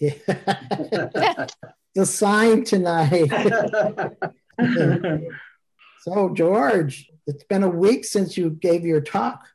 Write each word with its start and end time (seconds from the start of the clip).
the 1.94 2.06
sign 2.06 2.64
tonight. 2.64 3.28
so, 6.00 6.30
George, 6.30 7.10
it's 7.26 7.44
been 7.44 7.62
a 7.62 7.68
week 7.68 8.06
since 8.06 8.36
you 8.36 8.50
gave 8.50 8.86
your 8.86 9.02
talk. 9.02 9.46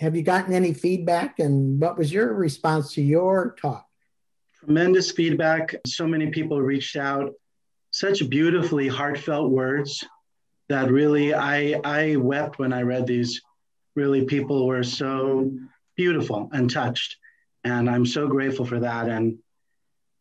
Have 0.00 0.16
you 0.16 0.22
gotten 0.22 0.54
any 0.54 0.74
feedback 0.74 1.38
and 1.38 1.80
what 1.80 1.96
was 1.96 2.12
your 2.12 2.34
response 2.34 2.94
to 2.94 3.02
your 3.02 3.54
talk? 3.60 3.86
Tremendous 4.58 5.12
feedback. 5.12 5.76
So 5.86 6.08
many 6.08 6.30
people 6.30 6.60
reached 6.60 6.96
out. 6.96 7.34
Such 7.92 8.28
beautifully 8.28 8.88
heartfelt 8.88 9.50
words 9.50 10.02
that 10.68 10.90
really 10.90 11.32
I 11.34 11.80
I 11.84 12.16
wept 12.16 12.58
when 12.58 12.72
I 12.72 12.82
read 12.82 13.06
these. 13.06 13.40
Really, 13.94 14.24
people 14.24 14.66
were 14.66 14.82
so 14.82 15.52
beautiful 15.96 16.48
and 16.52 16.70
touched, 16.70 17.18
and 17.62 17.88
I'm 17.88 18.06
so 18.06 18.26
grateful 18.26 18.64
for 18.64 18.80
that. 18.80 19.08
And 19.08 19.38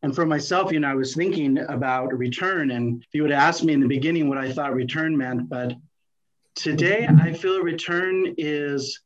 and 0.03 0.15
for 0.15 0.25
myself, 0.25 0.71
you 0.71 0.79
know, 0.79 0.89
I 0.89 0.95
was 0.95 1.15
thinking 1.15 1.59
about 1.59 2.17
return, 2.17 2.71
and 2.71 3.03
if 3.03 3.13
you 3.13 3.21
would 3.23 3.31
asked 3.31 3.63
me 3.63 3.73
in 3.73 3.79
the 3.79 3.87
beginning 3.87 4.29
what 4.29 4.37
I 4.37 4.51
thought 4.51 4.73
return 4.73 5.15
meant, 5.15 5.47
but 5.49 5.73
today 6.55 7.07
I 7.07 7.33
feel 7.33 7.61
return 7.61 8.33
is 8.37 8.99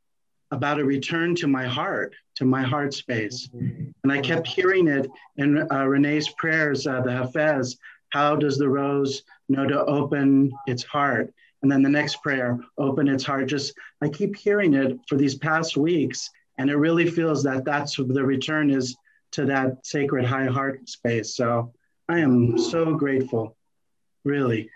about 0.51 0.79
a 0.79 0.85
return 0.85 1.35
to 1.35 1.47
my 1.47 1.65
heart, 1.65 2.15
to 2.35 2.45
my 2.45 2.63
heart 2.63 2.93
space. 2.93 3.49
And 3.53 4.11
I 4.11 4.21
kept 4.21 4.47
hearing 4.47 4.87
it 4.87 5.09
in 5.37 5.67
uh, 5.71 5.85
Renee's 5.85 6.29
prayers, 6.29 6.87
uh, 6.87 7.01
the 7.01 7.09
Hafez, 7.09 7.77
how 8.09 8.35
does 8.35 8.57
the 8.57 8.69
rose 8.69 9.23
know 9.49 9.67
to 9.67 9.83
open 9.85 10.53
its 10.67 10.83
heart? 10.83 11.33
And 11.61 11.71
then 11.71 11.81
the 11.81 11.89
next 11.89 12.21
prayer, 12.21 12.59
open 12.77 13.07
its 13.07 13.23
heart. 13.23 13.47
Just, 13.47 13.73
I 14.01 14.07
keep 14.07 14.35
hearing 14.35 14.73
it 14.75 14.97
for 15.09 15.17
these 15.17 15.35
past 15.35 15.75
weeks. 15.75 16.29
And 16.57 16.69
it 16.69 16.77
really 16.77 17.09
feels 17.09 17.43
that 17.43 17.65
that's 17.65 17.97
the 17.97 18.23
return 18.23 18.69
is 18.69 18.95
to 19.35 19.45
that 19.45 19.85
sacred 19.85 20.25
high 20.25 20.45
heart 20.45 20.87
space. 20.87 21.35
So 21.35 21.73
I 22.07 22.19
am 22.19 22.57
so 22.57 22.95
grateful, 22.95 23.57
really. 24.23 24.69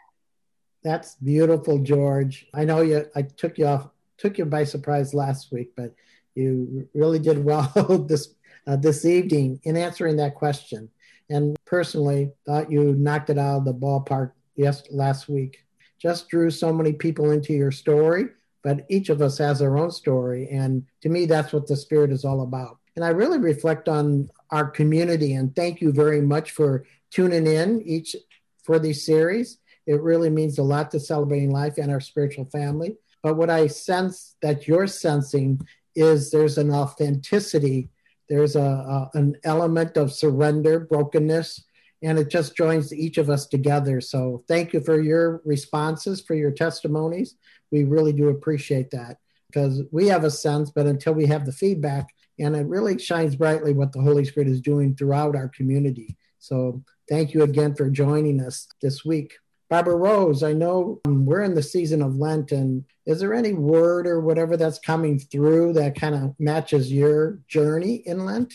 That's 0.84 1.16
beautiful, 1.16 1.80
George. 1.80 2.48
I 2.54 2.66
know 2.66 2.82
you. 2.82 3.06
I 3.16 3.22
took 3.24 3.58
you 3.58 3.68
off, 3.68 3.90
took 4.18 4.38
you 4.38 4.46
by 4.46 4.66
surprise 4.66 5.14
last 5.14 5.52
week, 5.52 5.72
but 5.76 5.94
you 6.36 6.88
really 6.94 7.20
did 7.20 7.44
well 7.44 7.72
this 8.08 8.36
uh, 8.68 8.76
this 8.76 9.06
evening 9.06 9.60
in 9.64 9.78
answering 9.78 10.18
that 10.18 10.36
question. 10.36 10.90
And 11.30 11.56
personally, 11.66 12.32
thought 12.46 12.72
you 12.72 12.94
knocked 12.96 13.30
it 13.30 13.38
out 13.38 13.60
of 13.60 13.66
the 13.66 13.74
ballpark 13.74 14.32
yes 14.56 14.84
last 14.90 15.30
week. 15.30 15.66
Just 16.02 16.30
drew 16.30 16.50
so 16.50 16.74
many 16.74 16.94
people 16.94 17.32
into 17.32 17.54
your 17.54 17.72
story, 17.72 18.28
but 18.64 18.86
each 18.90 19.10
of 19.10 19.22
us 19.22 19.38
has 19.38 19.62
our 19.62 19.78
own 19.78 19.92
story, 19.92 20.50
and 20.50 20.86
to 21.02 21.10
me, 21.10 21.26
that's 21.26 21.54
what 21.54 21.68
the 21.68 21.76
spirit 21.76 22.12
is 22.12 22.26
all 22.26 22.42
about. 22.42 22.78
And 22.96 23.06
I 23.06 23.10
really 23.10 23.38
reflect 23.38 23.88
on 23.88 24.30
our 24.52 24.70
community, 24.70 25.34
and 25.34 25.56
thank 25.56 25.82
you 25.82 25.92
very 25.92 26.22
much 26.22 26.52
for 26.52 26.86
tuning 27.12 27.48
in 27.48 27.82
each 27.82 28.16
for 28.64 28.80
these 28.80 29.06
series 29.06 29.60
it 29.90 30.04
really 30.04 30.30
means 30.30 30.60
a 30.60 30.64
lot 30.64 30.92
to 30.92 31.00
celebrating 31.00 31.50
life 31.50 31.80
and 31.80 31.92
our 31.92 32.00
spiritual 32.00 32.46
family. 32.46 32.96
But 33.24 33.38
what 33.38 33.50
I 33.50 33.66
sense 33.66 34.36
that 34.44 34.68
you're 34.68 34.86
sensing 34.86 35.60
is 35.96 36.30
there's 36.30 36.60
an 36.60 36.72
authenticity, 36.72 37.90
there's 38.30 38.56
a, 38.56 38.62
a 38.62 39.10
an 39.16 39.36
element 39.44 39.98
of 39.98 40.14
surrender, 40.14 40.82
brokenness, 40.82 41.64
and 42.04 42.20
it 42.20 42.30
just 42.30 42.56
joins 42.56 42.94
each 42.94 43.18
of 43.18 43.32
us 43.32 43.48
together. 43.48 44.00
So 44.00 44.44
thank 44.48 44.74
you 44.74 44.80
for 44.80 45.02
your 45.02 45.42
responses, 45.44 46.22
for 46.22 46.36
your 46.36 46.52
testimonies. 46.52 47.36
We 47.72 47.84
really 47.84 48.14
do 48.14 48.30
appreciate 48.30 48.92
that 48.92 49.18
because 49.48 49.82
we 49.92 50.06
have 50.10 50.24
a 50.24 50.30
sense, 50.30 50.70
but 50.70 50.86
until 50.86 51.14
we 51.14 51.26
have 51.26 51.48
the 51.48 51.52
feedback, 51.52 52.10
and 52.40 52.56
it 52.56 52.68
really 52.68 52.98
shines 52.98 53.36
brightly 53.36 53.74
what 53.74 53.92
the 53.92 54.02
Holy 54.02 54.26
Spirit 54.26 54.50
is 54.50 54.62
doing 54.62 54.96
throughout 54.96 55.36
our 55.36 55.50
community. 55.50 56.18
So 56.40 56.84
thank 57.10 57.34
you 57.34 57.44
again 57.44 57.76
for 57.76 57.90
joining 57.90 58.42
us 58.42 58.68
this 58.82 59.04
week. 59.04 59.34
Barbara 59.70 59.96
Rose, 59.96 60.42
I 60.42 60.54
know 60.54 61.00
we're 61.06 61.44
in 61.44 61.54
the 61.54 61.62
season 61.62 62.02
of 62.02 62.16
Lent, 62.16 62.52
and 62.52 62.86
is 63.06 63.20
there 63.20 63.36
any 63.36 63.54
word 63.54 64.08
or 64.08 64.20
whatever 64.20 64.58
that's 64.58 64.80
coming 64.80 65.20
through 65.20 65.74
that 65.74 66.00
kind 66.00 66.16
of 66.16 66.34
matches 66.40 66.92
your 66.92 67.40
journey 67.48 67.96
in 68.06 68.26
Lent? 68.26 68.54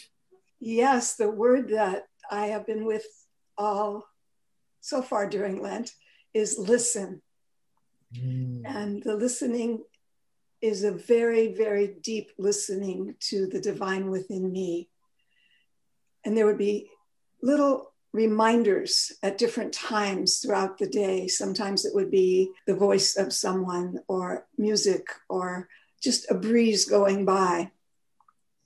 Yes, 0.58 1.14
the 1.14 1.30
word 1.30 1.68
that 1.68 2.06
I 2.30 2.46
have 2.46 2.66
been 2.66 2.84
with 2.84 3.06
all 3.56 4.08
so 4.80 5.02
far 5.02 5.28
during 5.28 5.62
Lent 5.62 5.92
is 6.32 6.58
listen. 6.58 7.22
Mm. 8.18 8.62
And 8.64 9.02
the 9.02 9.14
listening 9.14 9.84
is 10.64 10.82
a 10.82 10.90
very, 10.90 11.52
very 11.52 11.94
deep 12.02 12.32
listening 12.38 13.14
to 13.20 13.46
the 13.46 13.60
divine 13.60 14.10
within 14.10 14.50
me. 14.50 14.88
And 16.24 16.34
there 16.34 16.46
would 16.46 16.58
be 16.58 16.88
little 17.42 17.92
reminders 18.14 19.12
at 19.22 19.36
different 19.36 19.74
times 19.74 20.38
throughout 20.38 20.78
the 20.78 20.88
day. 20.88 21.28
Sometimes 21.28 21.84
it 21.84 21.94
would 21.94 22.10
be 22.10 22.50
the 22.66 22.74
voice 22.74 23.16
of 23.16 23.34
someone, 23.34 23.98
or 24.08 24.46
music, 24.56 25.06
or 25.28 25.68
just 26.02 26.30
a 26.30 26.34
breeze 26.34 26.86
going 26.86 27.26
by. 27.26 27.70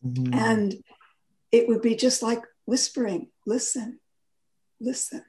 Mm-hmm. 0.06 0.32
And 0.34 0.74
it 1.50 1.66
would 1.66 1.82
be 1.82 1.96
just 1.96 2.22
like 2.22 2.42
whispering 2.64 3.28
listen, 3.44 3.98
listen. 4.80 5.24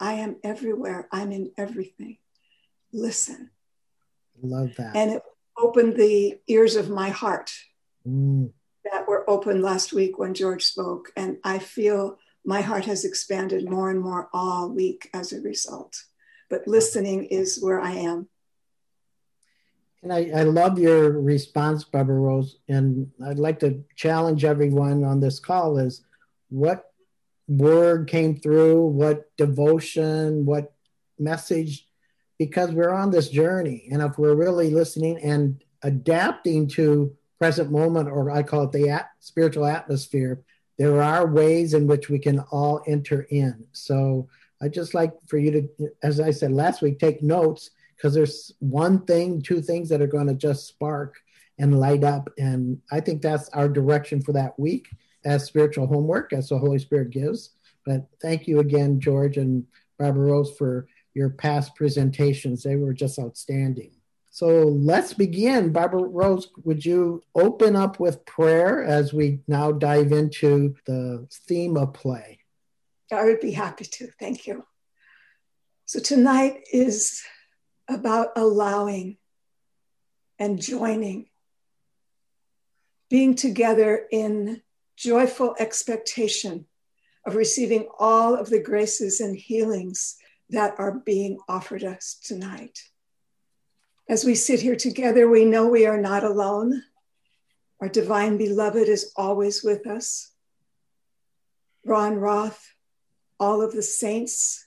I 0.00 0.14
am 0.14 0.36
everywhere, 0.42 1.06
I'm 1.12 1.32
in 1.32 1.52
everything. 1.58 2.16
Listen. 2.92 3.50
Love 4.40 4.74
that. 4.78 4.96
And 4.96 5.10
it 5.10 5.22
opened 5.58 5.96
the 5.96 6.38
ears 6.48 6.76
of 6.76 6.90
my 6.90 7.10
heart 7.10 7.52
mm. 8.06 8.50
that 8.84 9.06
were 9.06 9.28
open 9.28 9.62
last 9.62 9.92
week 9.92 10.18
when 10.18 10.34
George 10.34 10.64
spoke. 10.64 11.12
And 11.16 11.38
I 11.44 11.58
feel 11.58 12.18
my 12.44 12.60
heart 12.60 12.84
has 12.84 13.04
expanded 13.04 13.68
more 13.68 13.90
and 13.90 14.00
more 14.00 14.28
all 14.32 14.68
week 14.68 15.10
as 15.14 15.32
a 15.32 15.40
result. 15.40 16.04
But 16.50 16.68
listening 16.68 17.24
is 17.24 17.60
where 17.60 17.80
I 17.80 17.92
am. 17.92 18.28
And 20.02 20.12
I, 20.12 20.30
I 20.36 20.42
love 20.42 20.78
your 20.78 21.18
response, 21.18 21.82
Barbara 21.84 22.16
Rose. 22.16 22.58
And 22.68 23.10
I'd 23.24 23.38
like 23.38 23.60
to 23.60 23.82
challenge 23.96 24.44
everyone 24.44 25.02
on 25.02 25.20
this 25.20 25.40
call 25.40 25.78
is 25.78 26.04
what 26.50 26.92
word 27.48 28.06
came 28.06 28.36
through, 28.36 28.86
what 28.86 29.34
devotion, 29.38 30.44
what 30.44 30.74
message, 31.18 31.88
because 32.46 32.72
we're 32.72 32.92
on 32.92 33.10
this 33.10 33.30
journey. 33.30 33.88
And 33.90 34.02
if 34.02 34.18
we're 34.18 34.34
really 34.34 34.70
listening 34.70 35.18
and 35.22 35.62
adapting 35.82 36.68
to 36.68 37.14
present 37.38 37.70
moment, 37.70 38.08
or 38.08 38.30
I 38.30 38.42
call 38.42 38.64
it 38.64 38.72
the 38.72 38.90
at, 38.90 39.08
spiritual 39.20 39.64
atmosphere, 39.64 40.42
there 40.76 41.02
are 41.02 41.26
ways 41.26 41.72
in 41.72 41.86
which 41.86 42.10
we 42.10 42.18
can 42.18 42.40
all 42.50 42.82
enter 42.86 43.22
in. 43.30 43.66
So 43.72 44.28
I 44.60 44.68
just 44.68 44.92
like 44.92 45.12
for 45.26 45.38
you 45.38 45.50
to, 45.52 45.88
as 46.02 46.20
I 46.20 46.30
said 46.30 46.52
last 46.52 46.82
week, 46.82 46.98
take 46.98 47.22
notes 47.22 47.70
because 47.96 48.12
there's 48.12 48.52
one 48.58 49.04
thing, 49.06 49.40
two 49.40 49.62
things 49.62 49.88
that 49.88 50.02
are 50.02 50.06
going 50.06 50.26
to 50.26 50.34
just 50.34 50.66
spark 50.66 51.16
and 51.58 51.80
light 51.80 52.04
up. 52.04 52.28
And 52.36 52.80
I 52.92 53.00
think 53.00 53.22
that's 53.22 53.48
our 53.50 53.68
direction 53.68 54.20
for 54.20 54.32
that 54.32 54.58
week 54.58 54.88
as 55.24 55.44
spiritual 55.44 55.86
homework, 55.86 56.34
as 56.34 56.50
the 56.50 56.58
Holy 56.58 56.78
Spirit 56.78 57.10
gives. 57.10 57.50
But 57.86 58.06
thank 58.20 58.46
you 58.46 58.60
again, 58.60 59.00
George 59.00 59.38
and 59.38 59.64
Barbara 59.98 60.26
Rose, 60.32 60.54
for 60.58 60.86
your 61.14 61.30
past 61.30 61.74
presentations. 61.74 62.62
They 62.62 62.76
were 62.76 62.92
just 62.92 63.18
outstanding. 63.18 63.92
So 64.30 64.64
let's 64.64 65.14
begin. 65.14 65.72
Barbara 65.72 66.02
Rose, 66.02 66.48
would 66.64 66.84
you 66.84 67.22
open 67.36 67.76
up 67.76 68.00
with 68.00 68.26
prayer 68.26 68.82
as 68.82 69.14
we 69.14 69.40
now 69.46 69.70
dive 69.70 70.10
into 70.10 70.74
the 70.86 71.28
theme 71.46 71.76
of 71.76 71.94
play? 71.94 72.40
I 73.12 73.24
would 73.24 73.38
be 73.38 73.52
happy 73.52 73.84
to. 73.84 74.08
Thank 74.18 74.48
you. 74.48 74.64
So 75.86 76.00
tonight 76.00 76.64
is 76.72 77.22
about 77.88 78.30
allowing 78.34 79.18
and 80.38 80.60
joining, 80.60 81.26
being 83.08 83.36
together 83.36 84.06
in 84.10 84.62
joyful 84.96 85.54
expectation 85.60 86.66
of 87.24 87.36
receiving 87.36 87.86
all 88.00 88.34
of 88.34 88.50
the 88.50 88.60
graces 88.60 89.20
and 89.20 89.36
healings 89.36 90.16
that 90.50 90.74
are 90.78 90.92
being 90.92 91.38
offered 91.48 91.84
us 91.84 92.18
tonight. 92.22 92.78
As 94.08 94.24
we 94.24 94.34
sit 94.34 94.60
here 94.60 94.76
together, 94.76 95.28
we 95.28 95.44
know 95.44 95.66
we 95.66 95.86
are 95.86 96.00
not 96.00 96.24
alone. 96.24 96.82
Our 97.80 97.88
divine 97.88 98.36
beloved 98.36 98.88
is 98.88 99.12
always 99.16 99.64
with 99.64 99.86
us. 99.86 100.30
Ron 101.86 102.16
Roth, 102.16 102.62
all 103.40 103.62
of 103.62 103.72
the 103.72 103.82
saints, 103.82 104.66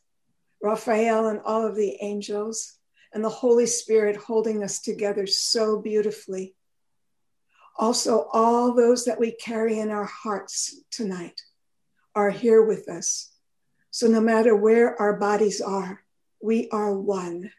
Raphael, 0.62 1.27
and 1.27 1.39
all 1.45 1.65
of 1.65 1.75
the 1.75 1.97
angels, 2.01 2.77
and 3.13 3.23
the 3.23 3.30
Holy 3.30 3.65
Spirit 3.65 4.15
holding 4.15 4.63
us 4.63 4.81
together 4.81 5.27
so 5.27 5.81
beautifully. 5.81 6.56
Also, 7.77 8.27
all 8.33 8.73
those 8.73 9.06
that 9.06 9.19
we 9.19 9.31
carry 9.31 9.80
in 9.80 9.91
our 9.91 10.06
hearts 10.06 10.81
tonight 10.91 11.41
are 12.15 12.31
here 12.31 12.63
with 12.63 12.89
us. 12.89 13.31
So, 13.97 14.05
no 14.05 14.21
matter 14.21 14.55
where 14.55 14.95
our 15.01 15.13
bodies 15.13 15.59
are, 15.59 16.03
we 16.39 16.69
are 16.69 16.94
one. 16.94 17.51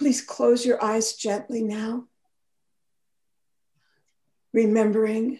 Please 0.00 0.20
close 0.20 0.66
your 0.66 0.82
eyes 0.82 1.12
gently 1.14 1.62
now, 1.62 2.08
remembering 4.52 5.38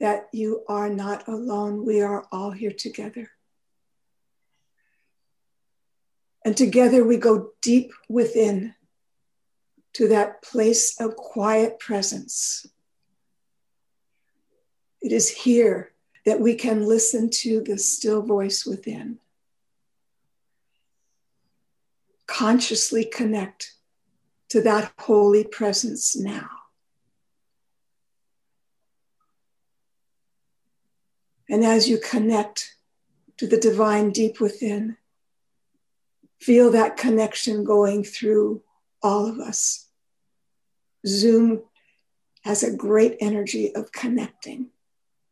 that 0.00 0.28
you 0.32 0.64
are 0.70 0.88
not 0.88 1.28
alone. 1.28 1.84
We 1.84 2.00
are 2.00 2.24
all 2.32 2.50
here 2.50 2.72
together. 2.72 3.28
And 6.46 6.56
together 6.56 7.04
we 7.04 7.18
go 7.18 7.50
deep 7.60 7.92
within 8.08 8.74
to 9.92 10.08
that 10.08 10.40
place 10.40 10.98
of 10.98 11.14
quiet 11.14 11.78
presence. 11.78 12.64
It 15.02 15.12
is 15.12 15.28
here 15.28 15.92
that 16.26 16.40
we 16.40 16.56
can 16.56 16.84
listen 16.84 17.30
to 17.30 17.62
the 17.62 17.78
still 17.78 18.20
voice 18.20 18.66
within. 18.66 19.18
Consciously 22.26 23.04
connect 23.04 23.74
to 24.48 24.60
that 24.60 24.92
holy 24.98 25.44
presence 25.44 26.16
now. 26.16 26.48
And 31.48 31.64
as 31.64 31.88
you 31.88 31.98
connect 31.98 32.76
to 33.36 33.46
the 33.46 33.58
divine 33.58 34.10
deep 34.10 34.40
within, 34.40 34.96
feel 36.40 36.72
that 36.72 36.96
connection 36.96 37.62
going 37.62 38.02
through 38.02 38.62
all 39.00 39.26
of 39.26 39.38
us. 39.38 39.86
Zoom 41.06 41.62
has 42.42 42.64
a 42.64 42.76
great 42.76 43.16
energy 43.20 43.72
of 43.76 43.92
connecting. 43.92 44.70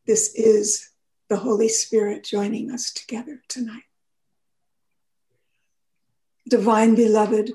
This 0.06 0.34
is 0.34 0.90
the 1.30 1.38
Holy 1.38 1.68
Spirit 1.68 2.24
joining 2.24 2.70
us 2.70 2.92
together 2.92 3.40
tonight. 3.48 3.84
Divine 6.46 6.94
beloved, 6.94 7.52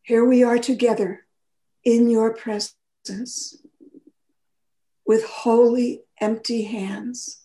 here 0.00 0.24
we 0.24 0.42
are 0.42 0.56
together 0.56 1.26
in 1.84 2.08
your 2.08 2.32
presence 2.32 3.62
with 5.06 5.26
holy 5.26 6.04
empty 6.22 6.62
hands 6.62 7.42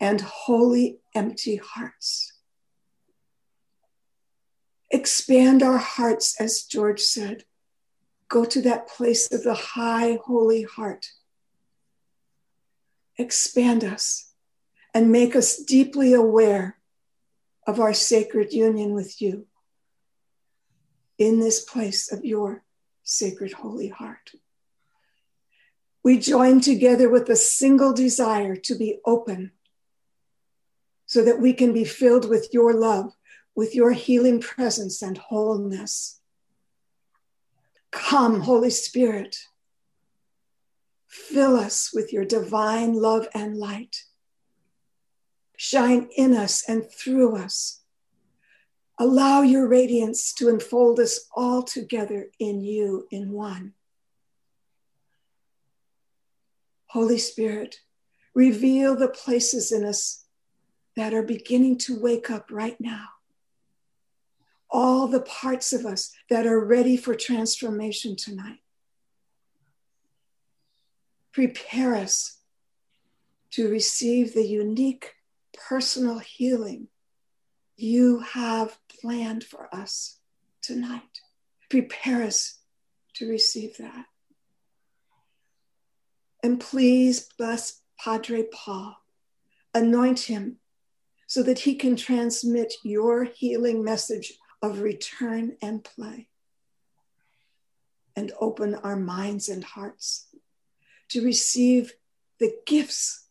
and 0.00 0.22
holy 0.22 1.00
empty 1.14 1.56
hearts. 1.56 2.32
Expand 4.90 5.62
our 5.62 5.76
hearts, 5.76 6.40
as 6.40 6.62
George 6.62 7.00
said. 7.00 7.44
Go 8.28 8.46
to 8.46 8.62
that 8.62 8.88
place 8.88 9.30
of 9.30 9.42
the 9.42 9.54
high, 9.54 10.18
holy 10.24 10.62
heart. 10.62 11.08
Expand 13.18 13.84
us 13.84 14.32
and 14.94 15.12
make 15.12 15.36
us 15.36 15.56
deeply 15.56 16.12
aware 16.12 16.78
of 17.66 17.80
our 17.80 17.94
sacred 17.94 18.52
union 18.52 18.92
with 18.92 19.20
you 19.20 19.46
in 21.18 21.40
this 21.40 21.60
place 21.60 22.10
of 22.10 22.24
your 22.24 22.64
sacred 23.02 23.52
holy 23.52 23.88
heart. 23.88 24.32
We 26.04 26.18
join 26.18 26.60
together 26.60 27.08
with 27.08 27.28
a 27.28 27.36
single 27.36 27.92
desire 27.92 28.56
to 28.56 28.74
be 28.74 28.98
open 29.06 29.52
so 31.06 31.22
that 31.24 31.40
we 31.40 31.52
can 31.52 31.72
be 31.72 31.84
filled 31.84 32.28
with 32.28 32.48
your 32.52 32.74
love, 32.74 33.12
with 33.54 33.74
your 33.74 33.92
healing 33.92 34.40
presence 34.40 35.02
and 35.02 35.18
wholeness. 35.18 36.20
Come, 37.90 38.40
Holy 38.40 38.70
Spirit, 38.70 39.36
fill 41.12 41.56
us 41.56 41.90
with 41.92 42.10
your 42.10 42.24
divine 42.24 42.94
love 42.94 43.28
and 43.34 43.54
light. 43.54 44.04
Shine 45.58 46.08
in 46.16 46.32
us 46.32 46.66
and 46.66 46.90
through 46.90 47.36
us. 47.36 47.82
Allow 48.98 49.42
your 49.42 49.68
radiance 49.68 50.32
to 50.34 50.48
enfold 50.48 50.98
us 50.98 51.28
all 51.36 51.62
together 51.62 52.28
in 52.38 52.62
you 52.62 53.06
in 53.10 53.30
one. 53.30 53.74
Holy 56.86 57.18
Spirit, 57.18 57.80
reveal 58.34 58.96
the 58.96 59.08
places 59.08 59.70
in 59.70 59.84
us 59.84 60.24
that 60.96 61.12
are 61.12 61.22
beginning 61.22 61.76
to 61.78 62.00
wake 62.00 62.30
up 62.30 62.50
right 62.50 62.80
now. 62.80 63.08
All 64.70 65.08
the 65.08 65.20
parts 65.20 65.74
of 65.74 65.84
us 65.84 66.10
that 66.30 66.46
are 66.46 66.64
ready 66.64 66.96
for 66.96 67.14
transformation 67.14 68.16
tonight. 68.16 68.61
Prepare 71.32 71.94
us 71.94 72.38
to 73.52 73.68
receive 73.68 74.34
the 74.34 74.46
unique 74.46 75.14
personal 75.68 76.18
healing 76.18 76.88
you 77.76 78.20
have 78.20 78.78
planned 79.00 79.42
for 79.42 79.74
us 79.74 80.18
tonight. 80.60 81.20
Prepare 81.70 82.22
us 82.22 82.58
to 83.14 83.28
receive 83.28 83.76
that. 83.78 84.06
And 86.42 86.60
please 86.60 87.28
bless 87.38 87.80
Padre 87.98 88.44
Paul. 88.52 88.96
Anoint 89.74 90.20
him 90.20 90.58
so 91.26 91.42
that 91.42 91.60
he 91.60 91.74
can 91.74 91.96
transmit 91.96 92.74
your 92.84 93.24
healing 93.24 93.82
message 93.82 94.34
of 94.60 94.80
return 94.80 95.56
and 95.62 95.82
play. 95.82 96.28
And 98.14 98.32
open 98.38 98.74
our 98.74 98.96
minds 98.96 99.48
and 99.48 99.64
hearts 99.64 100.26
to 101.12 101.22
receive 101.22 101.92
the 102.40 102.54
gifts 102.66 103.26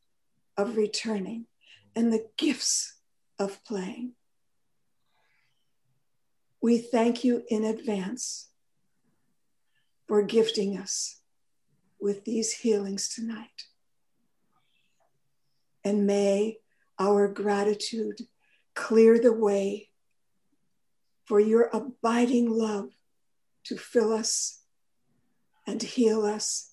of 0.56 0.78
returning 0.78 1.48
and 1.96 2.14
the 2.14 2.28
gifts 2.38 3.00
of 3.40 3.64
playing. 3.64 4.12
We 6.62 6.78
thank 6.78 7.24
you 7.24 7.44
in 7.50 7.64
advance 7.64 8.50
for 10.08 10.22
gifting 10.22 10.78
us 10.78 11.22
with 12.00 12.24
these 12.24 12.52
healings 12.54 13.10
tonight. 13.10 13.64
And 15.84 16.06
may 16.06 16.58
our 17.00 17.28
gratitude 17.28 18.28
clear 18.76 19.18
the 19.18 19.34
way 19.34 19.90
for 21.26 21.40
your 21.40 21.68
abiding 21.74 22.48
love 22.48 22.90
to 23.64 23.76
fill 23.76 24.14
us 24.14 24.62
and 25.66 25.82
heal 25.82 26.24
us 26.24 26.71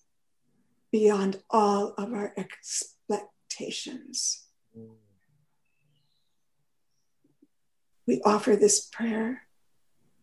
beyond 0.91 1.43
all 1.51 1.95
of 1.99 2.13
our 2.13 2.33
expectations. 2.37 4.45
We 8.07 8.23
offer 8.25 8.57
this 8.57 8.87
prayer 8.87 9.43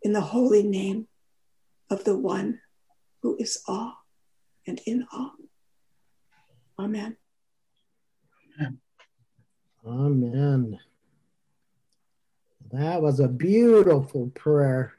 in 0.01 0.13
the 0.13 0.21
holy 0.21 0.63
name 0.63 1.07
of 1.89 2.03
the 2.03 2.17
one 2.17 2.59
who 3.21 3.37
is 3.39 3.61
all 3.67 3.93
and 4.65 4.81
in 4.85 5.05
all. 5.13 5.33
Amen. 6.79 7.17
Amen. 9.87 10.79
That 12.71 13.01
was 13.01 13.19
a 13.19 13.27
beautiful 13.27 14.31
prayer, 14.33 14.93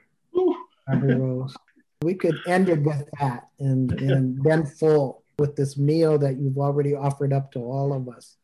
Rose. 0.88 1.56
We 2.02 2.14
could 2.14 2.38
end 2.46 2.68
it 2.68 2.82
with 2.82 3.08
that 3.18 3.48
and, 3.58 3.90
and 4.00 4.42
then 4.44 4.64
full 4.64 5.24
with 5.38 5.56
this 5.56 5.76
meal 5.76 6.18
that 6.18 6.38
you've 6.38 6.58
already 6.58 6.94
offered 6.94 7.32
up 7.32 7.52
to 7.52 7.58
all 7.58 7.92
of 7.92 8.08
us. 8.08 8.36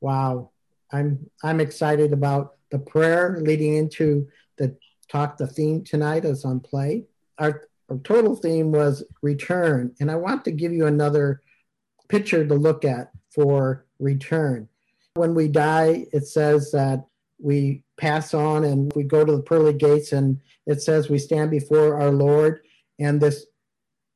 Wow. 0.00 0.50
I'm 0.92 1.30
I'm 1.42 1.60
excited 1.60 2.12
about 2.12 2.56
the 2.70 2.78
prayer 2.78 3.38
leading 3.40 3.74
into 3.74 4.28
the 4.56 4.76
talk. 5.08 5.36
The 5.36 5.46
theme 5.46 5.84
tonight 5.84 6.24
is 6.24 6.44
on 6.44 6.60
play. 6.60 7.04
Our 7.38 7.62
our 7.88 7.98
total 7.98 8.36
theme 8.36 8.70
was 8.70 9.04
return. 9.22 9.94
And 10.00 10.10
I 10.10 10.16
want 10.16 10.44
to 10.44 10.52
give 10.52 10.72
you 10.72 10.86
another 10.86 11.42
picture 12.08 12.46
to 12.46 12.54
look 12.54 12.84
at 12.84 13.10
for 13.34 13.86
return. 13.98 14.68
When 15.14 15.34
we 15.34 15.48
die, 15.48 16.06
it 16.12 16.26
says 16.26 16.70
that 16.72 17.04
we 17.40 17.82
pass 17.96 18.32
on 18.32 18.64
and 18.64 18.92
we 18.94 19.02
go 19.02 19.24
to 19.24 19.32
the 19.36 19.42
pearly 19.42 19.72
gates, 19.72 20.12
and 20.12 20.38
it 20.66 20.82
says 20.82 21.08
we 21.08 21.18
stand 21.18 21.50
before 21.50 22.00
our 22.00 22.10
Lord, 22.10 22.60
and 22.98 23.20
this 23.20 23.46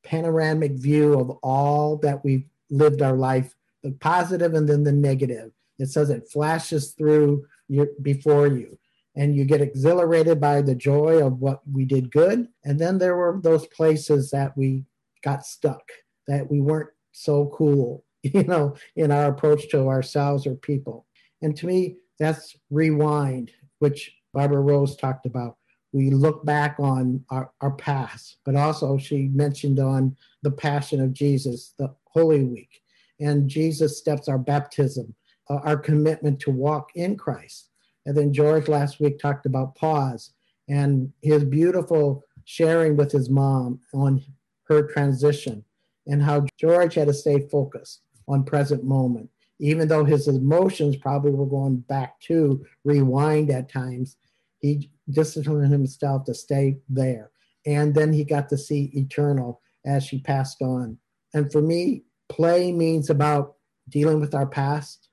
panoramic 0.04 0.72
view 0.72 1.18
of 1.18 1.30
all 1.42 1.96
that 1.98 2.24
we've 2.24 2.46
lived 2.70 3.02
our 3.02 3.16
life, 3.16 3.54
the 3.82 3.92
positive 3.92 4.54
and 4.54 4.68
then 4.68 4.84
the 4.84 4.92
negative. 4.92 5.52
It 5.78 5.88
says 5.88 6.10
it 6.10 6.28
flashes 6.30 6.92
through 6.92 7.46
your, 7.68 7.88
before 8.02 8.46
you 8.46 8.78
and 9.16 9.36
you 9.36 9.44
get 9.44 9.60
exhilarated 9.60 10.40
by 10.40 10.60
the 10.60 10.74
joy 10.74 11.24
of 11.24 11.40
what 11.40 11.60
we 11.70 11.84
did 11.84 12.10
good. 12.10 12.48
And 12.64 12.78
then 12.78 12.98
there 12.98 13.16
were 13.16 13.38
those 13.42 13.66
places 13.68 14.30
that 14.30 14.56
we 14.56 14.84
got 15.22 15.46
stuck, 15.46 15.82
that 16.26 16.50
we 16.50 16.60
weren't 16.60 16.90
so 17.12 17.52
cool, 17.54 18.04
you 18.22 18.42
know, 18.44 18.76
in 18.96 19.10
our 19.10 19.26
approach 19.26 19.68
to 19.70 19.88
ourselves 19.88 20.46
or 20.46 20.56
people. 20.56 21.06
And 21.42 21.56
to 21.56 21.66
me, 21.66 21.96
that's 22.18 22.56
rewind, 22.70 23.52
which 23.78 24.16
Barbara 24.32 24.60
Rose 24.60 24.96
talked 24.96 25.26
about. 25.26 25.56
We 25.94 26.10
look 26.10 26.44
back 26.44 26.76
on 26.78 27.24
our, 27.30 27.50
our 27.62 27.70
past, 27.70 28.36
but 28.44 28.56
also 28.56 28.98
she 28.98 29.28
mentioned 29.28 29.78
on 29.78 30.14
the 30.42 30.50
Passion 30.50 31.00
of 31.00 31.14
Jesus, 31.14 31.72
the 31.78 31.94
Holy 32.04 32.44
Week, 32.44 32.82
and 33.20 33.48
Jesus 33.48 33.96
steps, 33.96 34.28
our 34.28 34.38
baptism, 34.38 35.14
uh, 35.48 35.60
our 35.62 35.78
commitment 35.78 36.40
to 36.40 36.50
walk 36.50 36.90
in 36.94 37.16
Christ 37.16 37.70
and 38.06 38.16
then 38.16 38.32
George 38.32 38.68
last 38.68 39.00
week 39.00 39.18
talked 39.18 39.46
about 39.46 39.74
pause 39.74 40.32
and 40.68 41.12
his 41.22 41.44
beautiful 41.44 42.24
sharing 42.44 42.96
with 42.96 43.10
his 43.10 43.30
mom 43.30 43.80
on 43.92 44.22
her 44.64 44.86
transition 44.86 45.64
and 46.06 46.22
how 46.22 46.46
George 46.58 46.94
had 46.94 47.08
to 47.08 47.14
stay 47.14 47.46
focused. 47.48 48.02
on 48.26 48.42
present 48.42 48.82
moment. 48.82 49.28
Even 49.60 49.86
though 49.86 50.04
his 50.04 50.28
emotions 50.28 50.96
probably 50.96 51.30
were 51.30 51.46
going 51.46 51.76
back 51.76 52.18
to 52.20 52.64
rewind 52.84 53.50
at 53.50 53.70
times, 53.70 54.16
he 54.64 54.90
disciplined 55.10 55.70
himself 55.70 56.24
to 56.24 56.34
stay 56.34 56.78
there. 56.88 57.30
And 57.66 57.94
then 57.94 58.14
he 58.14 58.24
got 58.24 58.48
to 58.48 58.56
see 58.56 58.90
eternal 58.94 59.60
as 59.84 60.04
she 60.04 60.20
passed 60.20 60.62
on. 60.62 60.96
And 61.34 61.52
for 61.52 61.60
me, 61.60 62.04
play 62.30 62.72
means 62.72 63.10
about 63.10 63.56
dealing 63.90 64.20
with 64.20 64.34
our 64.34 64.46
past, 64.46 65.10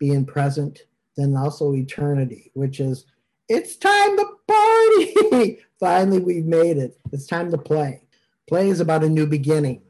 being 0.00 0.26
present, 0.26 0.80
then 1.16 1.36
also 1.36 1.72
eternity, 1.72 2.50
which 2.54 2.80
is 2.80 3.06
it's 3.48 3.76
time 3.76 4.16
to 4.16 4.26
party. 4.48 5.60
Finally, 5.80 6.18
we've 6.18 6.46
made 6.46 6.76
it. 6.76 6.98
It's 7.12 7.26
time 7.28 7.52
to 7.52 7.58
play. 7.58 8.08
Play 8.48 8.70
is 8.70 8.80
about 8.80 9.04
a 9.04 9.08
new 9.08 9.26
beginning 9.26 9.82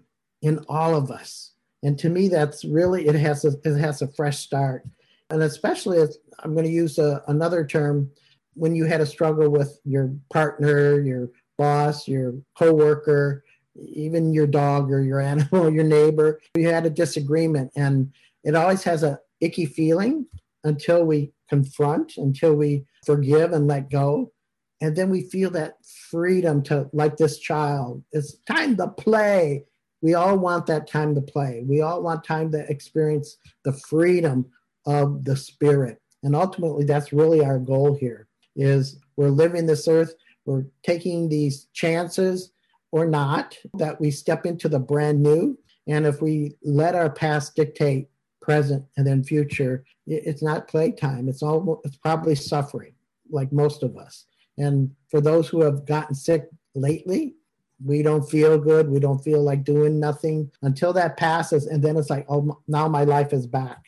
in 0.43 0.63
all 0.69 0.95
of 0.95 1.11
us. 1.11 1.53
And 1.83 1.99
to 2.01 2.11
me, 2.11 2.29
that's 2.29 2.67
really, 2.67 3.07
it 3.07 3.15
has 3.15 3.47
a, 3.47 3.53
it 3.65 3.79
has 3.79 4.03
a 4.03 4.09
fresh 4.09 4.41
start. 4.41 4.85
And 5.31 5.43
especially, 5.43 6.07
I'm 6.41 6.53
going 6.53 6.67
to 6.67 6.71
use 6.71 6.99
a, 6.99 7.23
another 7.29 7.65
term, 7.65 8.11
when 8.55 8.75
you 8.75 8.85
had 8.85 9.01
a 9.01 9.07
struggle 9.07 9.49
with 9.49 9.79
your 9.85 10.15
partner, 10.33 11.01
your 11.01 11.31
boss, 11.59 12.09
your 12.09 12.35
coworker, 12.57 13.45
even 13.77 14.33
your 14.33 14.47
dog 14.47 14.91
or 14.91 15.03
your 15.03 15.21
animal, 15.33 15.73
your 15.73 15.85
neighbor, 15.85 16.41
you 16.57 16.69
had 16.69 16.87
a 16.87 16.91
disagreement. 16.91 17.71
And 17.77 18.13
it 18.43 18.55
always 18.55 18.83
has 18.85 19.03
a 19.03 19.21
icky 19.41 19.67
feeling 19.67 20.27
until 20.65 21.05
we 21.05 21.33
confront, 21.49 22.17
until 22.17 22.55
we 22.55 22.85
forgive 23.05 23.53
and 23.53 23.67
let 23.67 23.91
go. 23.91 24.33
And 24.81 24.97
then 24.97 25.11
we 25.11 25.23
feel 25.23 25.51
that 25.51 25.77
freedom 26.11 26.63
to, 26.65 26.89
like 26.93 27.17
this 27.17 27.39
child, 27.39 28.03
it's 28.13 28.37
time 28.47 28.77
to 28.77 28.89
play. 28.89 29.65
We 30.03 30.15
all 30.15 30.37
want 30.37 30.67
that 30.67 30.87
time 30.87 31.15
to 31.15 31.23
play. 31.23 31.65
We 31.67 31.81
all 31.81 32.03
want 32.03 32.25
time 32.25 32.53
to 32.53 32.69
experience 32.71 33.39
the 33.65 33.73
freedom 33.73 34.47
of 34.87 35.25
the 35.25 35.37
spirit. 35.37 36.01
And 36.23 36.35
ultimately, 36.35 36.85
that's 36.85 37.13
really 37.13 37.43
our 37.43 37.59
goal 37.59 37.95
here 37.95 38.29
is 38.57 38.99
we're 39.17 39.29
living 39.29 39.67
this 39.67 39.89
earth, 39.89 40.15
we're 40.45 40.65
taking 40.83 41.29
these 41.29 41.67
chances 41.73 42.53
or 42.93 43.07
not 43.07 43.57
that 43.75 44.01
we 44.01 44.11
step 44.11 44.47
into 44.47 44.69
the 44.69 44.79
brand 44.79 45.23
new. 45.23 45.59
And 45.87 46.07
if 46.07 46.23
we 46.23 46.57
let 46.63 46.95
our 46.95 47.11
past 47.11 47.57
dictate 47.57 48.09
present 48.41 48.85
and 48.97 49.07
then 49.07 49.25
future, 49.25 49.85
it's 50.07 50.43
not 50.43 50.69
playtime. 50.69 51.29
It's 51.29 51.43
all 51.43 51.81
it's 51.85 51.97
probably 51.97 52.35
suffering, 52.35 52.95
like 53.31 53.53
most 53.53 53.83
of 53.83 53.97
us. 53.97 54.27
And 54.59 54.95
for 55.11 55.21
those 55.21 55.49
who 55.49 55.63
have 55.63 55.87
gotten 55.87 56.15
sick 56.15 56.49
lately, 56.75 57.35
we 57.85 58.03
don't 58.03 58.29
feel 58.29 58.59
good. 58.59 58.89
We 58.89 59.01
don't 59.01 59.23
feel 59.23 59.43
like 59.43 59.65
doing 59.65 59.99
nothing 59.99 60.51
until 60.63 60.93
that 60.93 61.17
passes. 61.17 61.67
And 61.67 61.83
then 61.83 61.97
it's 61.97 62.11
like, 62.11 62.27
oh, 62.29 62.61
now 62.69 62.89
my 62.89 63.05
life 63.05 63.33
is 63.33 63.47
back. 63.47 63.83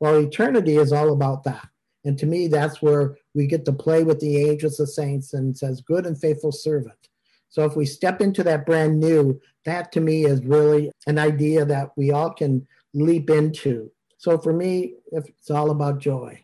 Well, 0.00 0.16
eternity 0.16 0.76
is 0.76 0.92
all 0.92 1.12
about 1.12 1.44
that. 1.44 1.68
And 2.04 2.18
to 2.18 2.26
me, 2.26 2.48
that's 2.48 2.80
where 2.80 3.16
we 3.38 3.46
get 3.46 3.64
to 3.64 3.72
play 3.72 4.02
with 4.02 4.18
the 4.18 4.44
angels, 4.44 4.78
the 4.78 4.86
saints, 4.86 5.32
and 5.32 5.56
says, 5.56 5.80
good 5.80 6.06
and 6.06 6.20
faithful 6.20 6.50
servant. 6.50 7.08
So 7.50 7.64
if 7.64 7.76
we 7.76 7.86
step 7.86 8.20
into 8.20 8.42
that 8.42 8.66
brand 8.66 8.98
new, 8.98 9.40
that 9.64 9.92
to 9.92 10.00
me 10.00 10.24
is 10.24 10.44
really 10.44 10.90
an 11.06 11.20
idea 11.20 11.64
that 11.64 11.90
we 11.96 12.10
all 12.10 12.30
can 12.30 12.66
leap 12.94 13.30
into. 13.30 13.92
So 14.18 14.38
for 14.38 14.52
me, 14.52 14.94
it's 15.12 15.50
all 15.52 15.70
about 15.70 16.00
joy. 16.00 16.42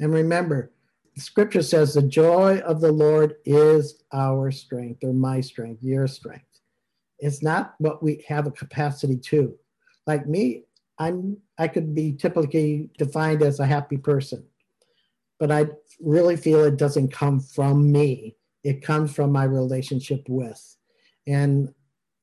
And 0.00 0.12
remember, 0.12 0.70
scripture 1.16 1.62
says 1.62 1.94
the 1.94 2.02
joy 2.02 2.58
of 2.58 2.82
the 2.82 2.92
Lord 2.92 3.36
is 3.46 4.02
our 4.12 4.50
strength 4.50 5.02
or 5.02 5.14
my 5.14 5.40
strength, 5.40 5.82
your 5.82 6.06
strength. 6.06 6.44
It's 7.20 7.42
not 7.42 7.74
what 7.78 8.02
we 8.02 8.22
have 8.28 8.46
a 8.46 8.50
capacity 8.50 9.16
to. 9.16 9.54
Like 10.06 10.28
me, 10.28 10.64
I'm 10.98 11.38
I 11.58 11.68
could 11.68 11.94
be 11.94 12.12
typically 12.12 12.90
defined 12.98 13.42
as 13.42 13.60
a 13.60 13.66
happy 13.66 13.96
person, 13.96 14.44
but 15.42 15.50
I 15.50 15.66
really 15.98 16.36
feel 16.36 16.62
it 16.62 16.76
doesn't 16.76 17.12
come 17.12 17.40
from 17.40 17.90
me. 17.90 18.36
It 18.62 18.80
comes 18.80 19.12
from 19.12 19.32
my 19.32 19.42
relationship 19.42 20.24
with. 20.28 20.76
And 21.26 21.74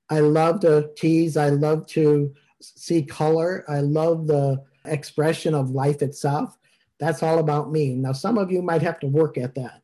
I 0.10 0.22
love 0.22 0.62
to 0.62 0.90
tease, 0.96 1.36
I 1.36 1.50
love 1.50 1.86
to 1.88 2.34
see 2.62 3.02
color, 3.04 3.66
I 3.68 3.82
love 3.82 4.26
the 4.26 4.64
expression 4.86 5.54
of 5.54 5.72
life 5.72 6.02
itself. 6.02 6.58
That's 7.02 7.22
all 7.22 7.40
about 7.40 7.74
me. 7.74 7.94
Now, 7.94 8.14
some 8.14 8.38
of 8.38 8.54
you 8.54 8.62
might 8.62 8.82
have 8.84 9.02
to 9.02 9.08
work 9.08 9.38
at 9.38 9.54
that. 9.56 9.82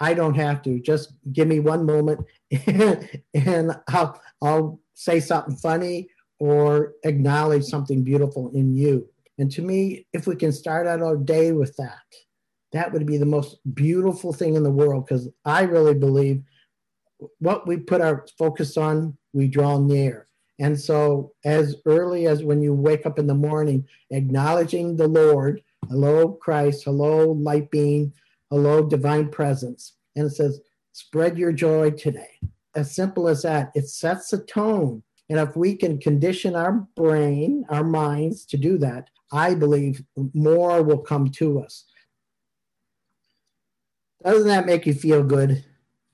I 0.00 0.12
don't 0.12 0.34
have 0.34 0.60
to. 0.62 0.80
Just 0.80 1.12
give 1.32 1.46
me 1.46 1.60
one 1.60 1.86
moment 1.86 2.26
and, 2.66 3.76
I'll, 3.90 4.20
I'll 4.42 4.80
say 4.94 5.20
something 5.20 5.54
funny 5.54 6.08
or 6.40 6.94
acknowledge 7.04 7.62
something 7.62 8.02
beautiful 8.02 8.50
in 8.52 8.74
you. 8.74 9.08
And 9.38 9.52
to 9.52 9.62
me, 9.62 10.08
if 10.12 10.26
we 10.26 10.34
can 10.34 10.50
start 10.50 10.88
out 10.88 11.00
our 11.00 11.16
day 11.16 11.52
with 11.52 11.76
that, 11.76 12.00
that 12.72 12.92
would 12.92 13.06
be 13.06 13.18
the 13.18 13.26
most 13.26 13.58
beautiful 13.74 14.32
thing 14.32 14.54
in 14.54 14.62
the 14.62 14.70
world 14.70 15.06
because 15.06 15.28
I 15.44 15.62
really 15.62 15.94
believe 15.94 16.42
what 17.38 17.66
we 17.66 17.76
put 17.76 18.00
our 18.00 18.26
focus 18.38 18.76
on, 18.76 19.16
we 19.32 19.48
draw 19.48 19.78
near. 19.78 20.26
And 20.58 20.78
so, 20.78 21.32
as 21.44 21.76
early 21.86 22.26
as 22.26 22.44
when 22.44 22.62
you 22.62 22.74
wake 22.74 23.06
up 23.06 23.18
in 23.18 23.26
the 23.26 23.34
morning, 23.34 23.86
acknowledging 24.10 24.96
the 24.96 25.08
Lord, 25.08 25.62
hello, 25.88 26.32
Christ, 26.32 26.84
hello, 26.84 27.32
light 27.32 27.70
being, 27.70 28.12
hello, 28.50 28.86
divine 28.86 29.28
presence. 29.28 29.94
And 30.14 30.26
it 30.26 30.30
says, 30.30 30.60
spread 30.92 31.38
your 31.38 31.52
joy 31.52 31.90
today. 31.90 32.38
As 32.74 32.94
simple 32.94 33.28
as 33.28 33.42
that. 33.42 33.72
It 33.74 33.88
sets 33.88 34.32
a 34.32 34.38
tone. 34.38 35.02
And 35.28 35.38
if 35.38 35.56
we 35.56 35.74
can 35.74 35.98
condition 35.98 36.54
our 36.54 36.86
brain, 36.96 37.64
our 37.68 37.84
minds 37.84 38.44
to 38.46 38.56
do 38.56 38.78
that, 38.78 39.08
I 39.32 39.54
believe 39.54 40.02
more 40.34 40.82
will 40.82 40.98
come 40.98 41.28
to 41.30 41.60
us. 41.60 41.84
Doesn't 44.24 44.46
that 44.46 44.66
make 44.66 44.86
you 44.86 44.94
feel 44.94 45.22
good? 45.22 45.64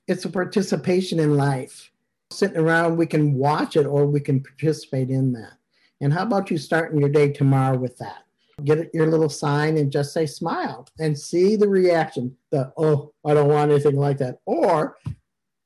It's 0.07 0.25
a 0.25 0.29
participation 0.29 1.19
in 1.19 1.37
life. 1.37 1.91
Sitting 2.31 2.57
around, 2.57 2.97
we 2.97 3.05
can 3.05 3.35
watch 3.35 3.75
it 3.75 3.85
or 3.85 4.05
we 4.05 4.19
can 4.19 4.41
participate 4.41 5.09
in 5.09 5.33
that. 5.33 5.53
And 6.01 6.11
how 6.13 6.23
about 6.23 6.49
you 6.49 6.57
starting 6.57 6.99
your 6.99 7.09
day 7.09 7.31
tomorrow 7.31 7.77
with 7.77 7.97
that? 7.97 8.23
Get 8.63 8.89
your 8.93 9.07
little 9.07 9.29
sign 9.29 9.77
and 9.77 9.91
just 9.91 10.13
say 10.13 10.25
smile 10.25 10.87
and 10.99 11.17
see 11.17 11.55
the 11.55 11.67
reaction. 11.67 12.35
The 12.51 12.73
oh, 12.77 13.13
I 13.25 13.33
don't 13.33 13.49
want 13.49 13.71
anything 13.71 13.95
like 13.95 14.17
that. 14.17 14.39
Or 14.45 14.97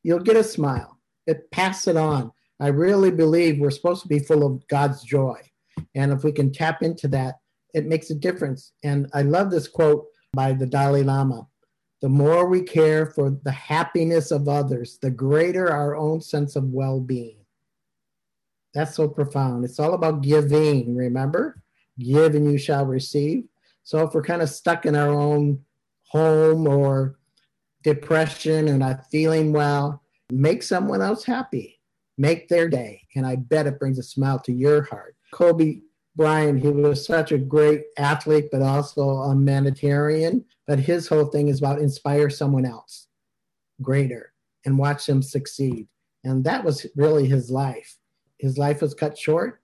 you'll 0.03 0.19
get 0.19 0.37
a 0.37 0.43
smile. 0.43 0.99
It 1.25 1.49
pass 1.51 1.87
it 1.87 1.97
on. 1.97 2.31
I 2.59 2.67
really 2.67 3.11
believe 3.11 3.59
we're 3.59 3.71
supposed 3.71 4.01
to 4.03 4.07
be 4.07 4.19
full 4.19 4.45
of 4.45 4.67
God's 4.67 5.01
joy. 5.03 5.39
And 5.95 6.11
if 6.11 6.23
we 6.23 6.31
can 6.31 6.51
tap 6.51 6.83
into 6.83 7.07
that, 7.09 7.35
it 7.73 7.87
makes 7.87 8.09
a 8.09 8.15
difference. 8.15 8.73
And 8.83 9.09
I 9.13 9.21
love 9.21 9.49
this 9.49 9.67
quote 9.67 10.05
by 10.33 10.53
the 10.53 10.65
Dalai 10.65 11.03
Lama 11.03 11.47
the 12.03 12.09
more 12.09 12.47
we 12.47 12.61
care 12.61 13.05
for 13.05 13.29
the 13.29 13.51
happiness 13.51 14.31
of 14.31 14.49
others, 14.49 14.97
the 15.01 15.09
greater 15.09 15.71
our 15.71 15.95
own 15.95 16.19
sense 16.19 16.57
of 16.57 16.65
well 16.65 16.99
being. 16.99 17.37
That's 18.73 18.93
so 18.93 19.07
profound. 19.07 19.63
It's 19.63 19.79
all 19.79 19.93
about 19.93 20.21
giving, 20.21 20.97
remember? 20.97 21.63
Give 21.97 22.35
and 22.35 22.51
you 22.51 22.57
shall 22.57 22.85
receive. 22.85 23.45
So 23.83 24.05
if 24.05 24.13
we're 24.13 24.21
kind 24.21 24.41
of 24.41 24.49
stuck 24.49 24.85
in 24.85 24.97
our 24.97 25.13
own 25.13 25.63
home 26.09 26.67
or 26.67 27.19
depression 27.83 28.67
and 28.67 28.79
not 28.79 29.09
feeling 29.09 29.53
well, 29.53 30.03
make 30.29 30.61
someone 30.61 31.01
else 31.01 31.23
happy. 31.23 31.79
Make 32.17 32.49
their 32.49 32.67
day. 32.67 33.03
And 33.15 33.25
I 33.25 33.37
bet 33.37 33.65
it 33.65 33.79
brings 33.79 33.97
a 33.97 34.03
smile 34.03 34.39
to 34.39 34.51
your 34.51 34.81
heart. 34.83 35.15
Kobe 35.31 35.79
Bryant, 36.17 36.61
he 36.61 36.67
was 36.67 37.05
such 37.05 37.31
a 37.31 37.37
great 37.37 37.85
athlete, 37.97 38.49
but 38.51 38.61
also 38.61 39.07
a 39.07 39.29
humanitarian. 39.31 40.43
But 40.67 40.79
his 40.79 41.07
whole 41.07 41.25
thing 41.25 41.49
is 41.49 41.59
about 41.59 41.79
inspire 41.79 42.29
someone 42.29 42.65
else 42.65 43.07
greater 43.81 44.33
and 44.65 44.77
watch 44.77 45.05
them 45.05 45.21
succeed. 45.21 45.87
And 46.23 46.43
that 46.45 46.63
was 46.63 46.85
really 46.95 47.27
his 47.27 47.51
life. 47.51 47.97
His 48.39 48.57
life 48.57 48.81
was 48.81 48.93
cut 48.93 49.17
short, 49.17 49.61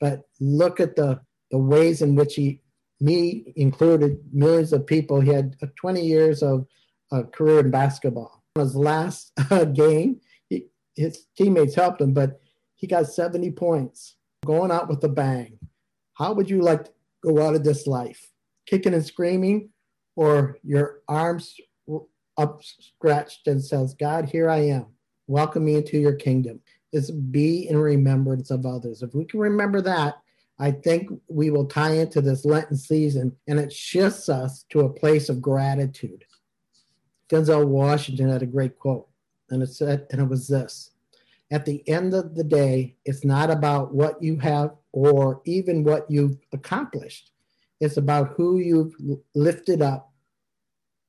but 0.00 0.22
look 0.40 0.80
at 0.80 0.96
the, 0.96 1.20
the 1.50 1.58
ways 1.58 2.02
in 2.02 2.14
which 2.14 2.34
he, 2.34 2.60
me 3.00 3.52
included, 3.56 4.18
millions 4.32 4.72
of 4.72 4.86
people. 4.86 5.20
He 5.20 5.30
had 5.30 5.56
20 5.76 6.04
years 6.04 6.42
of 6.42 6.66
a 7.12 7.24
career 7.24 7.60
in 7.60 7.70
basketball. 7.70 8.42
His 8.54 8.74
last 8.74 9.32
uh, 9.50 9.64
game, 9.64 10.20
he, 10.48 10.66
his 10.94 11.26
teammates 11.36 11.74
helped 11.74 12.00
him, 12.00 12.12
but 12.12 12.40
he 12.74 12.86
got 12.86 13.06
70 13.06 13.50
points, 13.52 14.16
going 14.44 14.70
out 14.70 14.88
with 14.88 15.02
a 15.04 15.08
bang. 15.08 15.58
How 16.14 16.32
would 16.32 16.50
you 16.50 16.62
like 16.62 16.84
to 16.84 16.90
go 17.22 17.46
out 17.46 17.54
of 17.54 17.64
this 17.64 17.86
life? 17.86 18.30
Kicking 18.66 18.94
and 18.94 19.04
screaming, 19.04 19.70
or 20.18 20.58
your 20.64 20.98
arms 21.06 21.54
up, 21.88 22.08
upstretched 22.36 23.46
and 23.46 23.64
says, 23.64 23.94
God, 23.94 24.28
here 24.28 24.50
I 24.50 24.58
am. 24.66 24.86
Welcome 25.28 25.64
me 25.64 25.76
into 25.76 25.96
your 25.96 26.16
kingdom. 26.16 26.60
Is 26.92 27.12
be 27.12 27.68
in 27.68 27.76
remembrance 27.78 28.50
of 28.50 28.66
others. 28.66 29.02
If 29.02 29.14
we 29.14 29.26
can 29.26 29.38
remember 29.38 29.80
that, 29.82 30.16
I 30.58 30.72
think 30.72 31.08
we 31.28 31.50
will 31.50 31.66
tie 31.66 31.92
into 31.92 32.20
this 32.20 32.44
Lenten 32.44 32.76
season 32.76 33.36
and 33.46 33.60
it 33.60 33.72
shifts 33.72 34.28
us 34.28 34.64
to 34.70 34.80
a 34.80 34.92
place 34.92 35.28
of 35.28 35.40
gratitude. 35.40 36.24
Denzel 37.28 37.68
Washington 37.68 38.28
had 38.28 38.42
a 38.42 38.46
great 38.46 38.76
quote, 38.76 39.06
and 39.50 39.62
it 39.62 39.68
said, 39.68 40.08
and 40.10 40.20
it 40.20 40.28
was 40.28 40.48
this 40.48 40.90
at 41.50 41.64
the 41.64 41.86
end 41.88 42.12
of 42.12 42.34
the 42.34 42.44
day, 42.44 42.96
it's 43.04 43.24
not 43.24 43.50
about 43.50 43.94
what 43.94 44.22
you 44.22 44.38
have 44.38 44.74
or 44.92 45.40
even 45.44 45.84
what 45.84 46.10
you've 46.10 46.36
accomplished. 46.52 47.30
It's 47.80 47.96
about 47.96 48.34
who 48.36 48.58
you've 48.58 48.94
lifted 49.34 49.82
up, 49.82 50.12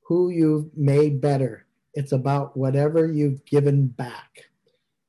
who 0.02 0.30
you've 0.30 0.76
made 0.76 1.20
better. 1.20 1.66
It's 1.94 2.12
about 2.12 2.56
whatever 2.56 3.10
you've 3.10 3.44
given 3.44 3.88
back. 3.88 4.44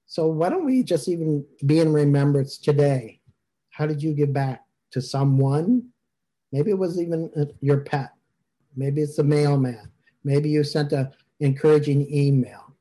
So 0.07 0.27
why 0.27 0.49
don't 0.49 0.65
we 0.65 0.83
just 0.83 1.07
even 1.07 1.45
be 1.65 1.79
in 1.79 1.93
remembrance 1.93 2.57
today? 2.57 3.21
How 3.69 3.85
did 3.85 4.01
you 4.01 4.13
give 4.13 4.33
back 4.33 4.65
to 4.91 5.01
someone? 5.01 5.89
Maybe 6.51 6.71
it 6.71 6.77
was 6.77 6.99
even 6.99 7.31
uh, 7.37 7.45
your 7.61 7.81
pet. 7.81 8.11
Maybe 8.75 9.01
it's 9.01 9.19
a 9.19 9.23
mailman. 9.23 9.91
Maybe 10.23 10.49
you 10.49 10.63
sent 10.63 10.91
a 10.91 11.11
encouraging 11.39 12.13
email. 12.13 12.75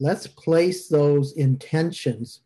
Let's 0.00 0.26
place 0.26 0.88
those 0.88 1.32
intentions 1.32 2.40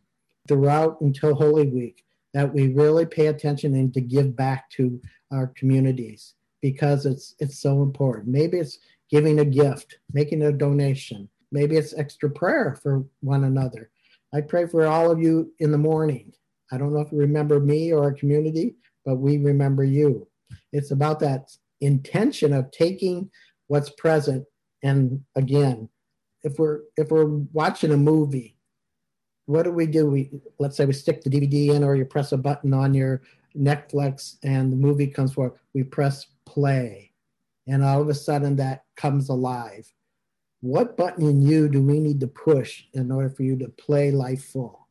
throughout 0.47 1.01
until 1.01 1.35
Holy 1.35 1.67
Week 1.67 2.03
that 2.33 2.53
we 2.53 2.73
really 2.73 3.05
pay 3.05 3.27
attention 3.27 3.75
and 3.75 3.93
to 3.93 4.01
give 4.01 4.35
back 4.35 4.69
to 4.71 4.99
our 5.31 5.47
communities 5.55 6.33
because 6.61 7.05
it's 7.05 7.35
it's 7.39 7.59
so 7.59 7.81
important. 7.81 8.27
Maybe 8.27 8.57
it's 8.57 8.79
giving 9.09 9.39
a 9.39 9.45
gift, 9.45 9.97
making 10.11 10.41
a 10.43 10.51
donation. 10.51 11.29
Maybe 11.51 11.77
it's 11.77 11.93
extra 11.93 12.29
prayer 12.29 12.79
for 12.81 13.05
one 13.21 13.43
another. 13.43 13.89
I 14.33 14.41
pray 14.41 14.65
for 14.65 14.87
all 14.87 15.11
of 15.11 15.19
you 15.19 15.51
in 15.59 15.71
the 15.71 15.77
morning. 15.77 16.33
I 16.71 16.77
don't 16.77 16.93
know 16.93 17.01
if 17.01 17.11
you 17.11 17.19
remember 17.19 17.59
me 17.59 17.91
or 17.93 18.03
our 18.03 18.13
community, 18.13 18.75
but 19.05 19.17
we 19.17 19.37
remember 19.37 19.83
you. 19.83 20.27
It's 20.71 20.89
about 20.89 21.19
that 21.19 21.51
intention 21.81 22.53
of 22.53 22.71
taking 22.71 23.29
what's 23.67 23.91
present 23.91 24.45
and 24.83 25.21
again, 25.35 25.89
if 26.43 26.59
we're 26.59 26.81
if 26.97 27.09
we're 27.09 27.25
watching 27.25 27.91
a 27.91 27.97
movie, 27.97 28.57
what 29.45 29.63
do 29.63 29.71
we 29.71 29.85
do? 29.85 30.09
We 30.09 30.29
let's 30.59 30.77
say 30.77 30.85
we 30.85 30.93
stick 30.93 31.21
the 31.21 31.29
DVD 31.29 31.75
in, 31.75 31.83
or 31.83 31.95
you 31.95 32.05
press 32.05 32.31
a 32.31 32.37
button 32.37 32.73
on 32.73 32.93
your 32.93 33.21
Netflix, 33.55 34.37
and 34.43 34.71
the 34.71 34.77
movie 34.77 35.07
comes 35.07 35.33
forward. 35.33 35.59
We 35.73 35.83
press 35.83 36.27
play, 36.45 37.11
and 37.67 37.83
all 37.83 38.01
of 38.01 38.09
a 38.09 38.13
sudden 38.13 38.55
that 38.57 38.85
comes 38.95 39.29
alive. 39.29 39.91
What 40.61 40.95
button 40.95 41.27
in 41.27 41.41
you 41.41 41.67
do 41.67 41.81
we 41.81 41.99
need 41.99 42.21
to 42.21 42.27
push 42.27 42.85
in 42.93 43.11
order 43.11 43.29
for 43.29 43.43
you 43.43 43.57
to 43.57 43.69
play 43.69 44.11
life 44.11 44.45
full? 44.45 44.87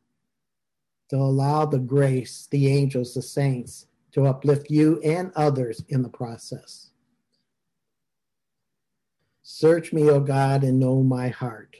To 1.09 1.15
allow 1.15 1.65
the 1.65 1.79
grace, 1.79 2.47
the 2.51 2.67
angels, 2.67 3.15
the 3.15 3.21
saints 3.23 3.87
to 4.13 4.27
uplift 4.27 4.69
you 4.69 5.01
and 5.01 5.31
others 5.35 5.83
in 5.89 6.03
the 6.03 6.09
process. 6.09 6.91
Search 9.41 9.91
me, 9.91 10.09
O 10.09 10.19
God, 10.19 10.63
and 10.63 10.79
know 10.79 11.03
my 11.03 11.29
heart. 11.29 11.75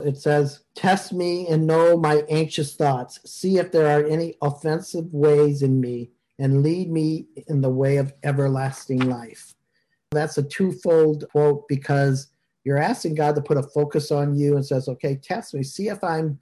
It 0.00 0.16
says, 0.16 0.64
Test 0.74 1.12
me 1.12 1.46
and 1.48 1.66
know 1.66 1.96
my 1.96 2.24
anxious 2.28 2.74
thoughts. 2.74 3.20
See 3.30 3.58
if 3.58 3.70
there 3.70 3.98
are 3.98 4.04
any 4.06 4.34
offensive 4.42 5.12
ways 5.12 5.62
in 5.62 5.80
me, 5.80 6.10
and 6.38 6.62
lead 6.62 6.90
me 6.90 7.26
in 7.48 7.60
the 7.60 7.70
way 7.70 7.96
of 7.98 8.12
everlasting 8.22 9.00
life. 9.08 9.54
That's 10.10 10.38
a 10.38 10.42
twofold 10.42 11.24
quote 11.30 11.66
because 11.68 12.28
you're 12.64 12.78
asking 12.78 13.14
God 13.14 13.34
to 13.34 13.42
put 13.42 13.56
a 13.56 13.62
focus 13.62 14.10
on 14.10 14.36
you 14.36 14.56
and 14.56 14.66
says, 14.66 14.88
Okay, 14.88 15.16
test 15.16 15.54
me, 15.54 15.62
see 15.62 15.88
if 15.88 16.02
I'm 16.02 16.38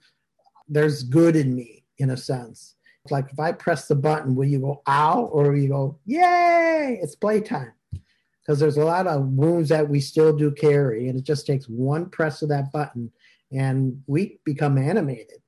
there's 0.67 1.03
good 1.03 1.35
in 1.35 1.55
me, 1.55 1.83
in 1.97 2.11
a 2.11 2.17
sense. 2.17 2.75
It's 3.03 3.11
like 3.11 3.31
if 3.31 3.39
I 3.39 3.51
press 3.51 3.87
the 3.87 3.95
button, 3.95 4.35
will 4.35 4.45
you 4.45 4.59
go 4.59 4.81
ow 4.87 5.25
or 5.25 5.51
will 5.51 5.57
you 5.57 5.69
go, 5.69 5.99
yay, 6.05 6.99
it's 7.01 7.15
playtime? 7.15 7.73
Because 7.91 8.59
there's 8.59 8.77
a 8.77 8.85
lot 8.85 9.07
of 9.07 9.27
wounds 9.27 9.69
that 9.69 9.87
we 9.87 9.99
still 9.99 10.35
do 10.35 10.51
carry, 10.51 11.07
and 11.07 11.17
it 11.17 11.23
just 11.23 11.45
takes 11.45 11.65
one 11.67 12.09
press 12.09 12.41
of 12.41 12.49
that 12.49 12.71
button 12.71 13.11
and 13.53 14.01
we 14.07 14.39
become 14.45 14.77
animated. 14.77 15.39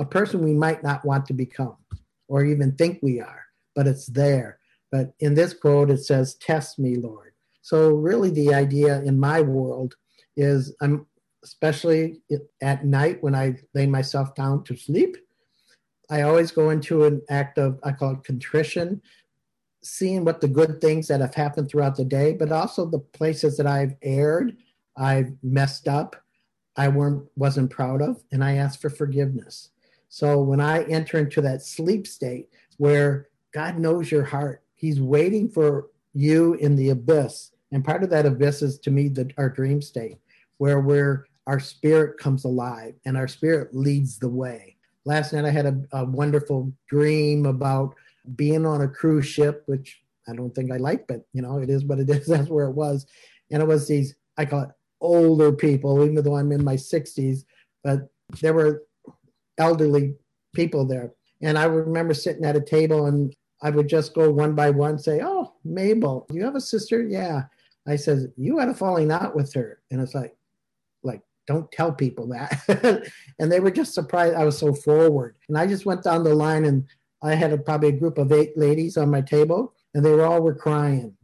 A 0.00 0.04
person 0.04 0.44
we 0.44 0.54
might 0.54 0.82
not 0.82 1.04
want 1.04 1.26
to 1.26 1.32
become 1.32 1.76
or 2.28 2.44
even 2.44 2.72
think 2.72 3.00
we 3.02 3.20
are, 3.20 3.44
but 3.74 3.86
it's 3.86 4.06
there. 4.06 4.58
But 4.92 5.12
in 5.20 5.34
this 5.34 5.54
quote, 5.54 5.90
it 5.90 6.04
says, 6.04 6.34
Test 6.36 6.78
me, 6.78 6.96
Lord. 6.96 7.32
So, 7.62 7.90
really, 7.90 8.30
the 8.30 8.54
idea 8.54 9.02
in 9.02 9.18
my 9.18 9.40
world 9.40 9.94
is 10.36 10.74
I'm 10.80 11.06
especially 11.44 12.20
at 12.60 12.84
night 12.84 13.22
when 13.22 13.34
I 13.34 13.56
lay 13.74 13.86
myself 13.86 14.34
down 14.34 14.64
to 14.64 14.76
sleep, 14.76 15.16
I 16.10 16.22
always 16.22 16.50
go 16.50 16.70
into 16.70 17.04
an 17.04 17.22
act 17.28 17.58
of, 17.58 17.78
I 17.82 17.92
call 17.92 18.12
it 18.12 18.24
contrition, 18.24 19.02
seeing 19.82 20.24
what 20.24 20.40
the 20.40 20.48
good 20.48 20.80
things 20.80 21.08
that 21.08 21.20
have 21.20 21.34
happened 21.34 21.70
throughout 21.70 21.96
the 21.96 22.04
day, 22.04 22.32
but 22.32 22.50
also 22.50 22.86
the 22.86 22.98
places 22.98 23.56
that 23.56 23.66
I've 23.66 23.94
erred, 24.02 24.56
I've 24.96 25.32
messed 25.42 25.86
up, 25.86 26.16
I 26.78 26.88
weren't, 26.88 27.24
wasn't 27.36 27.70
proud 27.70 28.00
of, 28.00 28.22
and 28.32 28.42
I 28.42 28.54
asked 28.54 28.80
for 28.80 28.88
forgiveness. 28.88 29.70
So 30.08 30.40
when 30.40 30.60
I 30.60 30.84
enter 30.84 31.18
into 31.18 31.42
that 31.42 31.62
sleep 31.62 32.06
state 32.06 32.48
where 32.78 33.28
God 33.52 33.78
knows 33.78 34.10
your 34.10 34.24
heart, 34.24 34.62
He's 34.74 35.00
waiting 35.00 35.50
for 35.50 35.88
you 36.14 36.54
in 36.54 36.76
the 36.76 36.90
abyss. 36.90 37.50
And 37.72 37.84
part 37.84 38.02
of 38.02 38.10
that 38.10 38.24
abyss 38.24 38.62
is 38.62 38.78
to 38.80 38.90
me 38.90 39.08
the, 39.08 39.30
our 39.36 39.50
dream 39.50 39.82
state, 39.82 40.16
where 40.56 40.80
we're, 40.80 41.26
our 41.46 41.60
spirit 41.60 42.18
comes 42.18 42.44
alive 42.44 42.94
and 43.04 43.16
our 43.16 43.28
spirit 43.28 43.74
leads 43.74 44.18
the 44.18 44.28
way 44.28 44.78
last 45.08 45.32
night 45.32 45.46
I 45.46 45.50
had 45.50 45.66
a, 45.66 45.80
a 45.92 46.04
wonderful 46.04 46.70
dream 46.86 47.46
about 47.46 47.94
being 48.36 48.66
on 48.66 48.82
a 48.82 48.88
cruise 48.88 49.26
ship, 49.26 49.62
which 49.64 50.02
I 50.28 50.34
don't 50.34 50.54
think 50.54 50.70
I 50.70 50.76
like, 50.76 51.08
but 51.08 51.24
you 51.32 51.40
know, 51.40 51.58
it 51.58 51.70
is 51.70 51.84
what 51.84 51.98
it 51.98 52.10
is. 52.10 52.26
That's 52.28 52.50
where 52.50 52.66
it 52.66 52.74
was. 52.74 53.06
And 53.50 53.62
it 53.62 53.66
was 53.66 53.88
these, 53.88 54.14
I 54.36 54.44
call 54.44 54.64
it 54.64 54.70
older 55.00 55.52
people, 55.52 56.04
even 56.04 56.22
though 56.22 56.36
I'm 56.36 56.52
in 56.52 56.64
my 56.64 56.76
60s, 56.76 57.44
but 57.82 58.08
there 58.40 58.54
were 58.54 58.84
elderly 59.58 60.14
people 60.54 60.84
there. 60.84 61.12
And 61.40 61.58
I 61.58 61.64
remember 61.64 62.14
sitting 62.14 62.44
at 62.44 62.56
a 62.56 62.60
table 62.60 63.06
and 63.06 63.34
I 63.62 63.70
would 63.70 63.88
just 63.88 64.14
go 64.14 64.30
one 64.30 64.54
by 64.54 64.70
one, 64.70 64.98
say, 64.98 65.20
Oh, 65.22 65.54
Mabel, 65.64 66.26
you 66.32 66.44
have 66.44 66.56
a 66.56 66.60
sister? 66.60 67.02
Yeah. 67.02 67.44
I 67.86 67.96
said, 67.96 68.32
You 68.36 68.58
had 68.58 68.68
a 68.68 68.74
falling 68.74 69.10
out 69.10 69.34
with 69.34 69.52
her. 69.54 69.80
And 69.90 70.00
it's 70.00 70.14
like, 70.14 70.36
like 71.02 71.22
don't 71.46 71.70
tell 71.72 71.92
people 71.92 72.28
that. 72.28 73.10
and 73.38 73.50
they 73.50 73.60
were 73.60 73.70
just 73.70 73.94
surprised 73.94 74.34
I 74.34 74.44
was 74.44 74.58
so 74.58 74.74
forward. 74.74 75.36
And 75.48 75.56
I 75.56 75.66
just 75.66 75.86
went 75.86 76.04
down 76.04 76.24
the 76.24 76.34
line 76.34 76.64
and 76.64 76.86
I 77.22 77.34
had 77.34 77.52
a, 77.52 77.58
probably 77.58 77.88
a 77.88 77.92
group 77.92 78.18
of 78.18 78.32
eight 78.32 78.56
ladies 78.56 78.96
on 78.96 79.10
my 79.10 79.20
table 79.20 79.74
and 79.94 80.04
they 80.04 80.12
were 80.12 80.26
all 80.26 80.42
were 80.42 80.54
crying. 80.54 81.16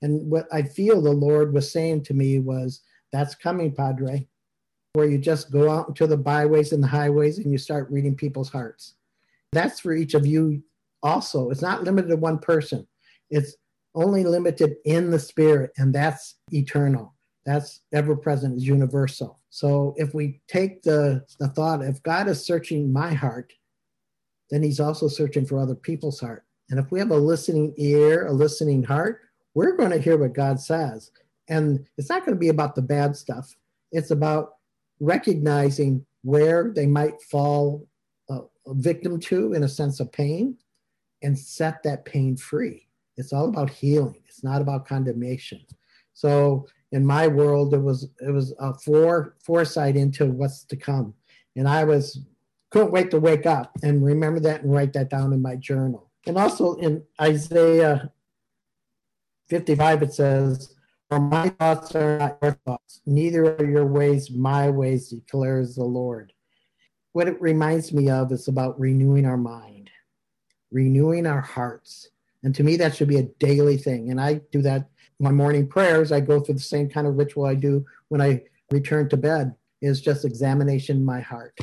And 0.00 0.30
what 0.30 0.46
I 0.52 0.62
feel 0.62 1.00
the 1.00 1.12
Lord 1.12 1.52
was 1.52 1.70
saying 1.70 2.04
to 2.04 2.14
me 2.14 2.38
was, 2.38 2.82
that's 3.12 3.34
coming, 3.34 3.74
Padre, 3.74 4.26
where 4.94 5.08
you 5.08 5.18
just 5.18 5.52
go 5.52 5.70
out 5.70 5.88
into 5.88 6.06
the 6.06 6.16
byways 6.16 6.72
and 6.72 6.82
the 6.82 6.88
highways 6.88 7.38
and 7.38 7.50
you 7.50 7.58
start 7.58 7.90
reading 7.90 8.14
people's 8.14 8.50
hearts. 8.50 8.94
That's 9.52 9.80
for 9.80 9.92
each 9.92 10.14
of 10.14 10.26
you 10.26 10.62
also. 11.02 11.50
It's 11.50 11.62
not 11.62 11.84
limited 11.84 12.08
to 12.08 12.16
one 12.16 12.38
person. 12.38 12.86
It's 13.30 13.56
only 13.94 14.24
limited 14.24 14.76
in 14.84 15.10
the 15.10 15.18
spirit, 15.18 15.72
and 15.76 15.94
that's 15.94 16.36
eternal. 16.50 17.14
That's 17.44 17.80
ever 17.92 18.16
present, 18.16 18.56
is 18.56 18.66
universal. 18.66 19.40
So 19.50 19.94
if 19.98 20.14
we 20.14 20.40
take 20.48 20.82
the, 20.82 21.24
the 21.38 21.48
thought, 21.48 21.82
if 21.82 22.02
God 22.02 22.28
is 22.28 22.44
searching 22.44 22.92
my 22.92 23.12
heart, 23.12 23.52
then 24.50 24.62
he's 24.62 24.80
also 24.80 25.08
searching 25.08 25.44
for 25.44 25.58
other 25.58 25.74
people's 25.74 26.20
heart. 26.20 26.44
And 26.70 26.78
if 26.78 26.90
we 26.90 26.98
have 27.00 27.10
a 27.10 27.16
listening 27.16 27.74
ear, 27.76 28.26
a 28.26 28.32
listening 28.32 28.82
heart, 28.82 29.20
we're 29.54 29.76
going 29.76 29.90
to 29.90 29.98
hear 29.98 30.16
what 30.16 30.34
God 30.34 30.60
says. 30.60 31.10
And 31.48 31.86
it's 31.98 32.08
not 32.08 32.24
going 32.24 32.34
to 32.34 32.40
be 32.40 32.48
about 32.48 32.74
the 32.74 32.82
bad 32.82 33.16
stuff. 33.16 33.54
It's 33.90 34.10
about 34.10 34.54
recognizing 35.00 36.06
where 36.22 36.72
they 36.74 36.86
might 36.86 37.20
fall 37.22 37.86
a, 38.30 38.40
a 38.66 38.74
victim 38.74 39.18
to 39.20 39.52
in 39.52 39.64
a 39.64 39.68
sense 39.68 40.00
of 40.00 40.12
pain 40.12 40.56
and 41.22 41.38
set 41.38 41.82
that 41.82 42.04
pain 42.04 42.36
free. 42.36 42.88
It's 43.16 43.32
all 43.32 43.48
about 43.48 43.70
healing. 43.70 44.22
It's 44.28 44.42
not 44.42 44.62
about 44.62 44.86
condemnation. 44.86 45.60
So 46.14 46.66
in 46.92 47.04
my 47.04 47.26
world, 47.26 47.74
it 47.74 47.78
was 47.78 48.08
it 48.20 48.30
was 48.30 48.54
a 48.58 48.74
fore, 48.74 49.34
foresight 49.44 49.96
into 49.96 50.26
what's 50.26 50.64
to 50.64 50.76
come, 50.76 51.14
and 51.56 51.68
I 51.68 51.84
was 51.84 52.20
couldn't 52.70 52.92
wait 52.92 53.10
to 53.10 53.20
wake 53.20 53.44
up 53.44 53.70
and 53.82 54.04
remember 54.04 54.40
that 54.40 54.62
and 54.62 54.72
write 54.72 54.92
that 54.94 55.10
down 55.10 55.32
in 55.32 55.42
my 55.42 55.56
journal. 55.56 56.10
And 56.26 56.38
also 56.38 56.74
in 56.76 57.02
Isaiah 57.20 58.10
55, 59.48 60.02
it 60.02 60.14
says, 60.14 60.74
my 61.20 61.48
thoughts 61.50 61.94
are 61.94 62.18
not 62.18 62.38
your 62.42 62.58
thoughts, 62.66 63.00
neither 63.06 63.56
are 63.56 63.64
your 63.64 63.86
ways 63.86 64.30
my 64.30 64.70
ways, 64.70 65.08
declares 65.08 65.74
the 65.74 65.84
Lord. 65.84 66.32
What 67.12 67.28
it 67.28 67.40
reminds 67.40 67.92
me 67.92 68.08
of 68.08 68.32
is 68.32 68.48
about 68.48 68.80
renewing 68.80 69.26
our 69.26 69.36
mind, 69.36 69.90
renewing 70.70 71.26
our 71.26 71.40
hearts. 71.40 72.08
And 72.42 72.54
to 72.54 72.64
me, 72.64 72.76
that 72.76 72.96
should 72.96 73.08
be 73.08 73.18
a 73.18 73.28
daily 73.38 73.76
thing. 73.76 74.10
And 74.10 74.20
I 74.20 74.40
do 74.50 74.62
that 74.62 74.88
my 75.22 75.30
morning 75.30 75.68
prayers, 75.68 76.10
I 76.10 76.20
go 76.20 76.40
through 76.40 76.54
the 76.54 76.60
same 76.60 76.88
kind 76.88 77.06
of 77.06 77.16
ritual 77.16 77.46
I 77.46 77.54
do 77.54 77.86
when 78.08 78.20
I 78.20 78.42
return 78.72 79.08
to 79.10 79.16
bed, 79.16 79.54
is 79.80 80.00
just 80.00 80.24
examination 80.24 80.96
in 80.96 81.04
my 81.04 81.20
heart. 81.20 81.56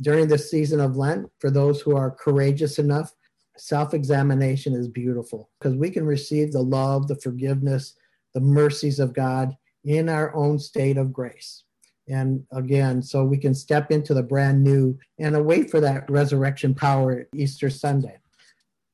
During 0.00 0.26
this 0.26 0.50
season 0.50 0.80
of 0.80 0.96
Lent, 0.96 1.30
for 1.38 1.50
those 1.50 1.82
who 1.82 1.96
are 1.96 2.10
courageous 2.10 2.78
enough, 2.78 3.12
self 3.58 3.92
examination 3.92 4.72
is 4.72 4.88
beautiful 4.88 5.50
because 5.58 5.76
we 5.76 5.90
can 5.90 6.06
receive 6.06 6.52
the 6.52 6.62
love, 6.62 7.08
the 7.08 7.16
forgiveness, 7.16 7.94
the 8.38 8.44
mercies 8.44 9.00
of 9.00 9.12
God 9.12 9.56
in 9.84 10.08
our 10.08 10.32
own 10.32 10.60
state 10.60 10.96
of 10.96 11.12
grace. 11.12 11.64
And 12.08 12.44
again, 12.52 13.02
so 13.02 13.24
we 13.24 13.36
can 13.36 13.52
step 13.52 13.90
into 13.90 14.14
the 14.14 14.22
brand 14.22 14.62
new 14.62 14.96
and 15.18 15.34
await 15.34 15.72
for 15.72 15.80
that 15.80 16.08
resurrection 16.08 16.72
power 16.72 17.26
Easter 17.34 17.68
Sunday. 17.68 18.18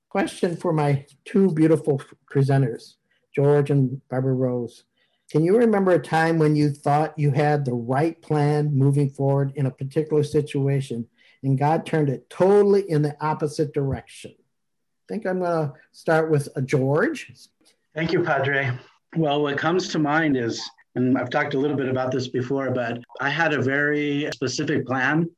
question 0.08 0.56
for 0.56 0.72
my 0.72 1.04
two 1.26 1.50
beautiful 1.50 2.00
presenters, 2.32 2.94
George 3.34 3.70
and 3.70 4.00
Barbara 4.08 4.32
Rose. 4.32 4.84
Can 5.30 5.44
you 5.44 5.58
remember 5.58 5.90
a 5.90 5.98
time 5.98 6.38
when 6.38 6.56
you 6.56 6.70
thought 6.70 7.18
you 7.18 7.30
had 7.30 7.66
the 7.66 7.74
right 7.74 8.20
plan 8.22 8.74
moving 8.74 9.10
forward 9.10 9.52
in 9.56 9.66
a 9.66 9.70
particular 9.70 10.22
situation 10.22 11.06
and 11.42 11.58
God 11.58 11.84
turned 11.84 12.08
it 12.08 12.30
totally 12.30 12.88
in 12.88 13.02
the 13.02 13.14
opposite 13.20 13.74
direction? 13.74 14.32
I 14.38 15.04
think 15.06 15.26
I'm 15.26 15.40
going 15.40 15.68
to 15.68 15.74
start 15.92 16.30
with 16.30 16.48
a 16.56 16.62
George. 16.62 17.30
Thank 17.94 18.12
you, 18.12 18.22
Padre. 18.22 18.78
Well, 19.16 19.42
what 19.42 19.58
comes 19.58 19.88
to 19.88 19.98
mind 19.98 20.36
is, 20.36 20.62
and 20.96 21.16
I've 21.16 21.30
talked 21.30 21.54
a 21.54 21.58
little 21.58 21.76
bit 21.76 21.88
about 21.88 22.10
this 22.10 22.28
before, 22.28 22.70
but 22.70 22.98
I 23.20 23.30
had 23.30 23.52
a 23.52 23.62
very 23.62 24.28
specific 24.32 24.86
plan 24.86 25.30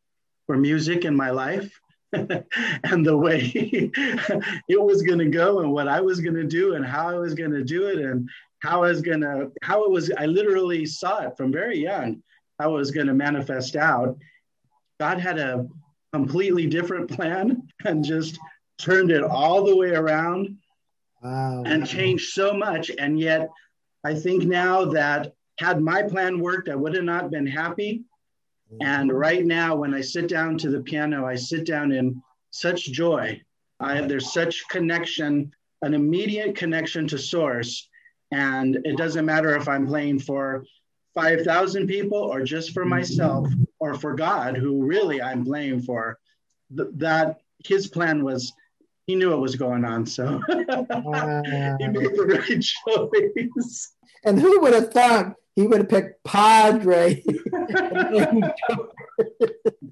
for 0.46 0.56
music 0.56 1.04
in 1.04 1.14
my 1.14 1.30
life. 1.30 1.70
and 2.12 3.04
the 3.04 3.16
way 3.16 3.50
it 3.54 4.80
was 4.80 5.02
going 5.02 5.18
to 5.18 5.28
go 5.28 5.60
and 5.60 5.72
what 5.72 5.88
I 5.88 6.00
was 6.00 6.20
going 6.20 6.36
to 6.36 6.44
do 6.44 6.74
and 6.74 6.86
how 6.86 7.08
I 7.08 7.18
was 7.18 7.34
going 7.34 7.50
to 7.50 7.64
do 7.64 7.88
it 7.88 7.98
and 7.98 8.28
how 8.60 8.84
I 8.84 8.88
was 8.88 9.02
going 9.02 9.20
to, 9.20 9.50
how 9.62 9.84
it 9.84 9.90
was, 9.90 10.10
I 10.16 10.26
literally 10.26 10.86
saw 10.86 11.26
it 11.26 11.36
from 11.36 11.52
very 11.52 11.78
young, 11.78 12.22
how 12.58 12.70
it 12.70 12.78
was 12.78 12.92
going 12.92 13.08
to 13.08 13.14
manifest 13.14 13.76
out. 13.76 14.16
God 14.98 15.18
had 15.18 15.38
a 15.38 15.66
completely 16.12 16.66
different 16.66 17.10
plan 17.16 17.68
and 17.84 18.04
just 18.04 18.38
turned 18.78 19.10
it 19.10 19.22
all 19.22 19.64
the 19.64 19.76
way 19.76 19.90
around 19.90 20.56
wow. 21.22 21.64
and 21.66 21.86
changed 21.86 22.30
so 22.30 22.54
much. 22.54 22.90
And 22.98 23.18
yet, 23.20 23.50
I 24.06 24.14
think 24.14 24.44
now 24.44 24.84
that 24.84 25.34
had 25.58 25.80
my 25.80 26.00
plan 26.04 26.38
worked, 26.38 26.68
I 26.68 26.76
would 26.76 26.94
have 26.94 27.02
not 27.02 27.32
been 27.32 27.46
happy. 27.46 28.04
And 28.80 29.12
right 29.12 29.44
now, 29.44 29.74
when 29.74 29.92
I 29.94 30.00
sit 30.00 30.28
down 30.28 30.58
to 30.58 30.70
the 30.70 30.80
piano, 30.80 31.26
I 31.26 31.34
sit 31.34 31.66
down 31.66 31.90
in 31.90 32.22
such 32.52 32.92
joy. 32.92 33.40
I, 33.80 34.00
there's 34.02 34.32
such 34.32 34.68
connection, 34.68 35.52
an 35.82 35.92
immediate 35.92 36.54
connection 36.54 37.08
to 37.08 37.18
source. 37.18 37.88
And 38.30 38.76
it 38.84 38.96
doesn't 38.96 39.26
matter 39.26 39.56
if 39.56 39.66
I'm 39.66 39.88
playing 39.88 40.20
for 40.20 40.64
5,000 41.16 41.88
people 41.88 42.18
or 42.18 42.42
just 42.42 42.70
for 42.72 42.84
myself 42.84 43.48
or 43.80 43.94
for 43.94 44.14
God, 44.14 44.56
who 44.56 44.84
really 44.84 45.20
I'm 45.20 45.44
playing 45.44 45.82
for. 45.82 46.16
Th- 46.76 46.90
that 46.94 47.40
his 47.64 47.88
plan 47.88 48.22
was, 48.22 48.52
he 49.08 49.16
knew 49.16 49.30
what 49.30 49.40
was 49.40 49.56
going 49.56 49.84
on. 49.84 50.06
So 50.06 50.40
he 50.48 50.54
made 50.54 52.14
the 52.14 52.42
right 52.46 52.62
choice. 52.62 53.95
And 54.26 54.38
who 54.38 54.60
would 54.60 54.74
have 54.74 54.92
thought 54.92 55.34
he 55.54 55.66
would 55.66 55.78
have 55.78 55.88
picked 55.88 56.22
Padre 56.24 57.22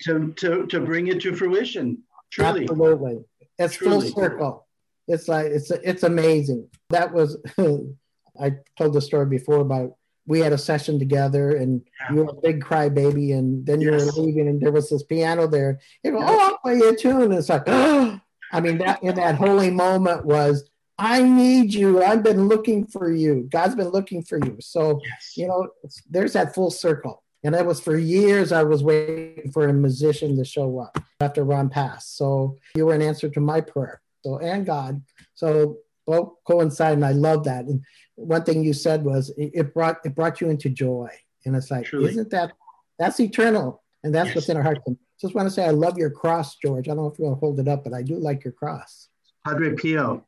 to, 0.00 0.34
to, 0.36 0.66
to 0.66 0.80
bring 0.80 1.06
it 1.06 1.22
to 1.22 1.34
fruition. 1.34 2.02
Truly. 2.30 2.64
Absolutely. 2.64 3.24
It's 3.58 3.76
Truly. 3.76 4.10
full 4.10 4.22
circle. 4.22 4.66
It's 5.06 5.28
like 5.28 5.46
it's 5.46 5.70
it's 5.70 6.02
amazing. 6.02 6.68
That 6.90 7.12
was 7.12 7.36
I 8.40 8.54
told 8.76 8.94
the 8.94 9.00
story 9.00 9.26
before 9.26 9.60
about 9.60 9.94
we 10.26 10.40
had 10.40 10.52
a 10.52 10.58
session 10.58 10.98
together 10.98 11.56
and 11.56 11.82
yeah. 12.00 12.14
you 12.14 12.24
were 12.24 12.30
a 12.30 12.40
big 12.40 12.64
crybaby 12.64 13.36
and 13.36 13.64
then 13.66 13.80
you 13.80 13.92
yes. 13.92 14.16
were 14.16 14.22
leaving 14.22 14.48
and 14.48 14.60
there 14.60 14.72
was 14.72 14.88
this 14.88 15.02
piano 15.02 15.46
there. 15.46 15.78
You 16.02 16.12
go, 16.12 16.18
oh, 16.20 16.40
I'll 16.40 16.58
play 16.58 16.76
you 16.76 16.88
a 16.88 16.96
tune. 16.96 17.22
And 17.22 17.34
it's 17.34 17.50
like, 17.50 17.64
oh. 17.66 18.18
I 18.52 18.60
mean, 18.60 18.78
that 18.78 19.02
in 19.02 19.16
that 19.16 19.34
holy 19.34 19.70
moment 19.70 20.24
was 20.24 20.70
I 20.98 21.22
need 21.22 21.74
you. 21.74 22.02
I've 22.02 22.22
been 22.22 22.46
looking 22.48 22.86
for 22.86 23.12
you. 23.12 23.48
God's 23.50 23.74
been 23.74 23.88
looking 23.88 24.22
for 24.22 24.38
you. 24.38 24.56
So, 24.60 25.00
yes. 25.04 25.32
you 25.36 25.48
know, 25.48 25.68
there's 26.08 26.34
that 26.34 26.54
full 26.54 26.70
circle. 26.70 27.22
And 27.42 27.54
that 27.54 27.66
was 27.66 27.80
for 27.80 27.96
years, 27.96 28.52
I 28.52 28.62
was 28.62 28.82
waiting 28.82 29.50
for 29.52 29.68
a 29.68 29.72
musician 29.72 30.36
to 30.38 30.44
show 30.44 30.78
up 30.78 30.98
after 31.20 31.44
Ron 31.44 31.68
passed. 31.68 32.16
So 32.16 32.56
you 32.74 32.86
were 32.86 32.94
an 32.94 33.02
answer 33.02 33.28
to 33.28 33.40
my 33.40 33.60
prayer. 33.60 34.00
So, 34.24 34.38
and 34.38 34.64
God. 34.64 35.02
So 35.34 35.78
both 36.06 36.32
coincide. 36.46 36.94
And 36.94 37.04
I 37.04 37.12
love 37.12 37.44
that. 37.44 37.66
And 37.66 37.82
one 38.14 38.44
thing 38.44 38.62
you 38.64 38.72
said 38.72 39.04
was 39.04 39.32
it 39.36 39.74
brought, 39.74 39.98
it 40.04 40.14
brought 40.14 40.40
you 40.40 40.48
into 40.48 40.70
joy. 40.70 41.10
And 41.44 41.54
it's 41.54 41.70
like, 41.70 41.84
Truly. 41.84 42.10
isn't 42.10 42.30
that, 42.30 42.52
that's 42.98 43.20
eternal. 43.20 43.82
And 44.02 44.14
that's 44.14 44.28
yes. 44.28 44.36
what's 44.36 44.48
in 44.48 44.56
our 44.56 44.62
hearts. 44.62 44.80
And 44.86 44.96
just 45.20 45.34
want 45.34 45.46
to 45.46 45.54
say, 45.54 45.64
I 45.66 45.70
love 45.70 45.98
your 45.98 46.10
cross, 46.10 46.56
George. 46.56 46.88
I 46.88 46.94
don't 46.94 47.04
know 47.04 47.06
if 47.08 47.18
you 47.18 47.24
want 47.26 47.36
to 47.36 47.40
hold 47.40 47.60
it 47.60 47.68
up, 47.68 47.84
but 47.84 47.92
I 47.92 48.02
do 48.02 48.16
like 48.16 48.44
your 48.44 48.52
cross. 48.52 49.08
Padre 49.44 49.74
Pio. 49.74 50.24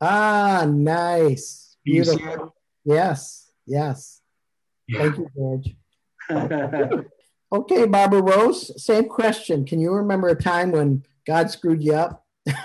Ah, 0.00 0.66
nice. 0.68 1.76
Beautiful. 1.84 2.54
Yes, 2.84 3.50
yes. 3.66 4.20
Yeah. 4.88 4.98
Thank 4.98 5.18
you, 5.18 5.28
George. 5.36 7.04
okay, 7.52 7.86
Barbara 7.86 8.22
Rose, 8.22 8.82
same 8.82 9.08
question. 9.08 9.64
Can 9.64 9.80
you 9.80 9.92
remember 9.92 10.28
a 10.28 10.34
time 10.34 10.72
when 10.72 11.04
God 11.26 11.50
screwed 11.50 11.82
you 11.82 11.94
up? 11.94 12.24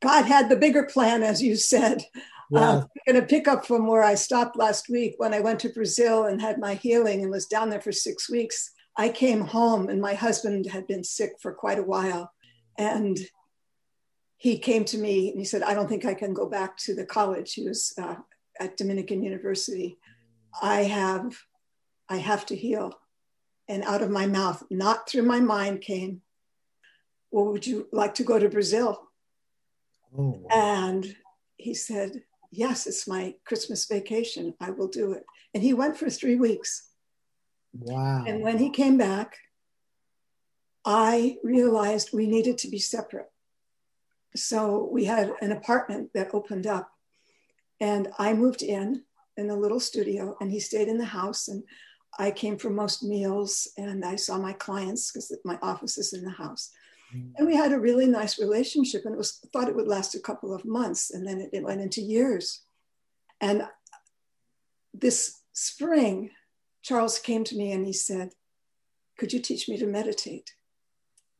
God 0.00 0.24
had 0.24 0.48
the 0.48 0.56
bigger 0.56 0.84
plan, 0.84 1.22
as 1.22 1.42
you 1.42 1.56
said. 1.56 2.04
Yeah. 2.50 2.60
Uh, 2.60 2.80
I'm 2.80 3.12
going 3.12 3.20
to 3.20 3.26
pick 3.26 3.48
up 3.48 3.66
from 3.66 3.86
where 3.86 4.02
I 4.02 4.14
stopped 4.14 4.56
last 4.56 4.88
week 4.88 5.14
when 5.18 5.34
I 5.34 5.40
went 5.40 5.60
to 5.60 5.68
Brazil 5.68 6.24
and 6.24 6.40
had 6.40 6.58
my 6.58 6.74
healing 6.74 7.22
and 7.22 7.30
was 7.30 7.46
down 7.46 7.70
there 7.70 7.80
for 7.80 7.92
six 7.92 8.30
weeks. 8.30 8.72
I 8.96 9.08
came 9.08 9.42
home 9.42 9.88
and 9.88 10.00
my 10.00 10.14
husband 10.14 10.66
had 10.66 10.86
been 10.86 11.04
sick 11.04 11.32
for 11.42 11.52
quite 11.52 11.78
a 11.78 11.82
while. 11.82 12.32
And 12.78 13.18
he 14.36 14.58
came 14.58 14.84
to 14.86 14.98
me 14.98 15.30
and 15.30 15.38
he 15.38 15.44
said, 15.44 15.62
I 15.62 15.74
don't 15.74 15.88
think 15.88 16.04
I 16.04 16.14
can 16.14 16.34
go 16.34 16.46
back 16.46 16.76
to 16.78 16.94
the 16.94 17.06
college. 17.06 17.54
He 17.54 17.66
was 17.66 17.94
uh, 17.98 18.16
at 18.60 18.76
Dominican 18.76 19.22
University. 19.22 19.98
I 20.60 20.82
have, 20.82 21.36
I 22.08 22.18
have 22.18 22.44
to 22.46 22.56
heal. 22.56 22.92
And 23.68 23.82
out 23.82 24.02
of 24.02 24.10
my 24.10 24.26
mouth, 24.26 24.62
not 24.70 25.08
through 25.08 25.22
my 25.22 25.40
mind, 25.40 25.80
came, 25.80 26.20
Well, 27.30 27.46
would 27.46 27.66
you 27.66 27.88
like 27.92 28.14
to 28.16 28.24
go 28.24 28.38
to 28.38 28.48
Brazil? 28.48 29.08
Oh, 30.16 30.38
wow. 30.42 30.48
And 30.50 31.16
he 31.56 31.74
said, 31.74 32.22
Yes, 32.52 32.86
it's 32.86 33.08
my 33.08 33.34
Christmas 33.44 33.86
vacation. 33.86 34.54
I 34.60 34.70
will 34.70 34.88
do 34.88 35.12
it. 35.12 35.24
And 35.54 35.62
he 35.62 35.74
went 35.74 35.96
for 35.96 36.10
three 36.10 36.36
weeks. 36.36 36.90
Wow. 37.72 38.24
And 38.26 38.42
when 38.42 38.58
he 38.58 38.70
came 38.70 38.98
back, 38.98 39.38
I 40.84 41.38
realized 41.42 42.10
we 42.12 42.26
needed 42.26 42.58
to 42.58 42.68
be 42.68 42.78
separate 42.78 43.30
so 44.38 44.88
we 44.92 45.04
had 45.04 45.32
an 45.40 45.52
apartment 45.52 46.10
that 46.14 46.34
opened 46.34 46.66
up 46.66 46.90
and 47.80 48.08
i 48.18 48.32
moved 48.32 48.62
in 48.62 49.02
in 49.36 49.50
a 49.50 49.56
little 49.56 49.80
studio 49.80 50.36
and 50.40 50.50
he 50.50 50.60
stayed 50.60 50.88
in 50.88 50.98
the 50.98 51.04
house 51.04 51.48
and 51.48 51.62
i 52.18 52.30
came 52.30 52.56
for 52.56 52.70
most 52.70 53.02
meals 53.02 53.68
and 53.76 54.04
i 54.04 54.16
saw 54.16 54.38
my 54.38 54.52
clients 54.52 55.10
because 55.10 55.32
my 55.44 55.58
office 55.62 55.98
is 55.98 56.12
in 56.12 56.24
the 56.24 56.30
house. 56.30 56.70
Mm. 57.14 57.32
and 57.36 57.46
we 57.46 57.54
had 57.54 57.72
a 57.72 57.78
really 57.78 58.06
nice 58.06 58.38
relationship 58.38 59.04
and 59.04 59.14
it 59.14 59.18
was 59.18 59.38
thought 59.52 59.68
it 59.68 59.76
would 59.76 59.86
last 59.86 60.14
a 60.14 60.20
couple 60.20 60.52
of 60.52 60.64
months 60.64 61.12
and 61.12 61.26
then 61.26 61.40
it, 61.40 61.50
it 61.52 61.62
went 61.62 61.80
into 61.80 62.00
years. 62.00 62.62
And 63.40 63.62
this 64.92 65.40
spring 65.52 66.30
charles 66.82 67.18
came 67.18 67.44
to 67.44 67.56
me 67.56 67.72
and 67.72 67.86
he 67.86 67.92
said 67.92 68.30
could 69.18 69.32
you 69.32 69.40
teach 69.40 69.68
me 69.68 69.78
to 69.78 69.86
meditate? 69.86 70.54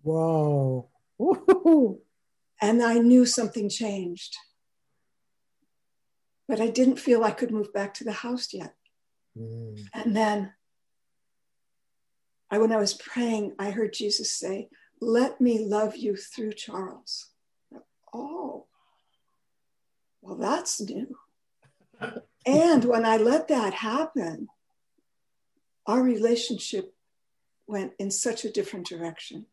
Whoa 0.03 0.89
and 2.61 2.83
I 2.83 2.95
knew 2.99 3.27
something 3.27 3.69
changed. 3.69 4.37
But 6.49 6.61
I 6.61 6.69
didn't 6.69 7.01
feel 7.01 7.25
I 7.25 7.33
could 7.33 7.51
move 7.51 7.73
back 7.73 7.95
to 7.95 8.05
the 8.05 8.13
house 8.13 8.53
yet. 8.53 8.75
Mm. 9.37 9.87
And 9.93 10.17
then 10.17 10.53
I, 12.51 12.59
when 12.59 12.73
I 12.73 12.77
was 12.77 12.95
praying, 12.95 13.55
I 13.59 13.71
heard 13.71 13.93
Jesus 13.93 14.33
say, 14.33 14.69
Let 15.01 15.41
me 15.41 15.59
love 15.59 15.97
you 15.97 16.17
through 16.17 16.53
Charles. 16.53 17.31
Oh, 18.15 18.67
well, 20.23 20.37
that's 20.37 20.81
new. 20.81 21.17
and 22.47 22.85
when 22.85 23.05
I 23.05 23.17
let 23.17 23.49
that 23.49 23.75
happen, 23.75 24.49
our 25.87 26.03
relationship 26.03 26.95
went 27.67 27.93
in 27.99 28.11
such 28.11 28.45
a 28.45 28.51
different 28.51 28.87
direction. 28.87 29.47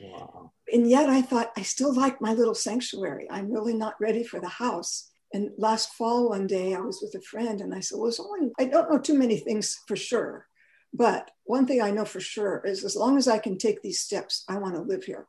Wow. 0.00 0.52
And 0.72 0.88
yet 0.88 1.08
I 1.08 1.22
thought, 1.22 1.52
I 1.56 1.62
still 1.62 1.94
like 1.94 2.20
my 2.20 2.32
little 2.32 2.54
sanctuary. 2.54 3.26
I'm 3.30 3.52
really 3.52 3.74
not 3.74 4.00
ready 4.00 4.24
for 4.24 4.40
the 4.40 4.48
house. 4.48 5.10
And 5.32 5.50
last 5.58 5.92
fall, 5.94 6.30
one 6.30 6.46
day, 6.46 6.74
I 6.74 6.80
was 6.80 7.00
with 7.02 7.20
a 7.20 7.24
friend 7.24 7.60
and 7.60 7.74
I 7.74 7.80
said, 7.80 7.98
Well, 7.98 8.12
only, 8.20 8.52
I 8.58 8.66
don't 8.66 8.90
know 8.90 8.98
too 8.98 9.18
many 9.18 9.36
things 9.36 9.80
for 9.86 9.96
sure. 9.96 10.46
But 10.92 11.32
one 11.42 11.66
thing 11.66 11.82
I 11.82 11.90
know 11.90 12.04
for 12.04 12.20
sure 12.20 12.62
is 12.64 12.84
as 12.84 12.94
long 12.94 13.18
as 13.18 13.26
I 13.26 13.38
can 13.38 13.58
take 13.58 13.82
these 13.82 14.00
steps, 14.00 14.44
I 14.48 14.58
want 14.58 14.76
to 14.76 14.80
live 14.80 15.04
here. 15.04 15.26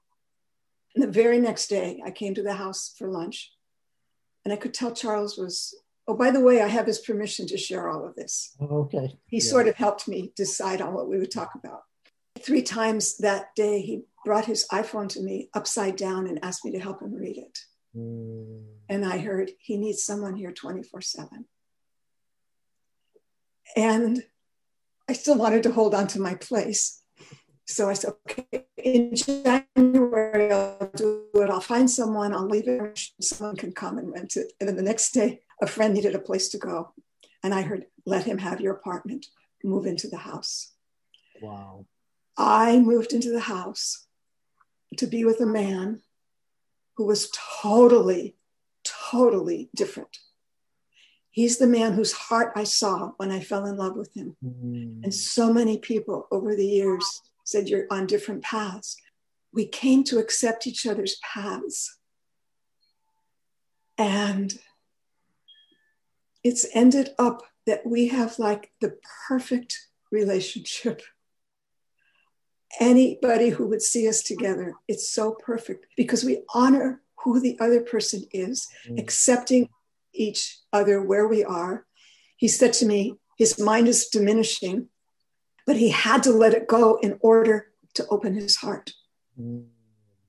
And 0.93 1.03
the 1.03 1.11
very 1.11 1.39
next 1.39 1.67
day, 1.67 2.01
I 2.05 2.11
came 2.11 2.35
to 2.35 2.43
the 2.43 2.53
house 2.53 2.93
for 2.97 3.09
lunch 3.09 3.51
and 4.45 4.53
I 4.53 4.57
could 4.57 4.75
tell 4.75 4.93
Charles 4.93 5.37
was, 5.37 5.75
oh, 6.07 6.13
by 6.13 6.29
the 6.29 6.39
way, 6.39 6.61
I 6.61 6.67
have 6.67 6.85
his 6.85 6.99
permission 6.99 7.47
to 7.47 7.57
share 7.57 7.89
all 7.89 8.07
of 8.07 8.15
this. 8.15 8.55
Okay. 8.61 9.17
He 9.25 9.37
yeah. 9.37 9.43
sort 9.43 9.67
of 9.67 9.75
helped 9.75 10.07
me 10.07 10.31
decide 10.35 10.81
on 10.81 10.93
what 10.93 11.09
we 11.09 11.17
would 11.17 11.31
talk 11.31 11.51
about. 11.55 11.81
Three 12.39 12.61
times 12.61 13.17
that 13.17 13.55
day, 13.55 13.81
he 13.81 14.03
brought 14.25 14.45
his 14.45 14.67
iPhone 14.71 15.07
to 15.09 15.21
me 15.21 15.49
upside 15.53 15.95
down 15.95 16.27
and 16.27 16.43
asked 16.43 16.65
me 16.65 16.71
to 16.71 16.79
help 16.79 17.01
him 17.01 17.13
read 17.13 17.37
it. 17.37 17.59
Mm. 17.95 18.65
And 18.89 19.05
I 19.05 19.19
heard, 19.19 19.51
he 19.59 19.77
needs 19.77 20.03
someone 20.03 20.35
here 20.35 20.51
24 20.51 21.01
7. 21.01 21.45
And 23.77 24.23
I 25.07 25.13
still 25.13 25.37
wanted 25.37 25.63
to 25.63 25.71
hold 25.71 25.93
on 25.95 26.07
to 26.07 26.19
my 26.19 26.35
place. 26.35 27.01
So 27.67 27.89
I 27.89 27.93
said, 27.93 28.13
okay, 28.29 28.65
in 28.77 29.15
January, 29.15 30.51
I'll 30.51 30.91
do 30.95 31.27
it. 31.35 31.49
I'll 31.49 31.61
find 31.61 31.89
someone, 31.89 32.33
I'll 32.33 32.47
leave 32.47 32.67
it, 32.67 32.99
someone 33.21 33.55
can 33.55 33.71
come 33.71 33.97
and 33.97 34.11
rent 34.11 34.35
it. 34.35 34.53
And 34.59 34.69
then 34.69 34.75
the 34.75 34.83
next 34.83 35.11
day, 35.11 35.41
a 35.61 35.67
friend 35.67 35.93
needed 35.93 36.15
a 36.15 36.19
place 36.19 36.49
to 36.49 36.57
go. 36.57 36.93
And 37.43 37.53
I 37.53 37.61
heard, 37.61 37.85
let 38.05 38.25
him 38.25 38.37
have 38.37 38.61
your 38.61 38.73
apartment, 38.73 39.27
move 39.63 39.85
into 39.85 40.07
the 40.07 40.17
house. 40.17 40.73
Wow. 41.41 41.85
I 42.37 42.79
moved 42.79 43.13
into 43.13 43.31
the 43.31 43.39
house 43.39 44.04
to 44.97 45.07
be 45.07 45.25
with 45.25 45.41
a 45.41 45.45
man 45.45 46.01
who 46.95 47.05
was 47.05 47.29
totally, 47.61 48.35
totally 48.83 49.69
different. 49.75 50.17
He's 51.31 51.57
the 51.57 51.67
man 51.67 51.93
whose 51.93 52.13
heart 52.13 52.53
I 52.55 52.63
saw 52.63 53.11
when 53.17 53.29
I 53.29 53.41
fell 53.41 53.65
in 53.65 53.75
love 53.75 53.97
with 53.97 54.13
him. 54.13 54.37
Mm. 54.43 55.03
And 55.03 55.13
so 55.13 55.51
many 55.51 55.77
people 55.77 56.27
over 56.31 56.55
the 56.55 56.65
years 56.65 57.21
said, 57.43 57.67
You're 57.67 57.87
on 57.91 58.07
different 58.07 58.41
paths. 58.41 58.95
We 59.51 59.65
came 59.65 60.05
to 60.05 60.19
accept 60.19 60.65
each 60.65 60.85
other's 60.85 61.17
paths. 61.33 61.97
And 63.97 64.57
it's 66.43 66.65
ended 66.73 67.09
up 67.19 67.41
that 67.65 67.85
we 67.85 68.09
have 68.09 68.39
like 68.39 68.71
the 68.79 68.97
perfect 69.27 69.87
relationship. 70.11 71.01
Anybody 72.79 73.49
who 73.49 73.67
would 73.67 73.81
see 73.81 74.07
us 74.07 74.21
together, 74.21 74.73
it's 74.87 75.09
so 75.09 75.31
perfect 75.31 75.87
because 75.95 76.23
we 76.23 76.43
honor 76.53 77.01
who 77.23 77.39
the 77.39 77.57
other 77.59 77.81
person 77.81 78.23
is, 78.31 78.67
mm. 78.87 78.99
accepting 78.99 79.69
each 80.13 80.59
other 80.71 81.01
where 81.01 81.27
we 81.27 81.43
are. 81.43 81.85
He 82.37 82.47
said 82.47 82.73
to 82.73 82.85
me, 82.85 83.15
his 83.37 83.59
mind 83.59 83.87
is 83.87 84.07
diminishing, 84.07 84.89
but 85.65 85.77
he 85.77 85.89
had 85.89 86.23
to 86.23 86.31
let 86.31 86.53
it 86.53 86.67
go 86.67 86.97
in 87.01 87.17
order 87.21 87.67
to 87.95 88.05
open 88.07 88.35
his 88.35 88.57
heart. 88.57 88.93
Mm. 89.39 89.65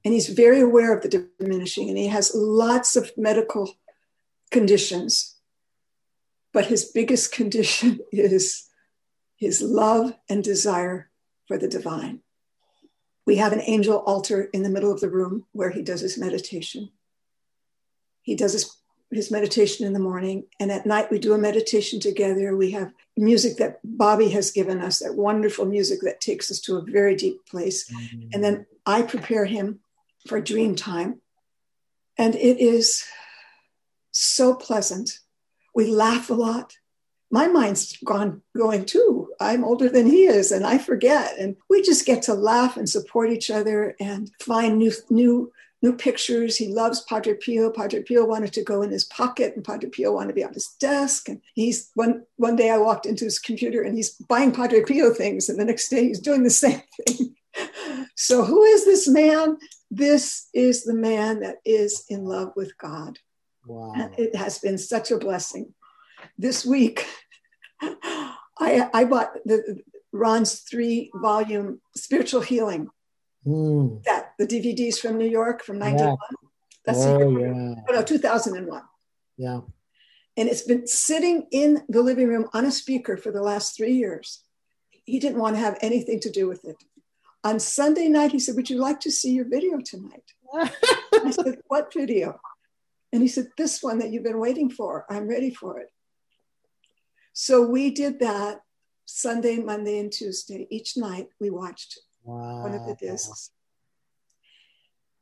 And 0.05 0.15
he's 0.15 0.29
very 0.29 0.61
aware 0.61 0.97
of 0.97 1.03
the 1.03 1.29
diminishing, 1.39 1.89
and 1.89 1.99
he 1.99 2.07
has 2.07 2.33
lots 2.35 2.97
of 2.97 3.11
medical 3.17 3.77
conditions. 4.51 5.37
But 6.53 6.67
his 6.67 6.85
biggest 6.85 7.33
condition 7.33 8.01
is 8.13 8.69
his 9.37 9.61
love 9.61 10.15
and 10.29 10.43
desire 10.43 11.11
for 11.47 11.59
the 11.59 11.69
divine. 11.69 12.21
We 13.27 13.37
have 13.37 13.53
an 13.53 13.63
angel 13.63 13.99
altar 13.99 14.45
in 14.53 14.63
the 14.63 14.71
middle 14.71 14.93
of 14.93 15.01
the 15.01 15.11
room 15.11 15.47
where 15.53 15.71
he 15.71 15.83
does 15.83 16.01
his 16.01 16.17
meditation. 16.17 16.91
He 18.23 18.35
does 18.35 18.53
his, 18.53 18.77
his 19.11 19.31
meditation 19.31 19.87
in 19.87 19.93
the 19.93 19.99
morning, 19.99 20.45
and 20.61 20.71
at 20.71 20.87
night 20.87 21.11
we 21.11 21.19
do 21.19 21.33
a 21.33 21.39
meditation 21.39 22.01
together. 22.01 22.57
We 22.57 22.71
have 22.73 22.93
music 23.17 23.57
that 23.57 23.81
Bobby 23.85 24.29
has 24.31 24.51
given 24.51 24.81
us, 24.81 25.01
that 25.01 25.15
wonderful 25.15 25.67
music 25.67 26.01
that 26.03 26.21
takes 26.21 26.51
us 26.51 26.61
to 26.61 26.77
a 26.77 26.83
very 26.83 27.17
deep 27.17 27.45
place. 27.47 27.91
Mm-hmm. 27.91 28.29
And 28.33 28.45
then 28.45 28.67
I 28.85 29.03
prepare 29.03 29.45
him 29.45 29.81
for 30.27 30.41
dream 30.41 30.75
time. 30.75 31.21
And 32.19 32.35
it 32.35 32.59
is 32.59 33.05
so 34.11 34.55
pleasant. 34.55 35.19
We 35.75 35.87
laugh 35.87 36.31
a 36.31 36.35
lot 36.35 36.75
my 37.31 37.49
mind's 37.49 37.97
gone 37.99 38.43
going 38.57 38.85
too. 38.85 39.26
I'm 39.41 39.65
older 39.65 39.89
than 39.89 40.07
he 40.07 40.25
is, 40.25 40.53
and 40.53 40.67
I 40.67 40.79
forget. 40.79 41.39
And 41.39 41.57
we 41.69 41.83
just 41.83 42.07
get 42.07 42.23
to 42.23 42.35
laugh 42.35 42.77
and 42.77 42.89
support 42.89 43.31
each 43.31 43.51
other 43.51 43.97
and 44.01 44.31
find 44.41 44.79
new 44.79 44.93
new 45.11 45.53
new 45.83 45.95
pictures. 45.95 46.57
He 46.57 46.69
loves 46.69 47.03
Padre 47.03 47.35
Pio. 47.35 47.71
Padre 47.71 48.03
Pio 48.03 48.25
wanted 48.25 48.53
to 48.55 48.65
go 48.65 48.83
in 48.83 48.91
his 48.91 49.05
pocket, 49.05 49.55
and 49.55 49.65
Padre 49.65 49.91
Pio 49.91 50.13
wanted 50.13 50.29
to 50.29 50.35
be 50.35 50.45
on 50.45 50.55
his 50.55 50.69
desk. 50.81 51.29
And 51.29 51.41
he's 51.55 51.91
one 51.95 52.25
one 52.37 52.57
day 52.57 52.71
I 52.71 52.79
walked 52.79 53.07
into 53.07 53.25
his 53.25 53.39
computer 53.39 53.83
and 53.83 53.97
he's 53.97 54.11
buying 54.29 54.53
Padre 54.53 54.83
Pio 54.83 55.13
things, 55.13 55.49
and 55.49 55.59
the 55.59 55.65
next 55.65 55.89
day 55.89 56.09
he's 56.09 56.21
doing 56.21 56.43
the 56.43 56.51
same 56.51 56.83
thing. 57.07 57.35
so 58.17 58.45
who 58.45 58.63
is 58.63 58.85
this 58.85 59.09
man? 59.09 59.57
This 59.91 60.49
is 60.53 60.85
the 60.85 60.95
man 60.95 61.41
that 61.41 61.57
is 61.65 62.05
in 62.09 62.25
love 62.25 62.53
with 62.57 62.77
God. 62.79 63.19
Wow. 63.67 63.93
And 63.97 64.19
it 64.19 64.35
has 64.35 64.59
been 64.59 64.79
such 64.79 65.11
a 65.11 65.19
blessing 65.19 65.75
this 66.39 66.65
week, 66.65 67.07
I, 68.67 68.91
I 68.93 69.05
bought 69.05 69.35
the 69.45 69.81
Ron's 70.13 70.61
three 70.61 71.11
volume 71.15 71.81
spiritual 71.95 72.41
healing. 72.41 72.89
Mm. 73.47 74.03
That 74.05 74.33
the 74.39 74.47
DVDs 74.47 74.99
from 74.99 75.19
New 75.19 75.29
York 75.29 75.63
from 75.63 75.79
91. 75.79 76.09
Yeah. 76.09 76.17
That's 76.85 77.05
oh, 77.05 77.39
yeah. 77.39 77.75
Oh, 77.89 77.93
no, 77.93 78.03
2001. 78.03 78.83
Yeah. 79.37 79.61
And 80.37 80.49
it's 80.49 80.63
been 80.63 80.87
sitting 80.87 81.47
in 81.51 81.85
the 81.89 82.03
living 82.03 82.29
room 82.29 82.49
on 82.53 82.65
a 82.65 82.73
speaker 82.73 83.17
for 83.17 83.31
the 83.31 83.43
last 83.43 83.77
three 83.77 83.93
years. 83.93 84.43
He 85.05 85.19
didn't 85.21 85.39
want 85.39 85.57
to 85.57 85.61
have 85.61 85.79
anything 85.81 86.21
to 86.21 86.31
do 86.31 86.49
with 86.49 86.65
it. 86.65 86.77
On 87.45 87.61
Sunday 87.61 88.09
night, 88.09 88.33
he 88.33 88.41
said, 88.41 88.57
Would 88.57 88.71
you 88.71 88.79
like 88.79 88.99
to 89.01 89.11
see 89.11 89.33
your 89.33 89.49
video 89.49 89.79
tonight? 89.79 90.33
I 90.55 91.31
said, 91.31 91.61
What 91.69 91.93
video? 91.93 92.41
And 93.13 93.23
he 93.23 93.29
said, 93.29 93.49
This 93.57 93.83
one 93.83 94.01
that 94.01 94.11
you've 94.11 94.25
been 94.25 94.41
waiting 94.41 94.71
for. 94.71 95.07
I'm 95.09 95.29
ready 95.29 95.55
for 95.55 95.79
it. 95.79 95.89
So 97.39 97.61
we 97.61 97.91
did 97.91 98.21
that 98.21 98.63
Sunday, 99.05 99.59
Monday, 99.59 99.99
and 99.99 100.11
Tuesday. 100.11 100.67
Each 100.71 100.97
night 100.97 101.29
we 101.39 101.51
watched 101.51 101.99
wow. 102.25 102.63
one 102.63 102.73
of 102.73 102.87
the 102.87 102.95
discs. 102.95 103.51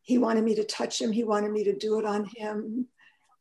He 0.00 0.16
wanted 0.16 0.44
me 0.44 0.55
to 0.55 0.62
touch 0.62 1.03
him. 1.03 1.11
He 1.11 1.24
wanted 1.24 1.50
me 1.50 1.64
to 1.64 1.74
do 1.74 1.98
it 1.98 2.05
on 2.05 2.27
him. 2.37 2.87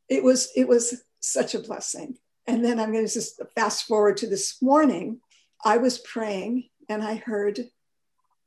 It 0.10 0.24
was 0.24 0.50
it 0.56 0.68
was 0.68 1.04
such 1.20 1.54
a 1.54 1.60
blessing. 1.60 2.18
And 2.48 2.66
then 2.66 2.80
I'm 2.80 2.92
going 2.92 3.06
to 3.06 3.14
just 3.14 3.40
fast 3.54 3.86
forward 3.86 4.18
to 4.18 4.28
this 4.28 4.60
morning. 4.60 5.20
I 5.64 5.78
was 5.78 6.00
praying 6.00 6.70
and 6.90 7.04
I 7.04 7.18
heard, 7.18 7.60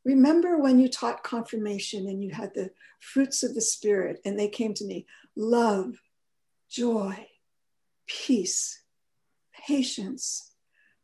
remember 0.05 0.59
when 0.59 0.81
you 0.81 0.89
taught 0.89 1.23
confirmation 1.23 2.09
and 2.09 2.25
you 2.25 2.33
had 2.33 2.53
the 2.53 2.73
fruits 2.99 3.45
of 3.45 3.55
the 3.55 3.63
spirit 3.63 4.23
and 4.25 4.37
they 4.37 4.49
came 4.49 4.75
to 4.75 4.85
me, 4.85 5.07
love, 5.37 5.95
joy, 6.69 7.29
peace, 8.09 8.83
patience, 9.67 10.53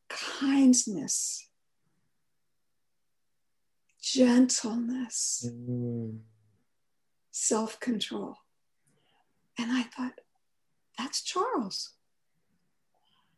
kindness, 0.09 1.49
gentleness, 4.01 5.49
mm. 5.49 6.19
self 7.31 7.81
control. 7.81 8.37
And 9.59 9.71
I 9.73 9.83
thought, 9.83 10.21
that's 10.99 11.23
Charles. 11.23 11.95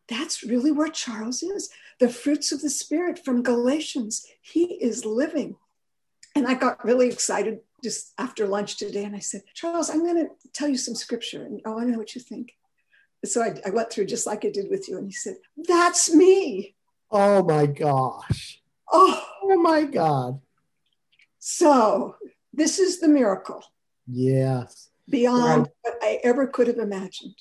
That's 0.09 0.43
really 0.43 0.71
where 0.71 0.89
Charles 0.89 1.43
is. 1.43 1.71
The 1.99 2.09
fruits 2.09 2.53
of 2.53 2.61
the 2.61 2.71
Spirit 2.71 3.19
from 3.25 3.43
Galatians. 3.43 4.27
He 4.43 4.65
is 4.75 5.05
living. 5.05 5.57
And 6.37 6.47
I 6.47 6.55
got 6.55 6.85
really 6.85 7.09
excited 7.09 7.61
just 7.83 8.13
after 8.19 8.47
lunch 8.47 8.77
today. 8.77 9.05
And 9.05 9.17
I 9.17 9.21
said, 9.21 9.43
Charles, 9.55 9.89
I'm 9.89 10.01
going 10.01 10.17
to 10.17 10.31
tell 10.53 10.69
you 10.69 10.77
some 10.77 10.95
scripture. 10.95 11.43
And 11.43 11.61
oh, 11.65 11.79
I 11.79 11.85
know 11.85 11.99
what 11.99 12.15
you 12.15 12.21
think 12.21 12.55
so 13.29 13.43
I, 13.43 13.55
I 13.67 13.71
went 13.71 13.91
through 13.91 14.07
just 14.07 14.27
like 14.27 14.45
I 14.45 14.51
did 14.51 14.71
with 14.71 14.89
you. 14.89 14.99
And 14.99 15.07
he 15.07 15.13
said, 15.13 15.37
That's 15.57 16.13
me. 16.13 16.75
Oh 17.11 17.43
my 17.43 17.67
gosh. 17.67 18.61
Oh, 18.91 19.25
oh 19.43 19.57
my 19.61 19.85
God. 19.85 20.41
So 21.39 22.17
this 22.53 22.79
is 22.79 23.01
the 23.01 23.09
miracle. 23.09 23.63
Yes. 24.07 24.91
Beyond 25.09 25.69
what 25.83 25.95
I 26.03 26.21
ever 26.25 26.47
could 26.47 26.67
have 26.67 26.79
imagined. 26.79 27.37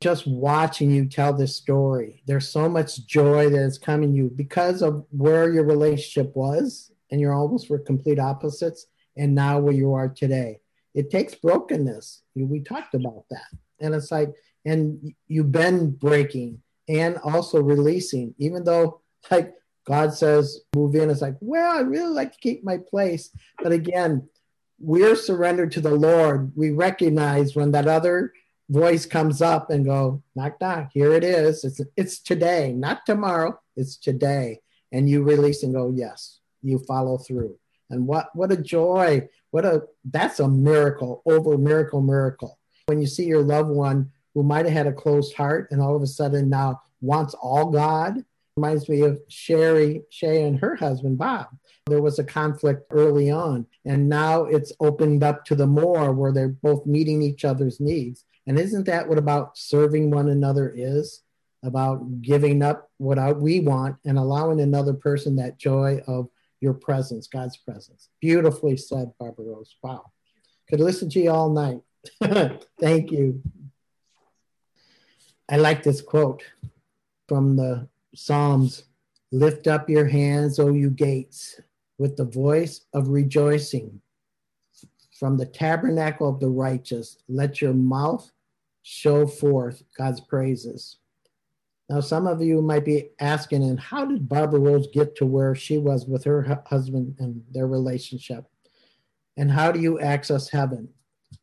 Just 0.00 0.26
watching 0.26 0.90
you 0.90 1.06
tell 1.06 1.32
this 1.32 1.56
story, 1.56 2.22
there's 2.26 2.48
so 2.48 2.68
much 2.68 3.06
joy 3.06 3.50
that 3.50 3.62
is 3.62 3.78
coming 3.78 4.12
you 4.12 4.30
because 4.34 4.80
of 4.82 5.04
where 5.10 5.52
your 5.52 5.64
relationship 5.64 6.34
was, 6.36 6.92
and 7.10 7.20
you're 7.20 7.34
almost 7.34 7.68
were 7.68 7.78
complete 7.78 8.18
opposites, 8.18 8.86
and 9.16 9.34
now 9.34 9.58
where 9.58 9.74
you 9.74 9.92
are 9.94 10.08
today. 10.08 10.60
It 10.94 11.10
takes 11.10 11.34
brokenness. 11.34 12.22
We 12.34 12.60
talked 12.60 12.94
about 12.94 13.24
that. 13.30 13.46
And 13.80 13.94
it's 13.94 14.10
like 14.10 14.34
and 14.64 15.14
you've 15.26 15.52
been 15.52 15.90
breaking 15.90 16.62
and 16.88 17.18
also 17.18 17.60
releasing, 17.60 18.34
even 18.38 18.64
though 18.64 19.00
like 19.30 19.54
God 19.86 20.12
says, 20.12 20.60
move 20.76 20.94
in. 20.94 21.10
It's 21.10 21.22
like, 21.22 21.36
well, 21.40 21.76
I 21.76 21.80
really 21.80 22.12
like 22.12 22.32
to 22.32 22.38
keep 22.38 22.62
my 22.62 22.78
place. 22.78 23.30
But 23.62 23.72
again, 23.72 24.28
we're 24.78 25.16
surrendered 25.16 25.72
to 25.72 25.80
the 25.80 25.94
Lord. 25.94 26.52
We 26.54 26.70
recognize 26.70 27.56
when 27.56 27.72
that 27.72 27.88
other 27.88 28.32
voice 28.68 29.06
comes 29.06 29.40
up 29.40 29.70
and 29.70 29.84
go, 29.84 30.22
knock, 30.36 30.60
knock, 30.60 30.90
here 30.92 31.12
it 31.14 31.24
is. 31.24 31.64
It's, 31.64 31.80
it's 31.96 32.20
today, 32.20 32.72
not 32.72 33.06
tomorrow. 33.06 33.58
It's 33.76 33.96
today. 33.96 34.60
And 34.92 35.08
you 35.08 35.22
release 35.22 35.62
and 35.62 35.74
go, 35.74 35.92
yes, 35.94 36.40
you 36.62 36.78
follow 36.80 37.18
through. 37.18 37.56
And 37.90 38.06
what, 38.06 38.28
what 38.34 38.52
a 38.52 38.56
joy. 38.56 39.28
What 39.50 39.64
a, 39.64 39.84
that's 40.04 40.40
a 40.40 40.48
miracle 40.48 41.22
over 41.24 41.56
miracle, 41.56 42.02
miracle. 42.02 42.58
When 42.86 43.00
you 43.00 43.06
see 43.06 43.24
your 43.24 43.42
loved 43.42 43.70
one 43.70 44.12
who 44.38 44.44
might 44.44 44.66
have 44.66 44.72
had 44.72 44.86
a 44.86 44.92
closed 44.92 45.34
heart 45.34 45.66
and 45.72 45.82
all 45.82 45.96
of 45.96 46.02
a 46.02 46.06
sudden 46.06 46.48
now 46.48 46.80
wants 47.00 47.34
all 47.34 47.72
God. 47.72 48.24
Reminds 48.56 48.88
me 48.88 49.00
of 49.00 49.20
Sherry 49.26 50.02
Shay 50.10 50.44
and 50.44 50.56
her 50.60 50.76
husband 50.76 51.18
Bob. 51.18 51.48
There 51.88 52.00
was 52.00 52.20
a 52.20 52.24
conflict 52.24 52.86
early 52.92 53.32
on, 53.32 53.66
and 53.84 54.08
now 54.08 54.44
it's 54.44 54.72
opened 54.78 55.24
up 55.24 55.44
to 55.46 55.56
the 55.56 55.66
more 55.66 56.12
where 56.12 56.30
they're 56.30 56.50
both 56.50 56.86
meeting 56.86 57.20
each 57.20 57.44
other's 57.44 57.80
needs. 57.80 58.24
And 58.46 58.60
isn't 58.60 58.86
that 58.86 59.08
what 59.08 59.18
about 59.18 59.58
serving 59.58 60.12
one 60.12 60.28
another 60.28 60.72
is? 60.72 61.22
About 61.64 62.22
giving 62.22 62.62
up 62.62 62.92
what 62.98 63.40
we 63.40 63.58
want 63.58 63.96
and 64.04 64.18
allowing 64.18 64.60
another 64.60 64.94
person 64.94 65.34
that 65.36 65.58
joy 65.58 66.00
of 66.06 66.28
your 66.60 66.74
presence, 66.74 67.26
God's 67.26 67.56
presence. 67.56 68.08
Beautifully 68.20 68.76
said, 68.76 69.10
Barbara 69.18 69.46
Rose. 69.46 69.74
Wow. 69.82 70.12
Could 70.70 70.78
listen 70.78 71.10
to 71.10 71.20
you 71.20 71.32
all 71.32 71.50
night. 71.50 71.80
Thank 72.80 73.10
you. 73.10 73.42
I 75.50 75.56
like 75.56 75.82
this 75.82 76.02
quote 76.02 76.42
from 77.26 77.56
the 77.56 77.88
Psalms 78.14 78.84
Lift 79.30 79.66
up 79.66 79.90
your 79.90 80.06
hands, 80.06 80.58
O 80.58 80.72
you 80.72 80.88
gates, 80.88 81.60
with 81.98 82.16
the 82.16 82.24
voice 82.24 82.86
of 82.94 83.08
rejoicing. 83.08 84.00
From 85.18 85.36
the 85.36 85.46
tabernacle 85.46 86.28
of 86.28 86.40
the 86.40 86.48
righteous, 86.48 87.18
let 87.28 87.60
your 87.60 87.74
mouth 87.74 88.30
show 88.82 89.26
forth 89.26 89.82
God's 89.96 90.20
praises. 90.20 90.96
Now, 91.90 92.00
some 92.00 92.26
of 92.26 92.42
you 92.42 92.62
might 92.62 92.84
be 92.84 93.10
asking, 93.20 93.64
and 93.64 93.80
how 93.80 94.06
did 94.06 94.28
Barbara 94.28 94.60
Rose 94.60 94.88
get 94.92 95.16
to 95.16 95.26
where 95.26 95.54
she 95.54 95.76
was 95.76 96.06
with 96.06 96.24
her 96.24 96.62
husband 96.66 97.16
and 97.18 97.42
their 97.50 97.66
relationship? 97.66 98.44
And 99.36 99.50
how 99.50 99.72
do 99.72 99.80
you 99.80 99.98
access 100.00 100.48
heaven? 100.48 100.88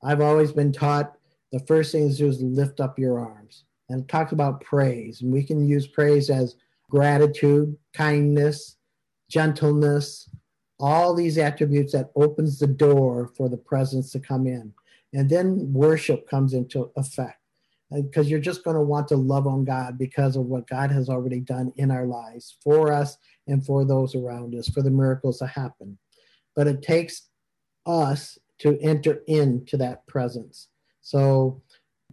I've 0.04 0.22
always 0.22 0.52
been 0.52 0.72
taught 0.72 1.18
the 1.52 1.60
first 1.60 1.91
thing 1.91 2.08
is 2.08 2.20
lift 2.41 2.80
up 2.80 2.98
your 2.98 3.20
arms. 3.20 3.63
And 3.89 4.08
talks 4.10 4.32
about 4.32 4.62
praise. 4.62 5.21
And 5.21 5.32
we 5.32 5.43
can 5.43 5.67
use 5.67 5.86
praise 5.86 6.30
as 6.30 6.56
gratitude, 6.89 7.78
kindness, 7.93 8.78
gentleness, 9.30 10.30
all 10.80 11.13
these 11.13 11.38
attributes 11.38 11.93
that 11.93 12.12
opens 12.15 12.60
the 12.60 12.67
door 12.67 13.32
for 13.38 13.48
the 13.48 13.58
presence 13.58 14.12
to 14.12 14.19
come 14.19 14.48
in. 14.48 14.74
And 15.13 15.30
then 15.30 15.71
worship 15.71 16.28
comes 16.30 16.54
into 16.54 16.91
effect 16.95 17.39
because 17.91 18.30
you're 18.30 18.39
just 18.39 18.63
going 18.63 18.76
to 18.76 18.82
want 18.82 19.08
to 19.10 19.15
love 19.15 19.48
on 19.48 19.63
God 19.63 19.98
because 19.98 20.36
of 20.36 20.45
what 20.45 20.67
God 20.67 20.91
has 20.91 21.08
already 21.08 21.39
done 21.39 21.71
in 21.78 21.91
our 21.91 22.06
lives 22.06 22.58
for 22.62 22.91
us 22.91 23.17
and 23.48 23.65
for 23.65 23.86
those 23.86 24.15
around 24.15 24.56
us, 24.56 24.67
for 24.67 24.82
the 24.82 24.89
miracles 24.89 25.39
to 25.39 25.48
happen. 25.48 25.98
But 26.56 26.67
it 26.67 26.82
takes 26.82 27.30
us 27.86 28.38
to 28.60 28.78
enter 28.82 29.21
into 29.28 29.78
that 29.78 30.06
presence. 30.08 30.69
So 31.02 31.62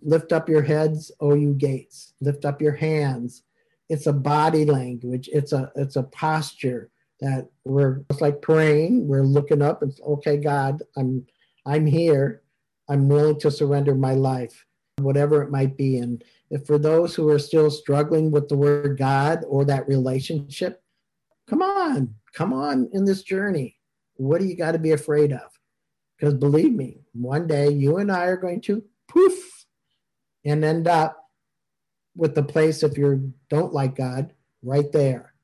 lift 0.04 0.32
up 0.32 0.48
your 0.48 0.62
heads, 0.62 1.10
O 1.20 1.34
you 1.34 1.54
gates. 1.54 2.14
Lift 2.20 2.44
up 2.44 2.60
your 2.60 2.74
hands. 2.74 3.42
It's 3.88 4.06
a 4.06 4.12
body 4.12 4.64
language. 4.64 5.28
It's 5.32 5.52
a 5.52 5.70
it's 5.76 5.96
a 5.96 6.02
posture 6.04 6.90
that 7.20 7.48
we're 7.64 8.02
it's 8.10 8.20
like 8.20 8.42
praying. 8.42 9.06
We're 9.06 9.22
looking 9.22 9.62
up 9.62 9.82
and 9.82 9.92
okay, 10.06 10.36
God, 10.36 10.82
I'm 10.96 11.26
I'm 11.66 11.86
here. 11.86 12.42
I'm 12.88 13.08
willing 13.08 13.38
to 13.40 13.50
surrender 13.50 13.94
my 13.94 14.14
life, 14.14 14.66
whatever 14.98 15.42
it 15.42 15.50
might 15.50 15.76
be. 15.76 15.98
And 15.98 16.22
if 16.50 16.66
for 16.66 16.78
those 16.78 17.14
who 17.14 17.28
are 17.28 17.38
still 17.38 17.70
struggling 17.70 18.30
with 18.30 18.48
the 18.48 18.56
word 18.56 18.98
God 18.98 19.44
or 19.46 19.64
that 19.64 19.88
relationship, 19.88 20.82
come 21.48 21.62
on, 21.62 22.14
come 22.34 22.52
on 22.52 22.88
in 22.92 23.04
this 23.04 23.22
journey. 23.22 23.78
What 24.16 24.40
do 24.40 24.46
you 24.46 24.56
got 24.56 24.72
to 24.72 24.78
be 24.78 24.92
afraid 24.92 25.32
of? 25.32 25.58
Because 26.18 26.34
believe 26.34 26.72
me, 26.72 27.00
one 27.12 27.46
day 27.46 27.70
you 27.70 27.98
and 27.98 28.10
I 28.10 28.24
are 28.24 28.36
going 28.36 28.60
to 28.62 28.82
poof 29.08 29.51
and 30.44 30.64
end 30.64 30.88
up 30.88 31.28
with 32.16 32.34
the 32.34 32.42
place 32.42 32.82
if 32.82 32.98
you 32.98 33.32
don't 33.48 33.72
like 33.72 33.96
God 33.96 34.32
right 34.62 34.90
there. 34.92 35.34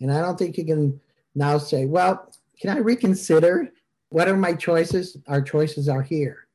And 0.00 0.12
I 0.12 0.20
don't 0.20 0.38
think 0.38 0.56
you 0.56 0.64
can 0.64 1.00
now 1.34 1.58
say, 1.58 1.86
well, 1.86 2.32
can 2.60 2.70
I 2.70 2.80
reconsider? 2.80 3.72
What 4.10 4.28
are 4.28 4.36
my 4.36 4.54
choices? 4.54 5.16
Our 5.26 5.42
choices 5.42 5.88
are 5.88 6.02
here. 6.02 6.46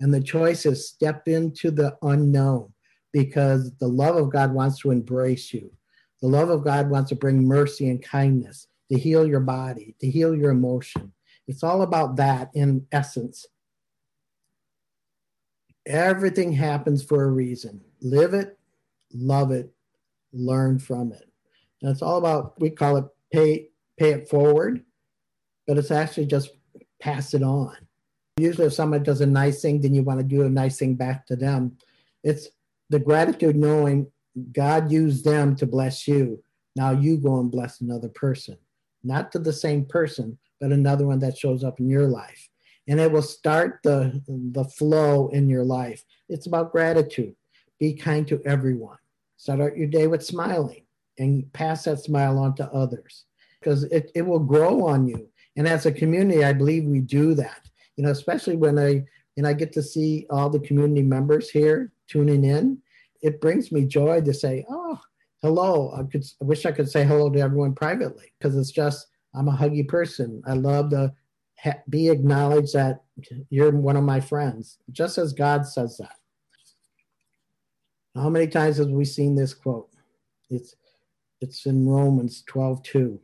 And 0.00 0.14
the 0.14 0.22
choice 0.22 0.64
is 0.64 0.88
step 0.88 1.28
into 1.28 1.70
the 1.70 1.96
unknown 2.02 2.72
because 3.12 3.72
the 3.78 3.88
love 3.88 4.16
of 4.16 4.30
God 4.30 4.52
wants 4.52 4.78
to 4.80 4.90
embrace 4.90 5.52
you. 5.52 5.70
The 6.22 6.28
love 6.28 6.48
of 6.50 6.64
God 6.64 6.88
wants 6.88 7.10
to 7.10 7.16
bring 7.16 7.46
mercy 7.46 7.88
and 7.90 8.02
kindness 8.02 8.68
to 8.90 8.98
heal 8.98 9.26
your 9.26 9.40
body, 9.40 9.94
to 10.00 10.10
heal 10.10 10.34
your 10.34 10.50
emotion, 10.50 11.12
it's 11.50 11.64
all 11.64 11.82
about 11.82 12.14
that 12.14 12.50
in 12.54 12.86
essence. 12.92 13.44
Everything 15.86 16.52
happens 16.52 17.02
for 17.02 17.24
a 17.24 17.30
reason. 17.30 17.80
Live 18.00 18.34
it, 18.34 18.58
love 19.12 19.50
it, 19.50 19.72
learn 20.32 20.78
from 20.78 21.12
it. 21.12 21.28
And 21.82 21.90
it's 21.90 22.02
all 22.02 22.18
about, 22.18 22.60
we 22.60 22.70
call 22.70 22.96
it 22.98 23.04
pay, 23.32 23.68
pay 23.98 24.10
it 24.10 24.28
forward, 24.28 24.84
but 25.66 25.78
it's 25.78 25.90
actually 25.90 26.26
just 26.26 26.50
pass 27.00 27.32
it 27.34 27.42
on. 27.42 27.76
Usually, 28.36 28.66
if 28.66 28.74
someone 28.74 29.02
does 29.02 29.20
a 29.20 29.26
nice 29.26 29.62
thing, 29.62 29.80
then 29.80 29.94
you 29.94 30.02
want 30.02 30.20
to 30.20 30.24
do 30.24 30.42
a 30.42 30.48
nice 30.48 30.78
thing 30.78 30.94
back 30.94 31.26
to 31.26 31.36
them. 31.36 31.76
It's 32.22 32.48
the 32.90 32.98
gratitude 32.98 33.56
knowing 33.56 34.06
God 34.52 34.92
used 34.92 35.24
them 35.24 35.56
to 35.56 35.66
bless 35.66 36.06
you. 36.06 36.42
Now 36.76 36.90
you 36.92 37.16
go 37.16 37.40
and 37.40 37.50
bless 37.50 37.80
another 37.80 38.08
person, 38.08 38.56
not 39.02 39.32
to 39.32 39.38
the 39.38 39.52
same 39.52 39.84
person, 39.84 40.38
but 40.60 40.72
another 40.72 41.06
one 41.06 41.18
that 41.20 41.38
shows 41.38 41.64
up 41.64 41.80
in 41.80 41.88
your 41.88 42.06
life. 42.06 42.49
And 42.88 42.98
it 42.98 43.12
will 43.12 43.22
start 43.22 43.80
the, 43.84 44.22
the 44.26 44.64
flow 44.64 45.28
in 45.28 45.48
your 45.48 45.64
life. 45.64 46.02
It's 46.28 46.46
about 46.46 46.72
gratitude. 46.72 47.34
Be 47.78 47.94
kind 47.94 48.26
to 48.28 48.42
everyone. 48.44 48.98
Start 49.36 49.60
out 49.60 49.76
your 49.76 49.86
day 49.86 50.06
with 50.06 50.24
smiling 50.24 50.84
and 51.18 51.50
pass 51.52 51.84
that 51.84 52.00
smile 52.00 52.38
on 52.38 52.54
to 52.56 52.72
others 52.72 53.24
because 53.60 53.84
it, 53.84 54.10
it 54.14 54.22
will 54.22 54.40
grow 54.40 54.86
on 54.86 55.06
you. 55.06 55.28
And 55.56 55.68
as 55.68 55.86
a 55.86 55.92
community, 55.92 56.44
I 56.44 56.52
believe 56.52 56.84
we 56.84 57.00
do 57.00 57.34
that. 57.34 57.68
You 57.96 58.04
know, 58.04 58.10
especially 58.10 58.56
when 58.56 58.78
I 58.78 59.04
and 59.36 59.46
I 59.46 59.52
get 59.52 59.72
to 59.72 59.82
see 59.82 60.26
all 60.30 60.50
the 60.50 60.60
community 60.60 61.02
members 61.02 61.48
here 61.50 61.92
tuning 62.08 62.44
in. 62.44 62.78
It 63.22 63.40
brings 63.40 63.72
me 63.72 63.86
joy 63.86 64.20
to 64.22 64.34
say, 64.34 64.64
"Oh, 64.68 64.98
hello." 65.42 65.92
I 65.94 66.02
could 66.04 66.24
I 66.40 66.44
wish 66.44 66.66
I 66.66 66.72
could 66.72 66.90
say 66.90 67.04
hello 67.04 67.30
to 67.30 67.40
everyone 67.40 67.74
privately 67.74 68.32
because 68.38 68.56
it's 68.56 68.70
just 68.70 69.06
I'm 69.34 69.48
a 69.48 69.52
huggy 69.52 69.86
person. 69.86 70.42
I 70.46 70.54
love 70.54 70.90
to 70.90 71.12
ha- 71.62 71.82
be 71.88 72.08
acknowledged 72.08 72.74
that 72.74 73.02
you're 73.48 73.70
one 73.70 73.96
of 73.96 74.04
my 74.04 74.20
friends, 74.20 74.78
just 74.90 75.18
as 75.18 75.32
God 75.32 75.66
says 75.66 75.98
that. 75.98 76.16
How 78.14 78.28
many 78.28 78.48
times 78.48 78.78
have 78.78 78.88
we 78.88 79.04
seen 79.04 79.34
this 79.34 79.54
quote? 79.54 79.88
It's 80.48 80.74
it's 81.40 81.64
in 81.64 81.88
Romans 81.88 82.42
12, 82.48 82.82
2. 82.82 83.20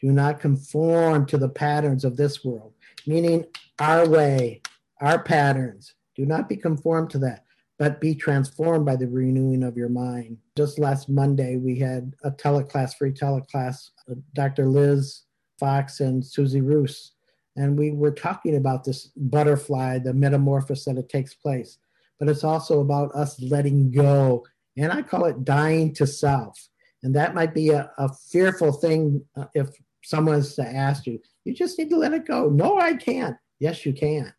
Do 0.00 0.12
not 0.12 0.38
conform 0.38 1.24
to 1.26 1.38
the 1.38 1.48
patterns 1.48 2.04
of 2.04 2.16
this 2.16 2.44
world, 2.44 2.74
meaning 3.06 3.46
our 3.78 4.06
way, 4.06 4.60
our 5.00 5.22
patterns. 5.22 5.94
Do 6.14 6.26
not 6.26 6.46
be 6.48 6.56
conformed 6.56 7.08
to 7.10 7.18
that, 7.20 7.44
but 7.78 8.02
be 8.02 8.14
transformed 8.14 8.84
by 8.84 8.96
the 8.96 9.08
renewing 9.08 9.62
of 9.62 9.78
your 9.78 9.88
mind. 9.88 10.36
Just 10.58 10.78
last 10.78 11.08
Monday, 11.08 11.56
we 11.56 11.78
had 11.78 12.14
a 12.22 12.30
teleclass, 12.30 12.94
free 12.94 13.12
teleclass. 13.12 13.90
Uh, 14.10 14.16
Dr. 14.34 14.66
Liz 14.66 15.22
Fox 15.58 16.00
and 16.00 16.24
Susie 16.24 16.60
Roos. 16.60 17.12
And 17.56 17.78
we 17.78 17.92
were 17.92 18.10
talking 18.10 18.56
about 18.56 18.84
this 18.84 19.10
butterfly, 19.16 19.98
the 19.98 20.12
metamorphosis 20.12 20.86
that 20.86 20.98
it 20.98 21.08
takes 21.08 21.34
place. 21.34 21.78
But 22.18 22.28
it's 22.28 22.44
also 22.44 22.80
about 22.80 23.14
us 23.14 23.40
letting 23.40 23.90
go. 23.90 24.44
And 24.76 24.92
I 24.92 25.02
call 25.02 25.24
it 25.26 25.44
dying 25.44 25.94
to 25.94 26.06
self. 26.06 26.68
And 27.02 27.14
that 27.14 27.34
might 27.34 27.54
be 27.54 27.70
a, 27.70 27.90
a 27.98 28.08
fearful 28.30 28.72
thing 28.72 29.24
uh, 29.36 29.46
if 29.54 29.68
someone's 30.02 30.54
to 30.56 30.66
ask 30.66 31.06
you, 31.06 31.20
you 31.44 31.54
just 31.54 31.78
need 31.78 31.90
to 31.90 31.96
let 31.96 32.14
it 32.14 32.26
go. 32.26 32.48
No, 32.48 32.78
I 32.78 32.94
can't. 32.94 33.36
Yes, 33.60 33.86
you 33.86 33.92
can. 33.92 34.32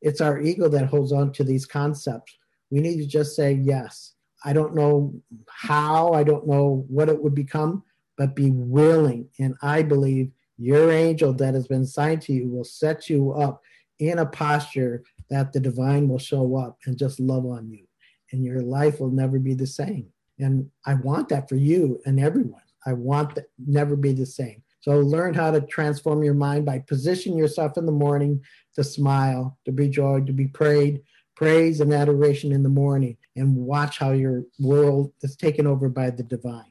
It's 0.00 0.20
our 0.20 0.40
ego 0.40 0.68
that 0.68 0.86
holds 0.86 1.12
on 1.12 1.32
to 1.32 1.44
these 1.44 1.64
concepts. 1.64 2.36
We 2.70 2.80
need 2.80 2.98
to 2.98 3.06
just 3.06 3.36
say, 3.36 3.52
yes. 3.52 4.14
I 4.44 4.52
don't 4.52 4.74
know 4.74 5.14
how, 5.48 6.12
I 6.12 6.24
don't 6.24 6.48
know 6.48 6.84
what 6.88 7.08
it 7.08 7.22
would 7.22 7.34
become, 7.34 7.84
but 8.18 8.34
be 8.34 8.50
willing. 8.50 9.28
And 9.38 9.54
I 9.62 9.82
believe 9.82 10.32
your 10.62 10.92
angel 10.92 11.32
that 11.34 11.54
has 11.54 11.66
been 11.66 11.82
assigned 11.82 12.22
to 12.22 12.32
you 12.32 12.48
will 12.48 12.64
set 12.64 13.10
you 13.10 13.32
up 13.32 13.60
in 13.98 14.20
a 14.20 14.26
posture 14.26 15.02
that 15.28 15.52
the 15.52 15.58
divine 15.58 16.08
will 16.08 16.18
show 16.18 16.56
up 16.56 16.78
and 16.86 16.96
just 16.96 17.18
love 17.18 17.44
on 17.44 17.68
you. 17.68 17.84
And 18.30 18.44
your 18.44 18.62
life 18.62 19.00
will 19.00 19.10
never 19.10 19.38
be 19.38 19.54
the 19.54 19.66
same. 19.66 20.06
And 20.38 20.70
I 20.86 20.94
want 20.94 21.28
that 21.30 21.48
for 21.48 21.56
you 21.56 22.00
and 22.06 22.20
everyone. 22.20 22.62
I 22.86 22.92
want 22.92 23.34
that 23.34 23.46
never 23.58 23.96
be 23.96 24.12
the 24.12 24.26
same. 24.26 24.62
So 24.80 24.98
learn 24.98 25.34
how 25.34 25.50
to 25.50 25.60
transform 25.60 26.22
your 26.22 26.34
mind 26.34 26.64
by 26.64 26.78
positioning 26.80 27.38
yourself 27.38 27.76
in 27.76 27.86
the 27.86 27.92
morning 27.92 28.40
to 28.74 28.84
smile, 28.84 29.58
to 29.64 29.72
be 29.72 29.88
joyed, 29.88 30.26
to 30.26 30.32
be 30.32 30.46
prayed, 30.48 31.02
praise 31.36 31.80
and 31.80 31.92
adoration 31.92 32.52
in 32.52 32.62
the 32.62 32.68
morning, 32.68 33.16
and 33.36 33.56
watch 33.56 33.98
how 33.98 34.12
your 34.12 34.44
world 34.60 35.12
is 35.22 35.36
taken 35.36 35.66
over 35.66 35.88
by 35.88 36.10
the 36.10 36.22
divine. 36.22 36.70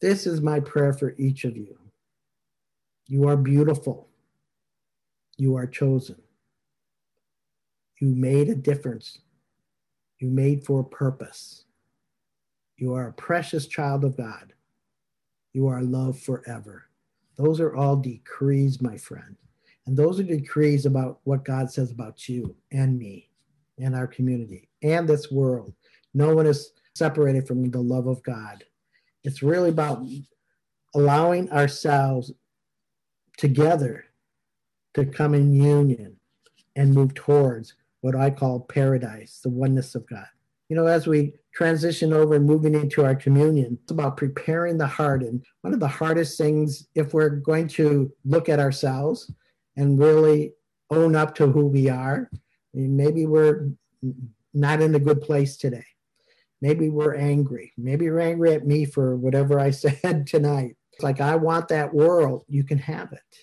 This 0.00 0.26
is 0.26 0.40
my 0.40 0.60
prayer 0.60 0.92
for 0.92 1.14
each 1.18 1.44
of 1.44 1.56
you. 1.56 1.78
You 3.10 3.26
are 3.26 3.36
beautiful. 3.36 4.08
You 5.36 5.56
are 5.56 5.66
chosen. 5.66 6.14
You 8.00 8.14
made 8.14 8.48
a 8.48 8.54
difference. 8.54 9.18
You 10.20 10.30
made 10.30 10.64
for 10.64 10.78
a 10.78 10.84
purpose. 10.84 11.64
You 12.76 12.94
are 12.94 13.08
a 13.08 13.12
precious 13.12 13.66
child 13.66 14.04
of 14.04 14.16
God. 14.16 14.52
You 15.52 15.66
are 15.66 15.82
loved 15.82 16.22
forever. 16.22 16.84
Those 17.36 17.58
are 17.58 17.74
all 17.74 17.96
decrees, 17.96 18.80
my 18.80 18.96
friend. 18.96 19.34
And 19.86 19.96
those 19.96 20.20
are 20.20 20.22
decrees 20.22 20.86
about 20.86 21.18
what 21.24 21.44
God 21.44 21.68
says 21.68 21.90
about 21.90 22.28
you 22.28 22.54
and 22.70 22.96
me 22.96 23.28
and 23.76 23.96
our 23.96 24.06
community 24.06 24.68
and 24.82 25.08
this 25.08 25.32
world. 25.32 25.74
No 26.14 26.32
one 26.32 26.46
is 26.46 26.74
separated 26.94 27.48
from 27.48 27.72
the 27.72 27.80
love 27.80 28.06
of 28.06 28.22
God. 28.22 28.62
It's 29.24 29.42
really 29.42 29.70
about 29.70 30.06
allowing 30.94 31.50
ourselves 31.50 32.30
together 33.40 34.04
to 34.92 35.06
come 35.06 35.34
in 35.34 35.54
union 35.54 36.16
and 36.76 36.92
move 36.92 37.14
towards 37.14 37.74
what 38.02 38.14
I 38.14 38.30
call 38.30 38.60
paradise, 38.60 39.40
the 39.42 39.48
oneness 39.48 39.94
of 39.94 40.06
God. 40.06 40.26
You 40.68 40.76
know, 40.76 40.86
as 40.86 41.06
we 41.06 41.32
transition 41.54 42.12
over 42.12 42.34
and 42.34 42.44
moving 42.44 42.74
into 42.74 43.02
our 43.02 43.14
communion, 43.14 43.78
it's 43.82 43.90
about 43.90 44.18
preparing 44.18 44.76
the 44.76 44.86
heart. 44.86 45.22
And 45.22 45.42
one 45.62 45.72
of 45.72 45.80
the 45.80 45.88
hardest 45.88 46.36
things, 46.36 46.86
if 46.94 47.14
we're 47.14 47.30
going 47.30 47.66
to 47.68 48.12
look 48.24 48.48
at 48.50 48.60
ourselves 48.60 49.32
and 49.76 49.98
really 49.98 50.52
own 50.90 51.16
up 51.16 51.34
to 51.36 51.48
who 51.48 51.66
we 51.66 51.88
are, 51.88 52.30
maybe 52.74 53.24
we're 53.24 53.70
not 54.52 54.82
in 54.82 54.94
a 54.94 55.00
good 55.00 55.22
place 55.22 55.56
today. 55.56 55.86
Maybe 56.60 56.90
we're 56.90 57.16
angry. 57.16 57.72
Maybe 57.78 58.04
you're 58.04 58.20
angry 58.20 58.52
at 58.52 58.66
me 58.66 58.84
for 58.84 59.16
whatever 59.16 59.58
I 59.58 59.70
said 59.84 60.26
tonight. 60.26 60.76
Like, 61.02 61.20
I 61.20 61.36
want 61.36 61.68
that 61.68 61.92
world. 61.92 62.44
You 62.48 62.64
can 62.64 62.78
have 62.78 63.12
it. 63.12 63.36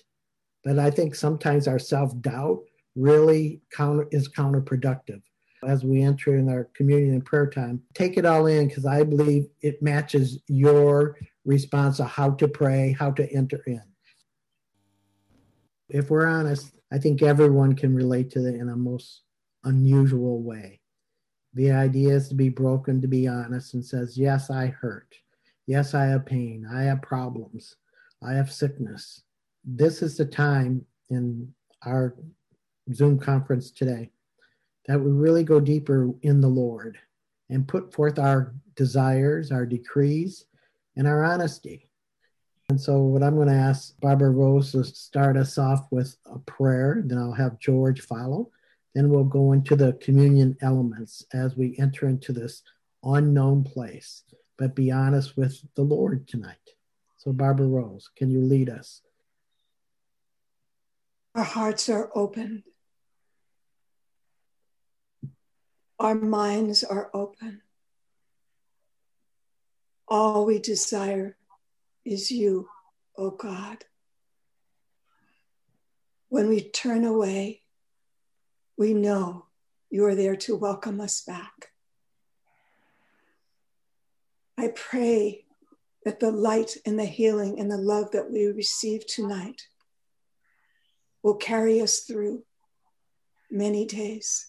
But 0.64 0.78
I 0.78 0.90
think 0.90 1.14
sometimes 1.14 1.68
our 1.68 1.78
self 1.78 2.18
doubt 2.20 2.60
really 2.96 3.60
counter, 3.72 4.08
is 4.10 4.28
counterproductive 4.28 5.22
as 5.66 5.84
we 5.84 6.02
enter 6.02 6.36
in 6.36 6.48
our 6.48 6.68
communion 6.74 7.14
and 7.14 7.24
prayer 7.24 7.48
time. 7.48 7.82
Take 7.94 8.16
it 8.16 8.24
all 8.24 8.46
in 8.46 8.68
because 8.68 8.86
I 8.86 9.02
believe 9.02 9.46
it 9.60 9.82
matches 9.82 10.40
your 10.46 11.16
response 11.44 12.00
of 12.00 12.06
how 12.06 12.32
to 12.32 12.48
pray, 12.48 12.94
how 12.98 13.10
to 13.12 13.32
enter 13.32 13.62
in. 13.66 13.82
If 15.88 16.10
we're 16.10 16.26
honest, 16.26 16.72
I 16.92 16.98
think 16.98 17.22
everyone 17.22 17.74
can 17.74 17.94
relate 17.94 18.30
to 18.32 18.46
it 18.46 18.54
in 18.54 18.68
a 18.68 18.76
most 18.76 19.22
unusual 19.64 20.42
way. 20.42 20.80
The 21.54 21.72
idea 21.72 22.14
is 22.14 22.28
to 22.28 22.34
be 22.34 22.50
broken, 22.50 23.00
to 23.00 23.08
be 23.08 23.26
honest, 23.26 23.74
and 23.74 23.84
says, 23.84 24.18
Yes, 24.18 24.50
I 24.50 24.66
hurt. 24.66 25.14
Yes, 25.68 25.92
I 25.92 26.06
have 26.06 26.24
pain. 26.24 26.66
I 26.72 26.84
have 26.84 27.02
problems. 27.02 27.76
I 28.22 28.32
have 28.32 28.50
sickness. 28.50 29.20
This 29.66 30.00
is 30.00 30.16
the 30.16 30.24
time 30.24 30.82
in 31.10 31.52
our 31.84 32.16
Zoom 32.94 33.18
conference 33.18 33.70
today 33.70 34.10
that 34.86 34.98
we 34.98 35.10
really 35.10 35.44
go 35.44 35.60
deeper 35.60 36.10
in 36.22 36.40
the 36.40 36.48
Lord 36.48 36.96
and 37.50 37.68
put 37.68 37.92
forth 37.92 38.18
our 38.18 38.54
desires, 38.76 39.52
our 39.52 39.66
decrees, 39.66 40.46
and 40.96 41.06
our 41.06 41.22
honesty. 41.22 41.90
And 42.70 42.80
so, 42.80 43.02
what 43.02 43.22
I'm 43.22 43.34
going 43.34 43.48
to 43.48 43.54
ask 43.54 43.92
Barbara 44.00 44.30
Rose 44.30 44.72
to 44.72 44.84
start 44.84 45.36
us 45.36 45.58
off 45.58 45.86
with 45.90 46.16
a 46.24 46.38
prayer, 46.38 47.02
then 47.04 47.18
I'll 47.18 47.32
have 47.32 47.58
George 47.58 48.00
follow. 48.00 48.50
Then 48.94 49.10
we'll 49.10 49.24
go 49.24 49.52
into 49.52 49.76
the 49.76 49.92
communion 50.00 50.56
elements 50.62 51.26
as 51.34 51.56
we 51.56 51.76
enter 51.78 52.08
into 52.08 52.32
this 52.32 52.62
unknown 53.04 53.64
place, 53.64 54.24
but 54.58 54.74
be 54.74 54.90
honest 54.90 55.36
with 55.36 55.62
the 55.74 55.82
Lord 55.82 56.28
tonight. 56.28 56.56
So, 57.16 57.32
Barbara 57.32 57.66
Rose, 57.66 58.10
can 58.16 58.30
you 58.30 58.40
lead 58.40 58.68
us? 58.68 59.00
Our 61.34 61.44
hearts 61.44 61.88
are 61.88 62.10
open 62.14 62.64
Our 66.00 66.14
minds 66.14 66.84
are 66.84 67.10
open. 67.12 67.62
All 70.06 70.46
we 70.46 70.60
desire 70.60 71.36
is 72.04 72.30
you, 72.30 72.68
O 73.16 73.26
oh 73.26 73.30
God. 73.30 73.84
When 76.28 76.48
we 76.48 76.60
turn 76.60 77.04
away, 77.04 77.62
we 78.76 78.94
know 78.94 79.46
you 79.90 80.04
are 80.04 80.14
there 80.14 80.36
to 80.36 80.54
welcome 80.54 81.00
us 81.00 81.20
back. 81.22 81.67
I 84.60 84.72
pray 84.74 85.44
that 86.04 86.18
the 86.18 86.32
light 86.32 86.76
and 86.84 86.98
the 86.98 87.04
healing 87.04 87.60
and 87.60 87.70
the 87.70 87.78
love 87.78 88.10
that 88.10 88.28
we 88.28 88.46
receive 88.46 89.06
tonight 89.06 89.68
will 91.22 91.36
carry 91.36 91.80
us 91.80 92.00
through 92.00 92.42
many 93.52 93.86
days. 93.86 94.46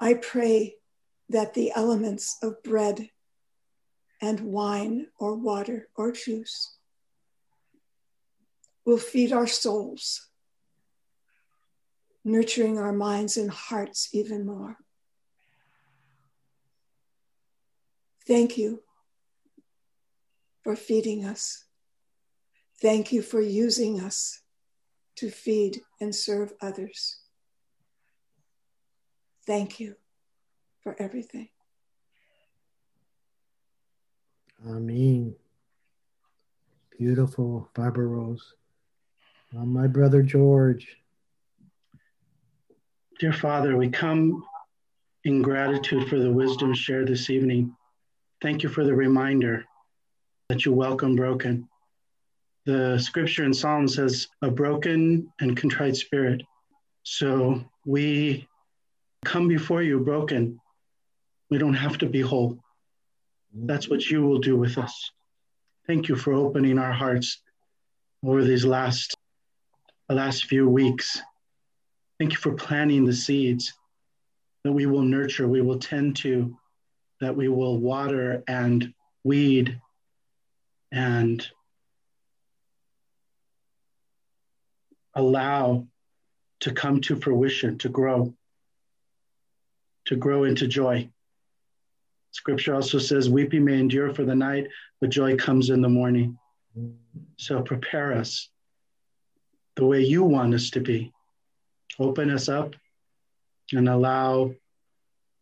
I 0.00 0.14
pray 0.14 0.76
that 1.28 1.52
the 1.52 1.72
elements 1.76 2.38
of 2.42 2.62
bread 2.62 3.10
and 4.22 4.40
wine 4.40 5.08
or 5.18 5.34
water 5.34 5.88
or 5.94 6.10
juice 6.10 6.78
will 8.86 8.96
feed 8.96 9.30
our 9.30 9.46
souls, 9.46 10.30
nurturing 12.24 12.78
our 12.78 12.92
minds 12.94 13.36
and 13.36 13.50
hearts 13.50 14.08
even 14.14 14.46
more. 14.46 14.78
Thank 18.30 18.56
you 18.56 18.80
for 20.62 20.76
feeding 20.76 21.24
us. 21.24 21.64
Thank 22.80 23.10
you 23.10 23.22
for 23.22 23.40
using 23.40 23.98
us 23.98 24.40
to 25.16 25.30
feed 25.30 25.80
and 26.00 26.14
serve 26.14 26.52
others. 26.60 27.18
Thank 29.48 29.80
you 29.80 29.96
for 30.80 30.94
everything. 31.02 31.48
Amen. 34.64 35.34
Beautiful, 36.96 37.68
Barbara 37.74 38.06
Rose. 38.06 38.54
Uh, 39.58 39.64
my 39.64 39.88
brother 39.88 40.22
George. 40.22 40.86
Dear 43.18 43.32
Father, 43.32 43.76
we 43.76 43.88
come 43.88 44.44
in 45.24 45.42
gratitude 45.42 46.08
for 46.08 46.20
the 46.20 46.30
wisdom 46.30 46.72
shared 46.72 47.08
this 47.08 47.28
evening. 47.28 47.74
Thank 48.42 48.62
you 48.62 48.70
for 48.70 48.84
the 48.84 48.94
reminder 48.94 49.66
that 50.48 50.64
you 50.64 50.72
welcome 50.72 51.14
broken. 51.14 51.68
The 52.64 52.98
scripture 52.98 53.44
in 53.44 53.52
Psalm 53.52 53.86
says, 53.86 54.28
a 54.40 54.50
broken 54.50 55.30
and 55.40 55.56
contrite 55.56 55.96
spirit. 55.96 56.42
So 57.02 57.62
we 57.84 58.48
come 59.24 59.46
before 59.46 59.82
you 59.82 60.00
broken. 60.00 60.58
We 61.50 61.58
don't 61.58 61.74
have 61.74 61.98
to 61.98 62.06
be 62.06 62.22
whole. 62.22 62.58
That's 63.52 63.88
what 63.88 64.08
you 64.08 64.22
will 64.22 64.38
do 64.38 64.56
with 64.56 64.78
us. 64.78 65.10
Thank 65.86 66.08
you 66.08 66.16
for 66.16 66.32
opening 66.32 66.78
our 66.78 66.92
hearts 66.92 67.42
over 68.24 68.42
these 68.44 68.64
last 68.64 69.16
the 70.08 70.14
last 70.14 70.46
few 70.46 70.68
weeks. 70.68 71.20
Thank 72.18 72.32
you 72.32 72.38
for 72.38 72.52
planting 72.52 73.04
the 73.04 73.12
seeds 73.12 73.72
that 74.64 74.72
we 74.72 74.86
will 74.86 75.02
nurture, 75.02 75.46
we 75.48 75.62
will 75.62 75.78
tend 75.78 76.16
to, 76.16 76.56
that 77.20 77.36
we 77.36 77.48
will 77.48 77.78
water 77.78 78.42
and 78.48 78.92
weed 79.24 79.80
and 80.90 81.46
allow 85.14 85.86
to 86.60 86.72
come 86.72 87.00
to 87.00 87.16
fruition, 87.16 87.78
to 87.78 87.88
grow 87.88 88.34
to 90.06 90.16
grow 90.16 90.44
into 90.44 90.66
joy. 90.66 91.08
Scripture 92.32 92.74
also 92.74 92.98
says, 92.98 93.28
Weeping 93.28 93.64
may 93.64 93.78
endure 93.78 94.12
for 94.12 94.24
the 94.24 94.34
night, 94.34 94.66
but 95.00 95.10
joy 95.10 95.36
comes 95.36 95.70
in 95.70 95.82
the 95.82 95.88
morning. 95.88 96.38
So 97.36 97.62
prepare 97.62 98.14
us 98.14 98.48
the 99.76 99.84
way 99.84 100.00
you 100.00 100.24
want 100.24 100.54
us 100.54 100.70
to 100.70 100.80
be. 100.80 101.12
Open 101.98 102.30
us 102.30 102.48
up 102.48 102.74
and 103.72 103.88
allow 103.88 104.52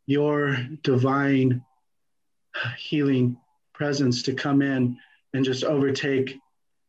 your 0.06 0.56
divine 0.82 1.64
healing 2.76 3.36
presence 3.74 4.22
to 4.24 4.34
come 4.34 4.62
in 4.62 4.96
and 5.34 5.44
just 5.44 5.64
overtake 5.64 6.36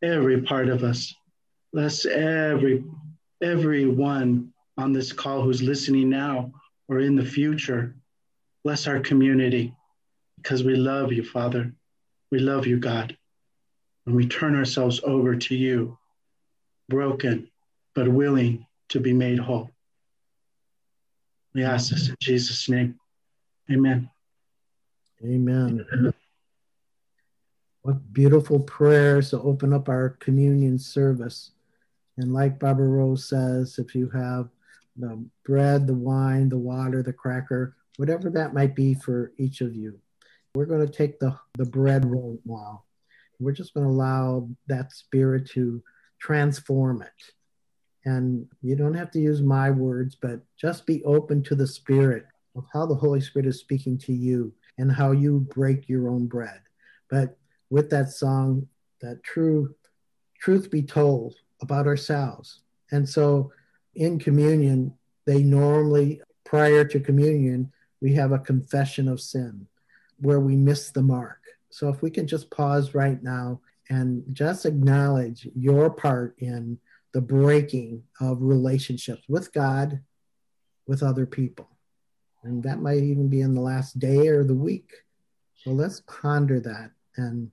every 0.01 0.41
part 0.41 0.69
of 0.69 0.83
us. 0.83 1.13
Bless 1.73 2.05
every 2.05 2.83
everyone 3.41 4.51
on 4.77 4.91
this 4.91 5.13
call 5.13 5.41
who's 5.41 5.61
listening 5.61 6.09
now 6.09 6.51
or 6.87 6.99
in 6.99 7.15
the 7.15 7.25
future. 7.25 7.95
Bless 8.63 8.87
our 8.87 8.99
community 8.99 9.73
because 10.37 10.63
we 10.63 10.75
love 10.75 11.13
you, 11.13 11.23
Father. 11.23 11.73
We 12.31 12.39
love 12.39 12.67
you, 12.67 12.79
God. 12.79 13.15
And 14.05 14.15
we 14.15 14.27
turn 14.27 14.55
ourselves 14.55 14.99
over 15.03 15.35
to 15.35 15.55
you, 15.55 15.97
broken, 16.89 17.49
but 17.93 18.07
willing 18.07 18.65
to 18.89 18.99
be 18.99 19.13
made 19.13 19.39
whole. 19.39 19.69
We 21.53 21.63
ask 21.63 21.91
this 21.91 22.09
in 22.09 22.15
Jesus' 22.19 22.69
name. 22.69 22.99
Amen. 23.71 24.09
Amen. 25.23 25.85
What 27.81 28.13
beautiful 28.13 28.59
prayers 28.59 29.29
to 29.31 29.41
open 29.41 29.73
up 29.73 29.89
our 29.89 30.09
communion 30.19 30.77
service. 30.77 31.51
And 32.17 32.33
like 32.33 32.59
Barbara 32.59 32.87
Rose 32.87 33.27
says, 33.27 33.79
if 33.79 33.95
you 33.95 34.09
have 34.09 34.49
the 34.97 35.23
bread, 35.45 35.87
the 35.87 35.93
wine, 35.93 36.49
the 36.49 36.57
water, 36.57 37.01
the 37.01 37.13
cracker, 37.13 37.75
whatever 37.97 38.29
that 38.29 38.53
might 38.53 38.75
be 38.75 38.93
for 38.93 39.31
each 39.37 39.61
of 39.61 39.75
you. 39.75 39.99
We're 40.55 40.65
going 40.65 40.85
to 40.85 40.91
take 40.91 41.19
the, 41.19 41.37
the 41.57 41.65
bread 41.65 42.05
roll 42.05 42.39
now. 42.45 42.83
We're 43.39 43.53
just 43.53 43.73
going 43.73 43.85
to 43.85 43.91
allow 43.91 44.49
that 44.67 44.91
spirit 44.91 45.49
to 45.51 45.81
transform 46.19 47.01
it. 47.01 47.33
And 48.05 48.47
you 48.61 48.75
don't 48.75 48.93
have 48.93 49.11
to 49.11 49.19
use 49.19 49.41
my 49.41 49.71
words, 49.71 50.15
but 50.15 50.41
just 50.57 50.85
be 50.85 51.03
open 51.03 51.43
to 51.43 51.55
the 51.55 51.67
spirit 51.67 52.25
of 52.55 52.65
how 52.73 52.85
the 52.85 52.95
Holy 52.95 53.21
Spirit 53.21 53.47
is 53.47 53.59
speaking 53.59 53.97
to 53.99 54.13
you 54.13 54.53
and 54.79 54.91
how 54.91 55.11
you 55.11 55.41
break 55.53 55.87
your 55.87 56.09
own 56.09 56.25
bread. 56.25 56.61
But 57.09 57.37
with 57.69 57.89
that 57.91 58.09
song, 58.09 58.67
that 59.01 59.23
true 59.23 59.75
truth 60.39 60.71
be 60.71 60.81
told 60.81 61.35
about 61.61 61.85
ourselves. 61.85 62.61
And 62.91 63.07
so 63.07 63.51
in 63.93 64.17
communion, 64.17 64.93
they 65.25 65.43
normally, 65.43 66.21
prior 66.45 66.85
to 66.85 66.99
communion, 66.99 67.71
we 68.01 68.13
have 68.13 68.31
a 68.31 68.39
confession 68.39 69.07
of 69.09 69.19
sin 69.19 69.67
where 70.17 70.39
we 70.39 70.55
miss 70.55 70.91
the 70.91 71.01
mark. 71.01 71.41
So 71.69 71.89
if 71.89 72.01
we 72.01 72.09
can 72.09 72.25
just 72.25 72.49
pause 72.49 72.95
right 72.95 73.21
now 73.21 73.59
and 73.89 74.23
just 74.31 74.65
acknowledge 74.65 75.47
your 75.55 75.89
part 75.89 76.35
in 76.39 76.79
the 77.11 77.21
breaking 77.21 78.03
of 78.21 78.41
relationships 78.41 79.23
with 79.27 79.51
God, 79.51 79.99
with 80.87 81.03
other 81.03 81.25
people. 81.25 81.69
And 82.43 82.63
that 82.63 82.81
might 82.81 83.03
even 83.03 83.27
be 83.27 83.41
in 83.41 83.53
the 83.53 83.61
last 83.61 83.99
day 83.99 84.27
or 84.27 84.43
the 84.43 84.55
week. 84.55 84.91
So 85.55 85.71
let's 85.71 86.01
ponder 86.07 86.59
that 86.61 86.91
and 87.17 87.51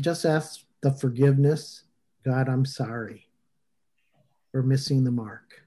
just 0.00 0.24
ask 0.24 0.60
the 0.82 0.92
forgiveness 0.92 1.84
God, 2.24 2.48
I'm 2.48 2.64
sorry 2.64 3.28
for 4.52 4.62
missing 4.62 5.02
the 5.02 5.10
mark, 5.10 5.62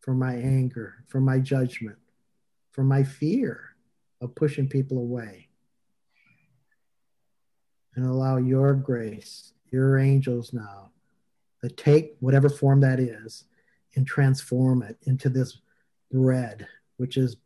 for 0.00 0.14
my 0.14 0.34
anger, 0.34 1.04
for 1.06 1.20
my 1.20 1.38
judgment, 1.38 1.98
for 2.72 2.82
my 2.82 3.04
fear 3.04 3.76
of 4.20 4.34
pushing 4.34 4.68
people 4.68 4.98
away. 4.98 5.48
And 7.94 8.04
allow 8.04 8.38
your 8.38 8.74
grace, 8.74 9.52
your 9.70 9.98
angels 9.98 10.52
now, 10.52 10.90
to 11.62 11.68
take 11.68 12.16
whatever 12.20 12.48
form 12.48 12.80
that 12.80 12.98
is 12.98 13.44
and 13.94 14.06
transform 14.06 14.82
it 14.82 14.96
into 15.02 15.28
this 15.28 15.58
bread, 16.12 16.66
which 16.96 17.16
is 17.16 17.36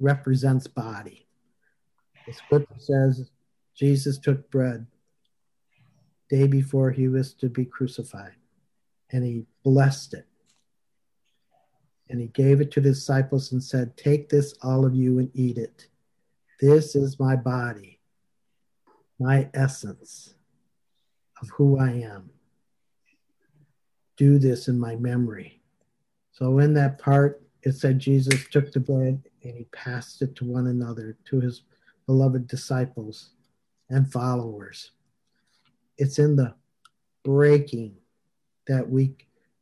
represents 0.00 0.66
body. 0.66 1.26
The 2.26 2.32
scripture 2.32 2.78
says 2.78 3.30
Jesus 3.74 4.18
took 4.18 4.50
bread 4.50 4.86
day 6.28 6.46
before 6.46 6.90
he 6.90 7.08
was 7.08 7.34
to 7.34 7.48
be 7.48 7.64
crucified 7.64 8.34
and 9.10 9.24
he 9.24 9.46
blessed 9.64 10.14
it. 10.14 10.26
And 12.10 12.20
he 12.20 12.28
gave 12.28 12.60
it 12.60 12.70
to 12.72 12.80
the 12.80 12.90
disciples 12.90 13.52
and 13.52 13.62
said, 13.62 13.96
Take 13.96 14.28
this, 14.28 14.54
all 14.62 14.86
of 14.86 14.94
you, 14.94 15.18
and 15.18 15.30
eat 15.34 15.58
it. 15.58 15.88
This 16.60 16.96
is 16.96 17.20
my 17.20 17.36
body, 17.36 18.00
my 19.18 19.48
essence 19.52 20.34
of 21.40 21.50
who 21.50 21.78
I 21.78 21.90
am. 21.90 22.30
Do 24.16 24.38
this 24.38 24.68
in 24.68 24.78
my 24.80 24.96
memory. 24.96 25.60
So, 26.32 26.58
in 26.58 26.74
that 26.74 26.98
part, 26.98 27.42
it 27.62 27.72
said 27.72 27.98
Jesus 27.98 28.46
took 28.48 28.72
the 28.72 28.80
bread 28.80 29.22
and 29.42 29.56
he 29.56 29.64
passed 29.64 30.22
it 30.22 30.36
to 30.36 30.44
one 30.44 30.66
another, 30.66 31.16
to 31.26 31.40
his 31.40 31.62
beloved 32.06 32.46
disciples 32.46 33.30
and 33.90 34.10
followers. 34.10 34.92
It's 35.96 36.18
in 36.18 36.36
the 36.36 36.54
breaking 37.24 37.96
that 38.66 38.88
we 38.88 39.14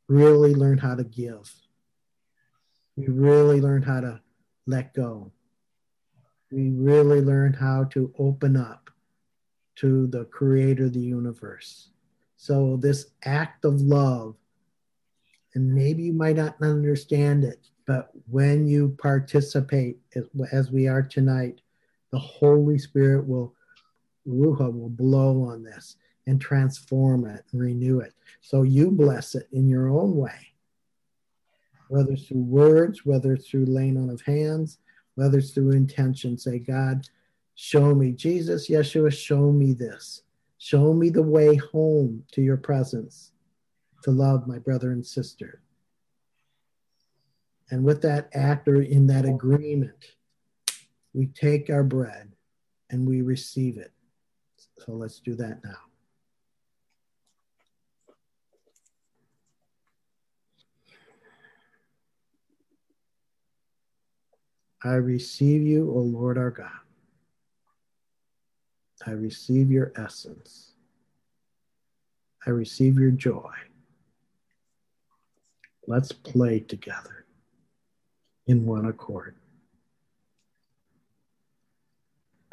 really 0.08 0.54
learn 0.54 0.78
how 0.78 0.94
to 0.94 1.04
give. 1.04 1.52
We 2.96 3.08
really 3.08 3.60
learn 3.60 3.82
how 3.82 4.00
to 4.00 4.20
let 4.66 4.94
go. 4.94 5.32
We 6.50 6.70
really 6.70 7.20
learn 7.20 7.52
how 7.52 7.84
to 7.84 8.12
open 8.18 8.56
up 8.56 8.90
to 9.76 10.06
the 10.06 10.24
creator 10.26 10.84
of 10.84 10.92
the 10.92 11.00
universe. 11.00 11.90
So, 12.36 12.76
this 12.76 13.06
act 13.24 13.64
of 13.64 13.80
love, 13.80 14.36
and 15.54 15.74
maybe 15.74 16.04
you 16.04 16.12
might 16.12 16.36
not 16.36 16.56
understand 16.60 17.44
it, 17.44 17.70
but 17.86 18.10
when 18.28 18.66
you 18.66 18.96
participate, 19.00 19.98
as 20.52 20.70
we 20.70 20.88
are 20.88 21.02
tonight, 21.02 21.60
the 22.10 22.18
Holy 22.18 22.78
Spirit 22.78 23.26
will, 23.26 23.54
Ruha 24.28 24.72
will 24.72 24.90
blow 24.90 25.44
on 25.44 25.62
this 25.62 25.96
and 26.26 26.40
transform 26.40 27.26
it 27.26 27.44
and 27.52 27.60
renew 27.60 28.00
it. 28.00 28.12
So 28.40 28.62
you 28.62 28.90
bless 28.90 29.36
it 29.36 29.48
in 29.52 29.68
your 29.68 29.88
own 29.88 30.16
way, 30.16 30.52
whether 31.88 32.12
it's 32.12 32.26
through 32.26 32.42
words, 32.42 33.06
whether 33.06 33.32
it's 33.34 33.48
through 33.48 33.66
laying 33.66 33.96
on 33.96 34.10
of 34.10 34.20
hands, 34.22 34.78
whether 35.14 35.38
it's 35.38 35.52
through 35.52 35.72
intention. 35.72 36.36
Say, 36.36 36.58
God, 36.58 37.08
show 37.54 37.94
me, 37.94 38.12
Jesus, 38.12 38.68
Yeshua, 38.68 39.12
show 39.12 39.52
me 39.52 39.72
this. 39.72 40.22
Show 40.58 40.92
me 40.92 41.10
the 41.10 41.22
way 41.22 41.54
home 41.56 42.24
to 42.32 42.42
your 42.42 42.56
presence 42.56 43.32
to 44.02 44.10
love 44.10 44.48
my 44.48 44.58
brother 44.58 44.90
and 44.90 45.06
sister. 45.06 45.60
And 47.70 47.84
with 47.84 48.02
that 48.02 48.28
act 48.32 48.68
or 48.68 48.80
in 48.80 49.06
that 49.08 49.24
agreement, 49.24 50.12
we 51.12 51.26
take 51.26 51.70
our 51.70 51.82
bread 51.82 52.32
and 52.90 53.06
we 53.06 53.22
receive 53.22 53.76
it. 53.78 53.92
So 54.78 54.92
let's 54.92 55.18
do 55.18 55.34
that 55.34 55.64
now. 55.64 55.76
I 64.84 64.94
receive 64.94 65.62
you, 65.62 65.90
O 65.90 65.98
Lord 65.98 66.38
our 66.38 66.50
God. 66.50 66.70
I 69.04 69.10
receive 69.12 69.70
your 69.70 69.92
essence. 69.96 70.72
I 72.46 72.50
receive 72.50 72.98
your 72.98 73.10
joy. 73.10 73.52
Let's 75.88 76.12
play 76.12 76.60
together 76.60 77.25
in 78.46 78.64
one 78.64 78.86
accord. 78.86 79.34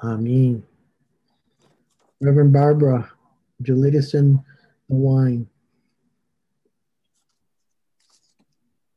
Amen. 0.03 0.63
Reverend 2.19 2.53
Barbara, 2.53 3.11
would 3.57 3.67
you 3.67 3.75
lead 3.75 3.95
us 3.95 4.13
in 4.13 4.43
the 4.89 4.95
wine? 4.95 5.47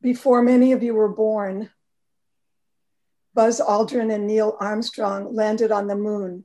Before 0.01 0.42
many 0.42 0.72
of 0.72 0.82
you 0.82 0.94
were 0.94 1.09
born, 1.09 1.70
Buzz 3.34 3.61
Aldrin 3.61 4.14
and 4.14 4.26
Neil 4.26 4.57
Armstrong 4.61 5.34
landed 5.34 5.70
on 5.70 5.88
the 5.88 5.97
moon 5.97 6.44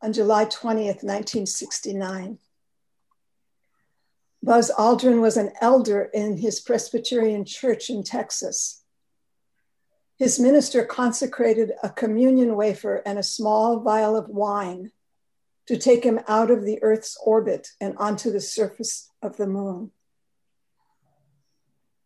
on 0.00 0.12
July 0.12 0.46
20th, 0.46 1.04
1969. 1.04 2.38
Buzz 4.42 4.72
Aldrin 4.76 5.20
was 5.20 5.36
an 5.36 5.52
elder 5.60 6.10
in 6.12 6.38
his 6.38 6.60
Presbyterian 6.60 7.44
church 7.44 7.88
in 7.88 8.02
Texas. 8.02 8.81
His 10.22 10.38
minister 10.38 10.84
consecrated 10.84 11.72
a 11.82 11.90
communion 11.90 12.54
wafer 12.54 13.02
and 13.04 13.18
a 13.18 13.24
small 13.24 13.80
vial 13.80 14.16
of 14.16 14.28
wine 14.28 14.92
to 15.66 15.76
take 15.76 16.04
him 16.04 16.20
out 16.28 16.48
of 16.48 16.62
the 16.62 16.80
Earth's 16.80 17.18
orbit 17.26 17.70
and 17.80 17.98
onto 17.98 18.30
the 18.30 18.40
surface 18.40 19.10
of 19.20 19.36
the 19.36 19.48
moon. 19.48 19.90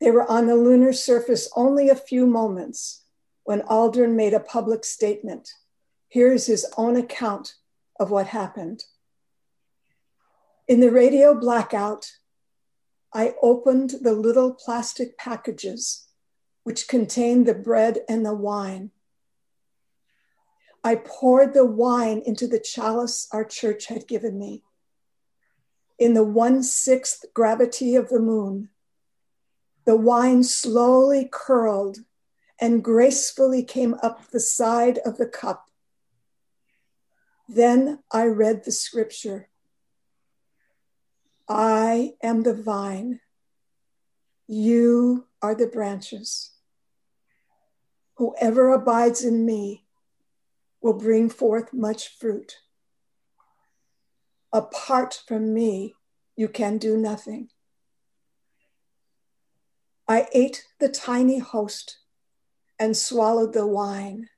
They 0.00 0.10
were 0.10 0.24
on 0.30 0.46
the 0.46 0.56
lunar 0.56 0.94
surface 0.94 1.50
only 1.54 1.90
a 1.90 1.94
few 1.94 2.26
moments 2.26 3.04
when 3.44 3.60
Aldrin 3.60 4.14
made 4.14 4.32
a 4.32 4.40
public 4.40 4.86
statement. 4.86 5.50
Here's 6.08 6.46
his 6.46 6.64
own 6.78 6.96
account 6.96 7.56
of 8.00 8.10
what 8.10 8.28
happened. 8.28 8.84
In 10.66 10.80
the 10.80 10.90
radio 10.90 11.38
blackout, 11.38 12.12
I 13.12 13.34
opened 13.42 13.96
the 14.00 14.14
little 14.14 14.54
plastic 14.54 15.18
packages 15.18 16.05
which 16.66 16.88
contained 16.88 17.46
the 17.46 17.54
bread 17.54 18.00
and 18.08 18.26
the 18.26 18.34
wine. 18.34 18.90
I 20.82 20.96
poured 20.96 21.54
the 21.54 21.64
wine 21.64 22.20
into 22.26 22.48
the 22.48 22.58
chalice 22.58 23.28
our 23.30 23.44
church 23.44 23.86
had 23.86 24.08
given 24.08 24.36
me. 24.36 24.64
In 25.96 26.14
the 26.14 26.24
one 26.24 26.64
sixth 26.64 27.24
gravity 27.32 27.94
of 27.94 28.08
the 28.08 28.18
moon, 28.18 28.70
the 29.84 29.94
wine 29.94 30.42
slowly 30.42 31.28
curled 31.32 31.98
and 32.60 32.82
gracefully 32.82 33.62
came 33.62 33.94
up 34.02 34.32
the 34.32 34.40
side 34.40 34.98
of 35.04 35.18
the 35.18 35.28
cup. 35.28 35.70
Then 37.48 38.00
I 38.10 38.24
read 38.24 38.64
the 38.64 38.72
scripture 38.72 39.50
I 41.48 42.14
am 42.24 42.42
the 42.42 42.54
vine, 42.54 43.20
you 44.48 45.28
are 45.40 45.54
the 45.54 45.68
branches. 45.68 46.54
Whoever 48.16 48.72
abides 48.72 49.24
in 49.24 49.44
me 49.44 49.84
will 50.80 50.94
bring 50.94 51.28
forth 51.28 51.72
much 51.72 52.16
fruit. 52.18 52.56
Apart 54.52 55.22
from 55.26 55.52
me, 55.52 55.94
you 56.34 56.48
can 56.48 56.78
do 56.78 56.96
nothing. 56.96 57.50
I 60.08 60.28
ate 60.32 60.66
the 60.78 60.88
tiny 60.88 61.38
host 61.40 61.98
and 62.78 62.96
swallowed 62.96 63.52
the 63.52 63.66
wine. 63.66 64.28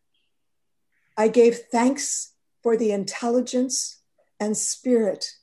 I 1.16 1.28
gave 1.28 1.58
thanks 1.70 2.32
for 2.62 2.76
the 2.76 2.90
intelligence 2.90 4.02
and 4.40 4.56
spirit 4.56 5.34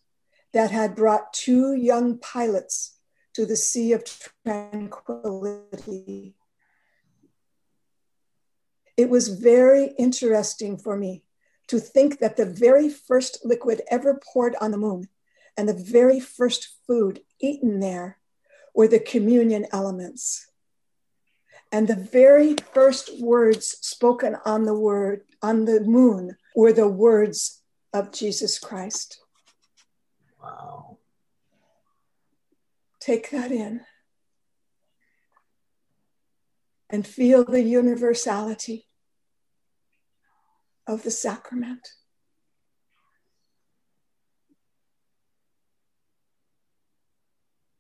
that 0.52 0.72
had 0.72 0.96
brought 0.96 1.32
two 1.34 1.74
young 1.74 2.18
pilots 2.18 2.98
to 3.34 3.46
the 3.46 3.58
Sea 3.58 3.94
of 3.94 4.04
Tranquility. 4.46 6.36
It 8.98 9.10
was 9.10 9.28
very 9.28 9.94
interesting 9.98 10.78
for 10.78 10.96
me 10.96 11.24
to 11.68 11.80
think 11.80 12.20
that 12.20 12.38
the 12.38 12.46
very 12.46 12.90
first 12.90 13.40
liquid 13.44 13.82
ever 13.90 14.22
poured 14.24 14.56
on 14.62 14.72
the 14.72 14.78
moon, 14.78 15.10
And 15.58 15.70
the 15.70 15.74
very 15.74 16.20
first 16.20 16.76
food 16.86 17.22
eaten 17.40 17.80
there 17.80 18.18
were 18.74 18.88
the 18.88 19.00
communion 19.00 19.66
elements. 19.72 20.52
And 21.72 21.88
the 21.88 21.96
very 21.96 22.56
first 22.74 23.22
words 23.22 23.78
spoken 23.82 24.36
on 24.46 24.66
the 24.66 24.78
word 24.78 25.24
on 25.42 25.66
the 25.66 25.80
moon 25.82 26.36
were 26.56 26.74
the 26.74 26.88
words 26.88 27.62
of 27.94 28.12
Jesus 28.12 28.60
Christ. 28.60 29.20
Wow. 30.42 30.98
Take 33.00 33.30
that 33.32 33.52
in 33.52 33.82
and 36.96 37.06
feel 37.06 37.44
the 37.44 37.62
universality 37.62 38.88
of 40.88 41.04
the 41.04 41.12
sacrament. 41.12 41.90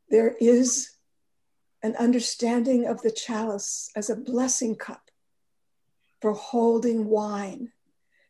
There 0.10 0.36
is 0.42 0.92
an 1.82 1.96
understanding 1.96 2.86
of 2.88 3.04
the 3.04 3.10
chalice 3.10 3.90
as 3.96 4.10
a 4.10 4.18
blessing 4.18 4.76
cup 4.76 5.10
for 6.20 6.34
holding 6.34 7.06
wine, 7.06 7.72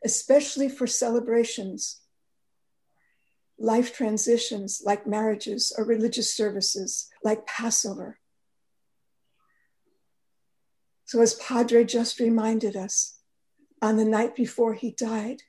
especially 0.04 0.70
for 0.70 0.86
celebrations, 0.86 2.02
life 3.58 3.92
transitions 3.92 4.84
like 4.86 5.08
marriages 5.08 5.74
or 5.76 5.84
religious 5.84 6.32
services 6.32 7.10
like 7.24 7.48
Passover. 7.48 8.20
So, 11.06 11.22
as 11.22 11.36
Padre 11.36 11.84
just 11.86 12.20
reminded 12.20 12.76
us, 12.76 13.20
on 13.82 13.98
the 13.98 14.06
night 14.06 14.36
before 14.36 14.74
he 14.74 14.92
died, 14.92 15.44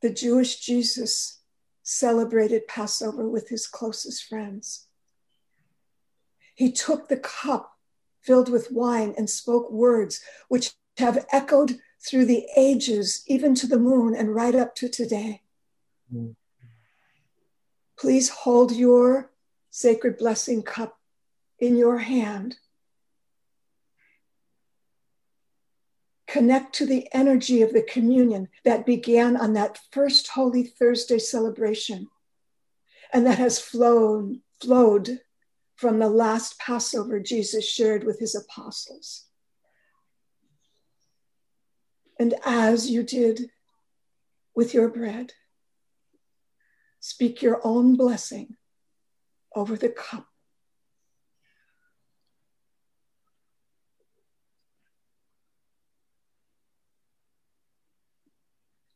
the 0.00 0.10
Jewish 0.10 0.60
Jesus 0.60 1.40
celebrated 1.82 2.66
Passover 2.66 3.28
with 3.28 3.48
his 3.48 3.66
closest 3.66 4.24
friends. 4.24 4.86
He 6.54 6.72
took 6.72 7.08
the 7.08 7.18
cup 7.18 7.76
filled 8.20 8.48
with 8.48 8.70
wine 8.70 9.14
and 9.18 9.28
spoke 9.28 9.70
words 9.70 10.20
which 10.48 10.72
have 10.98 11.26
echoed 11.32 11.78
through 12.00 12.26
the 12.26 12.46
ages, 12.56 13.22
even 13.26 13.54
to 13.54 13.66
the 13.66 13.78
moon 13.78 14.14
and 14.14 14.34
right 14.34 14.54
up 14.54 14.74
to 14.76 14.88
today. 14.88 15.42
Mm. 16.12 16.34
Please 17.98 18.28
hold 18.28 18.72
your 18.72 19.30
sacred 19.70 20.18
blessing 20.18 20.62
cup 20.62 20.98
in 21.58 21.76
your 21.76 21.98
hand. 21.98 22.56
Connect 26.32 26.74
to 26.76 26.86
the 26.86 27.06
energy 27.12 27.60
of 27.60 27.74
the 27.74 27.82
communion 27.82 28.48
that 28.64 28.86
began 28.86 29.36
on 29.36 29.52
that 29.52 29.78
first 29.90 30.28
Holy 30.28 30.64
Thursday 30.64 31.18
celebration 31.18 32.08
and 33.12 33.26
that 33.26 33.36
has 33.36 33.58
flowed, 33.58 34.40
flowed 34.58 35.20
from 35.76 35.98
the 35.98 36.08
last 36.08 36.58
Passover 36.58 37.20
Jesus 37.20 37.68
shared 37.68 38.04
with 38.04 38.18
his 38.18 38.34
apostles. 38.34 39.26
And 42.18 42.32
as 42.46 42.88
you 42.88 43.02
did 43.02 43.50
with 44.56 44.72
your 44.72 44.88
bread, 44.88 45.34
speak 46.98 47.42
your 47.42 47.60
own 47.62 47.94
blessing 47.94 48.56
over 49.54 49.76
the 49.76 49.90
cup. 49.90 50.31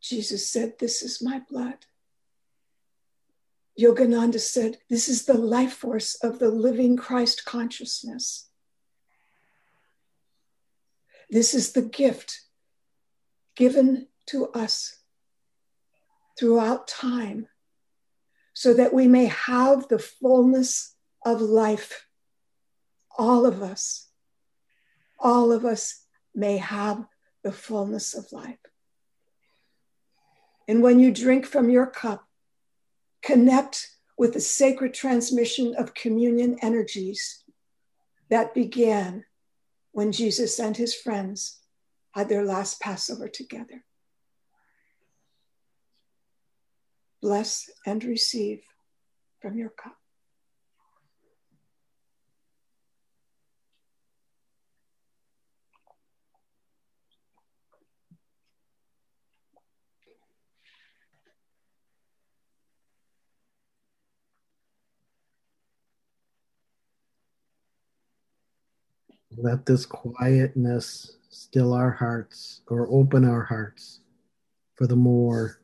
Jesus 0.09 0.49
said, 0.49 0.79
This 0.79 1.03
is 1.03 1.23
my 1.23 1.43
blood 1.51 1.87
Yogananda 3.79 4.41
said, 4.41 4.79
This 4.89 5.09
is 5.09 5.27
the 5.27 5.37
life 5.37 5.75
force 5.75 6.15
of 6.17 6.39
the 6.39 6.49
living 6.49 6.97
Christ 6.97 7.45
consciousness. 7.45 8.49
This 11.29 11.53
is 11.53 11.73
the 11.73 11.83
gift 11.83 12.41
given 13.55 14.09
to 14.27 14.47
us 14.49 15.01
throughout 16.39 16.89
time 16.89 17.49
so 18.55 18.73
that 18.73 18.95
we 18.95 19.09
may 19.09 19.27
have 19.27 19.89
the 19.89 19.99
fullness 19.99 20.95
of 21.25 21.41
life. 21.41 22.07
All 23.19 23.45
of 23.45 23.63
us, 23.63 24.09
all 25.19 25.53
of 25.53 25.65
us 25.65 26.07
may 26.35 26.57
have 26.59 27.07
the 27.43 27.53
fullness 27.53 28.15
of 28.15 28.33
life. 28.33 28.59
And 30.69 30.83
when 30.83 30.99
you 30.99 31.13
drink 31.13 31.47
from 31.47 31.71
your 31.71 31.87
cup, 31.87 32.25
connect 33.23 33.89
with 34.19 34.33
the 34.33 34.41
sacred 34.41 34.95
transmission 34.95 35.75
of 35.77 35.95
communion 35.95 36.59
energies 36.63 37.45
that 38.31 38.55
began 38.55 39.25
when 39.93 40.13
Jesus 40.13 40.59
and 40.59 40.77
his 40.77 40.95
friends 40.95 41.61
had 42.13 42.29
their 42.29 42.45
last 42.45 42.81
Passover 42.81 43.29
together. 43.29 43.85
Bless 47.23 47.71
and 47.87 48.03
receive 48.05 48.63
from 49.41 49.59
your 49.59 49.71
cup. 49.71 49.97
Let 69.37 69.67
this 69.67 69.85
quietness 69.85 71.17
still 71.29 71.75
our 71.75 71.91
hearts 71.91 72.63
or 72.69 72.89
open 72.91 73.25
our 73.25 73.43
hearts 73.43 74.01
for 74.75 74.87
the 74.87 74.97
more, 74.97 75.61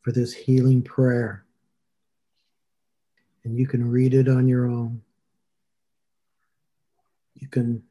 for 0.00 0.10
this 0.10 0.32
healing 0.32 0.82
prayer. 0.82 1.44
And 3.44 3.56
you 3.56 3.68
can 3.68 3.88
read 3.88 4.14
it 4.14 4.28
on 4.28 4.48
your 4.48 4.66
own. 4.66 5.02
You 7.34 7.48
can 7.48 7.82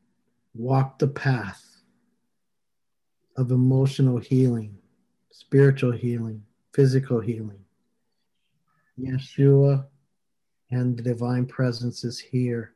walk 0.53 0.99
the 0.99 1.07
path 1.07 1.63
of 3.37 3.51
emotional 3.51 4.17
healing, 4.17 4.77
spiritual 5.31 5.91
healing, 5.91 6.43
physical 6.73 7.21
healing. 7.21 7.63
Yeshua 8.99 9.85
and 10.69 10.97
the 10.97 11.03
divine 11.03 11.45
presence 11.45 12.03
is 12.03 12.19
here 12.19 12.73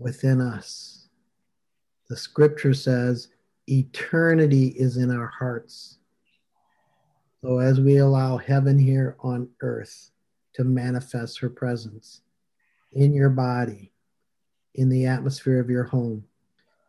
within 0.00 0.40
us. 0.40 1.08
The 2.08 2.16
scripture 2.16 2.74
says 2.74 3.28
eternity 3.68 4.68
is 4.68 4.96
in 4.96 5.10
our 5.10 5.28
hearts. 5.28 5.98
So 7.42 7.58
as 7.58 7.80
we 7.80 7.98
allow 7.98 8.38
heaven 8.38 8.78
here 8.78 9.16
on 9.20 9.48
earth 9.60 10.10
to 10.54 10.64
manifest 10.64 11.38
her 11.40 11.50
presence 11.50 12.22
in 12.92 13.12
your 13.12 13.30
body, 13.30 13.92
in 14.74 14.88
the 14.88 15.06
atmosphere 15.06 15.60
of 15.60 15.70
your 15.70 15.84
home, 15.84 16.24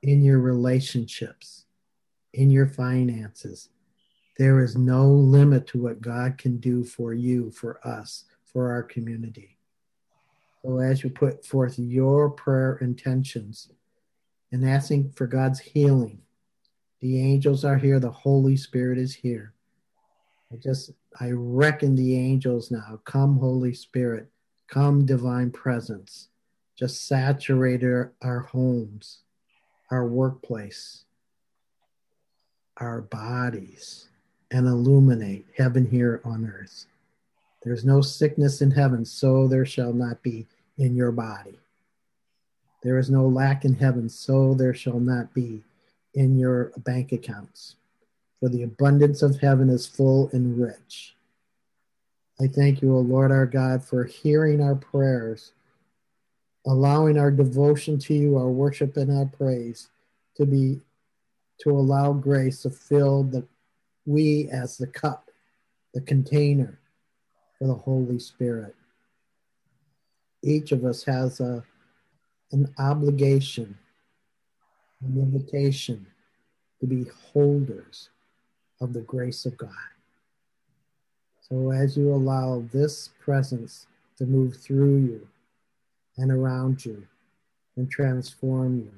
in 0.02 0.24
your 0.24 0.40
relationships, 0.40 1.66
in 2.34 2.50
your 2.50 2.68
finances, 2.68 3.70
there 4.38 4.64
is 4.64 4.76
no 4.76 5.08
limit 5.08 5.68
to 5.68 5.82
what 5.82 6.02
God 6.02 6.38
can 6.38 6.58
do 6.58 6.84
for 6.84 7.14
you, 7.14 7.52
for 7.52 7.86
us, 7.86 8.26
for 8.46 8.72
our 8.72 8.82
community. 8.82 9.58
So 10.64 10.80
as 10.80 11.04
you 11.04 11.10
put 11.10 11.46
forth 11.46 11.80
your 11.80 12.30
prayer 12.30 12.78
intentions 12.82 13.70
and 14.52 14.68
asking 14.68 15.12
for 15.12 15.26
God's 15.26 15.60
healing, 15.60 16.22
the 17.00 17.20
angels 17.20 17.66
are 17.66 17.78
here, 17.78 18.00
the 18.00 18.12
Holy 18.12 18.56
Spirit 18.56 19.00
is 19.00 19.16
here. 19.16 19.54
I 20.52 20.58
just, 20.58 20.92
I 21.20 21.32
reckon 21.32 21.96
the 21.96 22.16
angels 22.18 22.70
now. 22.70 23.00
Come, 23.06 23.38
Holy 23.38 23.74
Spirit, 23.74 24.30
come, 24.68 25.06
divine 25.06 25.50
presence. 25.50 26.28
Just 26.78 27.08
saturate 27.08 27.84
our, 27.84 28.14
our 28.22 28.42
homes, 28.42 29.20
our 29.90 30.06
workplace, 30.06 31.06
our 32.78 33.02
bodies, 33.02 34.10
and 34.52 34.68
illuminate 34.68 35.46
heaven 35.58 35.90
here 35.90 36.22
on 36.24 36.46
earth. 36.46 36.86
There's 37.64 37.86
no 37.86 38.02
sickness 38.02 38.62
in 38.62 38.72
heaven, 38.72 39.06
so 39.06 39.48
there 39.48 39.66
shall 39.66 39.94
not 39.94 40.24
be 40.24 40.48
in 40.78 40.96
your 40.96 41.12
body. 41.12 41.60
There 42.82 42.98
is 42.98 43.10
no 43.10 43.28
lack 43.28 43.66
in 43.66 43.76
heaven, 43.76 44.10
so 44.10 44.54
there 44.56 44.74
shall 44.74 45.00
not 45.00 45.34
be 45.34 45.64
in 46.14 46.38
your 46.40 46.72
bank 46.78 47.12
accounts. 47.12 47.76
For 48.40 48.50
the 48.50 48.64
abundance 48.64 49.22
of 49.22 49.40
heaven 49.40 49.70
is 49.70 49.86
full 49.86 50.30
and 50.34 50.60
rich. 50.60 51.16
I 52.40 52.48
thank 52.48 52.82
you, 52.82 52.96
O 52.96 53.00
Lord 53.00 53.32
our 53.32 53.46
God, 53.46 53.84
for 53.84 54.04
hearing 54.04 54.62
our 54.62 54.74
prayers, 54.74 55.52
allowing 56.66 57.20
our 57.20 57.30
devotion 57.30 58.00
to 58.00 58.16
you, 58.16 58.38
our 58.38 58.50
worship, 58.50 58.98
and 58.98 59.16
our 59.16 59.28
praise 59.28 59.90
to 60.38 60.48
be 60.48 60.82
to 61.60 61.70
allow 61.70 62.14
grace 62.14 62.64
to 62.64 62.72
fill 62.72 63.24
the 63.24 63.46
we 64.08 64.50
as 64.50 64.78
the 64.78 64.88
cup 64.88 65.30
the 65.94 66.02
container 66.02 66.81
the 67.68 67.74
Holy 67.74 68.20
Spirit. 68.20 68.76
Each 70.44 70.72
of 70.72 70.84
us 70.84 71.04
has 71.04 71.40
a, 71.40 71.64
an 72.52 72.74
obligation, 72.80 73.78
an 75.06 75.18
invitation 75.18 76.08
to 76.80 76.88
be 76.88 77.06
holders 77.32 78.10
of 78.82 78.94
the 78.94 79.02
grace 79.02 79.46
of 79.46 79.56
God. 79.58 79.70
So 81.48 81.72
as 81.72 81.96
you 81.96 82.12
allow 82.12 82.64
this 82.74 83.12
presence 83.24 83.86
to 84.18 84.26
move 84.26 84.58
through 84.58 84.98
you 84.98 85.28
and 86.18 86.32
around 86.32 86.84
you 86.84 87.06
and 87.76 87.90
transform 87.92 88.80
you, 88.80 88.92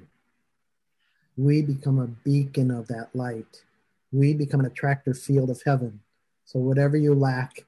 we 1.36 1.60
become 1.60 1.98
a 1.98 2.06
beacon 2.06 2.70
of 2.70 2.86
that 2.88 3.08
light. 3.12 3.62
We 4.10 4.32
become 4.32 4.60
an 4.60 4.66
attractive 4.66 5.18
field 5.18 5.50
of 5.50 5.60
heaven. 5.66 6.00
So 6.46 6.60
whatever 6.60 6.96
you 6.96 7.14
lack, 7.14 7.64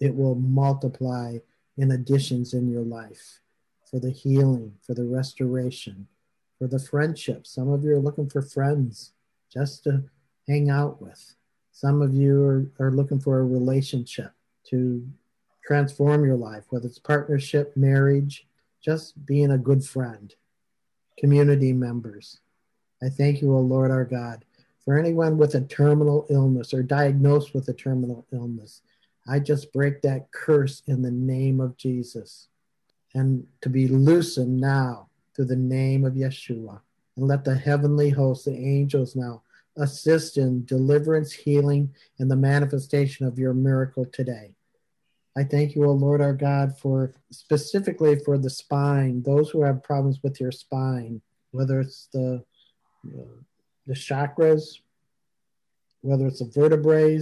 it 0.00 0.14
will 0.14 0.34
multiply 0.34 1.38
in 1.76 1.90
additions 1.90 2.54
in 2.54 2.68
your 2.68 2.82
life 2.82 3.40
for 3.90 4.00
the 4.00 4.10
healing, 4.10 4.74
for 4.82 4.94
the 4.94 5.04
restoration, 5.04 6.06
for 6.58 6.66
the 6.66 6.78
friendship. 6.78 7.46
Some 7.46 7.68
of 7.68 7.84
you 7.84 7.92
are 7.92 8.00
looking 8.00 8.28
for 8.28 8.42
friends 8.42 9.12
just 9.52 9.84
to 9.84 10.04
hang 10.48 10.70
out 10.70 11.00
with. 11.00 11.34
Some 11.72 12.02
of 12.02 12.14
you 12.14 12.42
are, 12.44 12.86
are 12.86 12.90
looking 12.90 13.20
for 13.20 13.38
a 13.38 13.44
relationship 13.44 14.32
to 14.70 15.06
transform 15.64 16.24
your 16.24 16.36
life, 16.36 16.64
whether 16.70 16.86
it's 16.86 16.98
partnership, 16.98 17.76
marriage, 17.76 18.46
just 18.82 19.24
being 19.26 19.50
a 19.50 19.58
good 19.58 19.84
friend, 19.84 20.34
community 21.18 21.72
members. 21.72 22.38
I 23.02 23.08
thank 23.08 23.42
you, 23.42 23.54
O 23.54 23.60
Lord 23.60 23.90
our 23.90 24.04
God, 24.04 24.44
for 24.84 24.98
anyone 24.98 25.36
with 25.36 25.54
a 25.54 25.60
terminal 25.62 26.26
illness 26.30 26.72
or 26.72 26.82
diagnosed 26.82 27.54
with 27.54 27.68
a 27.68 27.74
terminal 27.74 28.26
illness. 28.32 28.80
I 29.28 29.40
just 29.40 29.72
break 29.72 30.02
that 30.02 30.30
curse 30.32 30.82
in 30.86 31.02
the 31.02 31.10
name 31.10 31.60
of 31.60 31.76
Jesus 31.76 32.48
and 33.14 33.46
to 33.62 33.68
be 33.68 33.88
loosened 33.88 34.60
now 34.60 35.08
through 35.34 35.46
the 35.46 35.56
name 35.56 36.04
of 36.04 36.14
Yeshua. 36.14 36.80
And 37.16 37.26
let 37.26 37.44
the 37.44 37.56
heavenly 37.56 38.10
host, 38.10 38.44
the 38.44 38.56
angels 38.56 39.16
now, 39.16 39.42
assist 39.76 40.36
in 40.36 40.64
deliverance, 40.64 41.32
healing, 41.32 41.94
and 42.18 42.30
the 42.30 42.36
manifestation 42.36 43.26
of 43.26 43.38
your 43.38 43.54
miracle 43.54 44.04
today. 44.04 44.54
I 45.36 45.44
thank 45.44 45.74
you, 45.74 45.84
O 45.84 45.92
Lord 45.92 46.22
our 46.22 46.32
God, 46.32 46.78
for 46.78 47.12
specifically 47.30 48.18
for 48.24 48.38
the 48.38 48.48
spine, 48.48 49.22
those 49.22 49.50
who 49.50 49.62
have 49.62 49.82
problems 49.82 50.22
with 50.22 50.40
your 50.40 50.52
spine, 50.52 51.20
whether 51.50 51.80
it's 51.80 52.08
the 52.12 52.42
uh, 53.06 53.22
the 53.86 53.94
chakras, 53.94 54.80
whether 56.00 56.26
it's 56.26 56.40
the 56.40 56.50
vertebrae. 56.52 57.20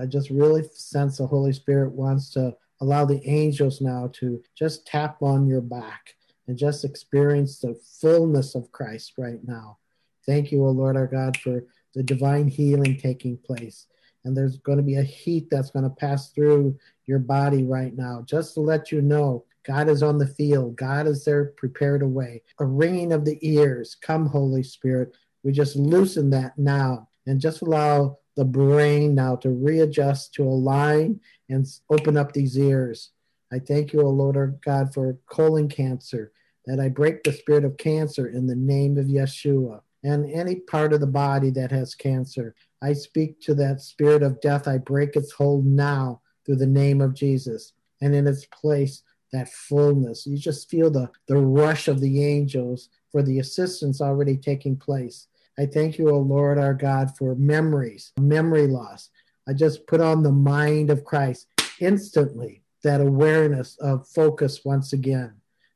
I 0.00 0.06
just 0.06 0.30
really 0.30 0.64
sense 0.74 1.18
the 1.18 1.26
Holy 1.26 1.52
Spirit 1.52 1.92
wants 1.92 2.30
to 2.30 2.54
allow 2.80 3.04
the 3.04 3.26
angels 3.28 3.80
now 3.80 4.10
to 4.14 4.42
just 4.56 4.86
tap 4.86 5.22
on 5.22 5.46
your 5.46 5.60
back 5.60 6.14
and 6.46 6.56
just 6.56 6.84
experience 6.84 7.58
the 7.58 7.78
fullness 8.00 8.54
of 8.54 8.72
Christ 8.72 9.14
right 9.18 9.40
now. 9.46 9.78
Thank 10.26 10.52
you, 10.52 10.64
O 10.64 10.70
Lord 10.70 10.96
our 10.96 11.06
God, 11.06 11.36
for 11.36 11.64
the 11.94 12.02
divine 12.02 12.48
healing 12.48 12.98
taking 12.98 13.36
place 13.38 13.86
and 14.24 14.36
there's 14.36 14.58
going 14.58 14.78
to 14.78 14.84
be 14.84 14.96
a 14.96 15.02
heat 15.02 15.48
that's 15.50 15.70
going 15.70 15.84
to 15.84 15.90
pass 15.90 16.30
through 16.30 16.76
your 17.06 17.18
body 17.18 17.64
right 17.64 17.96
now, 17.96 18.22
just 18.26 18.54
to 18.54 18.60
let 18.60 18.92
you 18.92 19.00
know 19.00 19.44
God 19.64 19.88
is 19.88 20.02
on 20.02 20.18
the 20.18 20.26
field. 20.26 20.76
God 20.76 21.06
is 21.06 21.24
there 21.24 21.46
prepared 21.56 22.02
a 22.02 22.06
way. 22.06 22.42
A 22.58 22.64
ringing 22.64 23.12
of 23.12 23.24
the 23.24 23.38
ears. 23.40 23.96
Come, 24.00 24.26
Holy 24.26 24.62
Spirit. 24.62 25.16
We 25.42 25.52
just 25.52 25.76
loosen 25.76 26.30
that 26.30 26.58
now 26.58 27.08
and 27.26 27.40
just 27.40 27.62
allow 27.62 28.18
the 28.38 28.44
brain 28.44 29.16
now 29.16 29.34
to 29.34 29.50
readjust, 29.50 30.32
to 30.32 30.44
align, 30.44 31.20
and 31.48 31.66
open 31.90 32.16
up 32.16 32.32
these 32.32 32.56
ears. 32.56 33.10
I 33.52 33.58
thank 33.58 33.92
you, 33.92 34.00
O 34.00 34.08
Lord 34.08 34.36
our 34.36 34.54
God, 34.64 34.94
for 34.94 35.18
colon 35.26 35.68
cancer, 35.68 36.30
that 36.64 36.78
I 36.78 36.88
break 36.88 37.24
the 37.24 37.32
spirit 37.32 37.64
of 37.64 37.76
cancer 37.78 38.28
in 38.28 38.46
the 38.46 38.54
name 38.54 38.96
of 38.96 39.06
Yeshua 39.06 39.80
and 40.04 40.30
any 40.30 40.54
part 40.54 40.92
of 40.92 41.00
the 41.00 41.06
body 41.08 41.50
that 41.50 41.72
has 41.72 41.96
cancer. 41.96 42.54
I 42.80 42.92
speak 42.92 43.40
to 43.40 43.54
that 43.56 43.80
spirit 43.80 44.22
of 44.22 44.40
death. 44.40 44.68
I 44.68 44.78
break 44.78 45.16
its 45.16 45.32
hold 45.32 45.66
now 45.66 46.20
through 46.46 46.56
the 46.56 46.66
name 46.66 47.00
of 47.00 47.14
Jesus. 47.14 47.72
And 48.00 48.14
in 48.14 48.28
its 48.28 48.46
place, 48.46 49.02
that 49.32 49.48
fullness. 49.48 50.26
You 50.26 50.38
just 50.38 50.70
feel 50.70 50.90
the, 50.90 51.10
the 51.26 51.36
rush 51.36 51.88
of 51.88 52.00
the 52.00 52.24
angels 52.24 52.88
for 53.10 53.22
the 53.22 53.40
assistance 53.40 54.00
already 54.00 54.36
taking 54.36 54.76
place. 54.76 55.26
I 55.58 55.66
thank 55.66 55.98
you, 55.98 56.10
O 56.10 56.18
Lord 56.18 56.56
our 56.56 56.72
God, 56.74 57.16
for 57.16 57.34
memories, 57.34 58.12
memory 58.16 58.68
loss. 58.68 59.10
I 59.48 59.54
just 59.54 59.86
put 59.88 60.00
on 60.00 60.22
the 60.22 60.30
mind 60.30 60.90
of 60.90 61.04
Christ 61.04 61.48
instantly, 61.80 62.62
that 62.84 63.00
awareness 63.00 63.76
of 63.80 64.06
focus 64.06 64.64
once 64.64 64.92
again. 64.92 65.34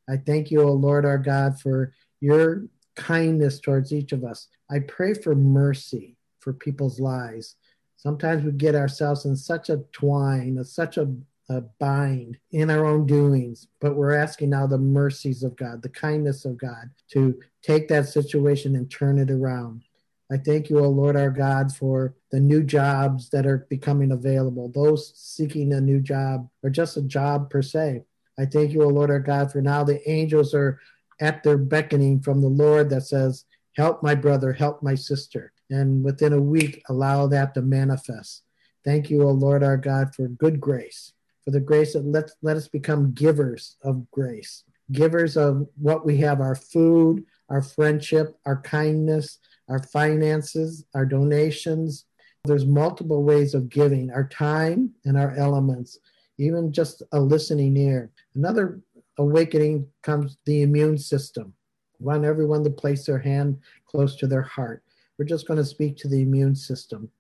I 0.09 0.19
thank 0.19 0.51
you, 0.51 0.63
O 0.63 0.73
Lord 0.73 1.05
our 1.05 1.19
God, 1.19 1.61
for 1.61 1.95
your 2.21 2.67
kindness 2.95 3.59
towards 3.59 3.93
each 3.93 4.13
of 4.13 4.25
us. 4.25 4.47
I 4.71 4.81
pray 4.81 5.15
for 5.15 5.35
mercy 5.35 6.17
for 6.39 6.53
people's 6.53 7.01
lives. 7.01 7.57
Sometimes 7.97 8.45
we 8.45 8.53
get 8.53 8.75
ourselves 8.75 9.25
in 9.25 9.35
such 9.37 9.69
a 9.69 9.79
twine, 9.93 10.63
such 10.65 10.97
a, 10.97 11.13
bind 11.61 12.39
in 12.51 12.71
our 12.71 12.85
own 12.87 13.07
doings, 13.07 13.69
but 13.81 13.95
we're 13.95 14.15
asking 14.15 14.51
now 14.51 14.67
the 14.67 14.79
mercies 14.79 15.43
of 15.43 15.55
God, 15.57 15.83
the 15.83 15.89
kindness 15.89 16.45
of 16.45 16.57
God 16.57 16.91
to 17.11 17.39
take 17.63 17.89
that 17.89 18.09
situation 18.09 18.75
and 18.75 18.91
turn 18.91 19.19
it 19.19 19.31
around. 19.31 19.85
I 20.33 20.39
thank 20.39 20.71
you, 20.71 20.79
O 20.79 20.89
Lord 20.89 21.15
our 21.15 21.31
God, 21.31 21.75
for 21.77 22.15
the 22.31 22.41
new 22.41 22.63
jobs 22.63 23.29
that 23.31 23.45
are 23.45 23.67
becoming 23.69 24.13
available, 24.13 24.71
those 24.75 25.13
seeking 25.15 25.75
a 25.75 25.81
new 25.81 26.01
job 26.01 26.49
or 26.63 26.71
just 26.71 26.97
a 26.97 27.03
job 27.03 27.51
per 27.51 27.61
se. 27.61 28.03
I 28.39 28.47
thank 28.47 28.73
you, 28.73 28.83
O 28.83 28.89
Lord 28.89 29.11
our 29.11 29.21
God, 29.21 29.53
for 29.53 29.61
now 29.61 29.85
the 29.85 30.09
angels 30.11 30.55
are 30.55 30.81
at 31.21 31.43
their 31.43 31.59
beckoning 31.59 32.21
from 32.21 32.41
the 32.41 32.49
Lord 32.49 32.89
that 32.91 33.03
says, 33.03 33.45
Help 33.77 34.03
my 34.03 34.15
brother, 34.15 34.53
help 34.53 34.83
my 34.83 34.95
sister. 34.95 35.53
And 35.71 36.05
within 36.05 36.33
a 36.33 36.41
week, 36.41 36.83
allow 36.89 37.27
that 37.29 37.55
to 37.55 37.63
manifest. 37.63 38.43
Thank 38.85 39.11
you, 39.11 39.23
O 39.23 39.31
Lord 39.31 39.63
our 39.63 39.77
God, 39.77 40.15
for 40.15 40.29
good 40.29 40.61
grace, 40.61 41.13
for 41.45 41.51
the 41.51 41.61
grace 41.61 41.95
that 41.95 42.05
let, 42.05 42.31
let 42.43 42.57
us 42.57 42.69
become 42.69 43.13
givers 43.13 43.77
of 43.83 44.11
grace, 44.11 44.65
givers 44.93 45.37
of 45.37 45.67
what 45.77 46.07
we 46.07 46.17
have 46.19 46.41
our 46.41 46.55
food, 46.55 47.25
our 47.49 47.63
friendship, 47.63 48.39
our 48.47 48.61
kindness, 48.63 49.39
our 49.69 49.83
finances, 49.83 50.85
our 50.95 51.05
donations. 51.05 52.07
There's 52.45 52.67
multiple 52.67 53.23
ways 53.23 53.55
of 53.55 53.69
giving 53.69 54.11
our 54.11 54.29
time 54.29 54.91
and 55.05 55.17
our 55.17 55.35
elements, 55.37 55.99
even 56.39 56.73
just 56.73 57.03
a 57.13 57.21
listening 57.21 57.77
ear. 57.77 58.11
Another 58.35 58.81
awakening 59.19 59.87
comes 60.03 60.39
the 60.45 60.63
immune 60.63 60.99
system. 60.99 61.55
Want 61.99 62.25
everyone 62.25 62.65
to 62.65 62.71
place 62.71 63.07
their 63.07 63.19
hand 63.19 63.59
close 63.87 64.17
to 64.17 64.27
their 64.27 64.43
heart. 64.43 64.83
We're 65.19 65.25
just 65.25 65.47
going 65.47 65.59
to 65.59 65.65
speak 65.65 65.97
to 65.99 66.09
the 66.09 66.23
immune 66.23 66.57
system. 66.57 67.11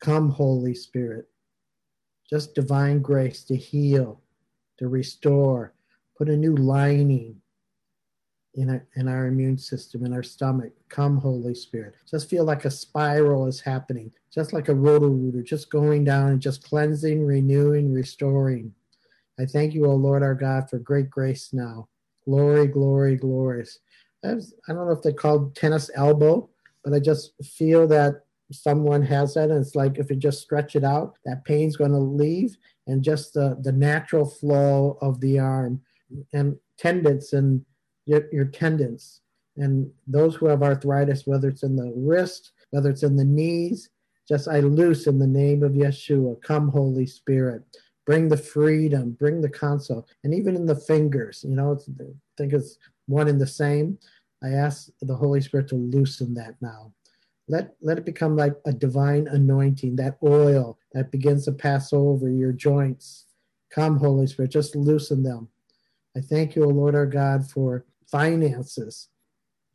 Come, 0.00 0.30
Holy 0.30 0.74
Spirit. 0.74 1.28
Just 2.28 2.54
divine 2.54 3.00
grace 3.00 3.42
to 3.44 3.56
heal, 3.56 4.20
to 4.78 4.88
restore, 4.88 5.72
put 6.16 6.28
a 6.28 6.36
new 6.36 6.54
lining 6.56 7.40
in 8.54 8.70
our, 8.70 8.86
in 8.96 9.08
our 9.08 9.26
immune 9.26 9.56
system, 9.56 10.04
in 10.04 10.12
our 10.12 10.22
stomach. 10.22 10.72
Come, 10.88 11.16
Holy 11.16 11.54
Spirit. 11.54 11.94
Just 12.10 12.28
feel 12.28 12.44
like 12.44 12.64
a 12.64 12.70
spiral 12.70 13.46
is 13.46 13.60
happening, 13.60 14.12
just 14.32 14.52
like 14.52 14.68
a 14.68 14.74
roto-rooter, 14.74 15.42
just 15.42 15.70
going 15.70 16.04
down 16.04 16.30
and 16.30 16.40
just 16.40 16.64
cleansing, 16.64 17.24
renewing, 17.24 17.92
restoring. 17.92 18.74
I 19.40 19.46
thank 19.46 19.74
you, 19.74 19.86
O 19.86 19.94
Lord 19.94 20.22
our 20.22 20.34
God, 20.34 20.68
for 20.68 20.78
great 20.78 21.08
grace 21.08 21.50
now. 21.52 21.88
Glory, 22.24 22.66
glory, 22.66 23.16
glorious. 23.16 23.78
I, 24.24 24.32
I 24.68 24.72
don't 24.72 24.86
know 24.86 24.92
if 24.92 25.02
they 25.02 25.12
called 25.12 25.54
tennis 25.54 25.90
elbow, 25.94 26.50
but 26.84 26.92
I 26.92 26.98
just 26.98 27.32
feel 27.44 27.86
that 27.88 28.24
someone 28.50 29.02
has 29.02 29.34
that. 29.34 29.50
And 29.50 29.60
it's 29.60 29.74
like 29.74 29.98
if 29.98 30.10
you 30.10 30.16
just 30.16 30.40
stretch 30.40 30.76
it 30.76 30.84
out, 30.84 31.18
that 31.24 31.44
pain's 31.44 31.76
going 31.76 31.92
to 31.92 31.98
leave. 31.98 32.56
And 32.86 33.02
just 33.02 33.34
the, 33.34 33.58
the 33.60 33.72
natural 33.72 34.24
flow 34.24 34.96
of 35.02 35.20
the 35.20 35.38
arm 35.38 35.82
and 36.32 36.56
tendons 36.78 37.32
and 37.34 37.64
your, 38.06 38.24
your 38.32 38.46
tendons. 38.46 39.20
And 39.56 39.90
those 40.06 40.36
who 40.36 40.46
have 40.46 40.62
arthritis, 40.62 41.26
whether 41.26 41.48
it's 41.48 41.64
in 41.64 41.76
the 41.76 41.92
wrist, 41.96 42.52
whether 42.70 42.90
it's 42.90 43.02
in 43.02 43.16
the 43.16 43.24
knees, 43.24 43.90
just 44.26 44.48
I 44.48 44.60
loose 44.60 45.06
in 45.06 45.18
the 45.18 45.26
name 45.26 45.62
of 45.62 45.72
Yeshua. 45.72 46.40
Come, 46.42 46.68
Holy 46.68 47.06
Spirit 47.06 47.62
bring 48.08 48.26
the 48.26 48.38
freedom, 48.38 49.10
bring 49.10 49.42
the 49.42 49.50
console, 49.50 50.08
and 50.24 50.32
even 50.32 50.56
in 50.56 50.64
the 50.64 50.74
fingers, 50.74 51.44
you 51.46 51.54
know, 51.54 51.78
I 52.00 52.04
think 52.38 52.54
it's 52.54 52.78
one 53.04 53.28
and 53.28 53.38
the 53.38 53.46
same. 53.46 53.98
I 54.42 54.48
ask 54.48 54.88
the 55.02 55.14
Holy 55.14 55.42
Spirit 55.42 55.68
to 55.68 55.74
loosen 55.74 56.32
that 56.32 56.54
now. 56.62 56.94
Let, 57.48 57.74
let 57.80 57.98
it 57.98 58.04
become 58.04 58.36
like 58.36 58.54
a 58.66 58.72
divine 58.72 59.26
anointing, 59.26 59.96
that 59.96 60.18
oil 60.22 60.78
that 60.92 61.10
begins 61.10 61.46
to 61.46 61.52
pass 61.52 61.92
over 61.92 62.28
your 62.28 62.52
joints. 62.52 63.26
Come, 63.70 63.98
Holy 63.98 64.26
Spirit, 64.26 64.52
just 64.52 64.76
loosen 64.76 65.22
them. 65.22 65.48
I 66.16 66.20
thank 66.20 66.56
you, 66.56 66.64
O 66.64 66.68
Lord 66.68 66.94
our 66.94 67.06
God, 67.06 67.50
for 67.50 67.84
finances. 68.10 69.08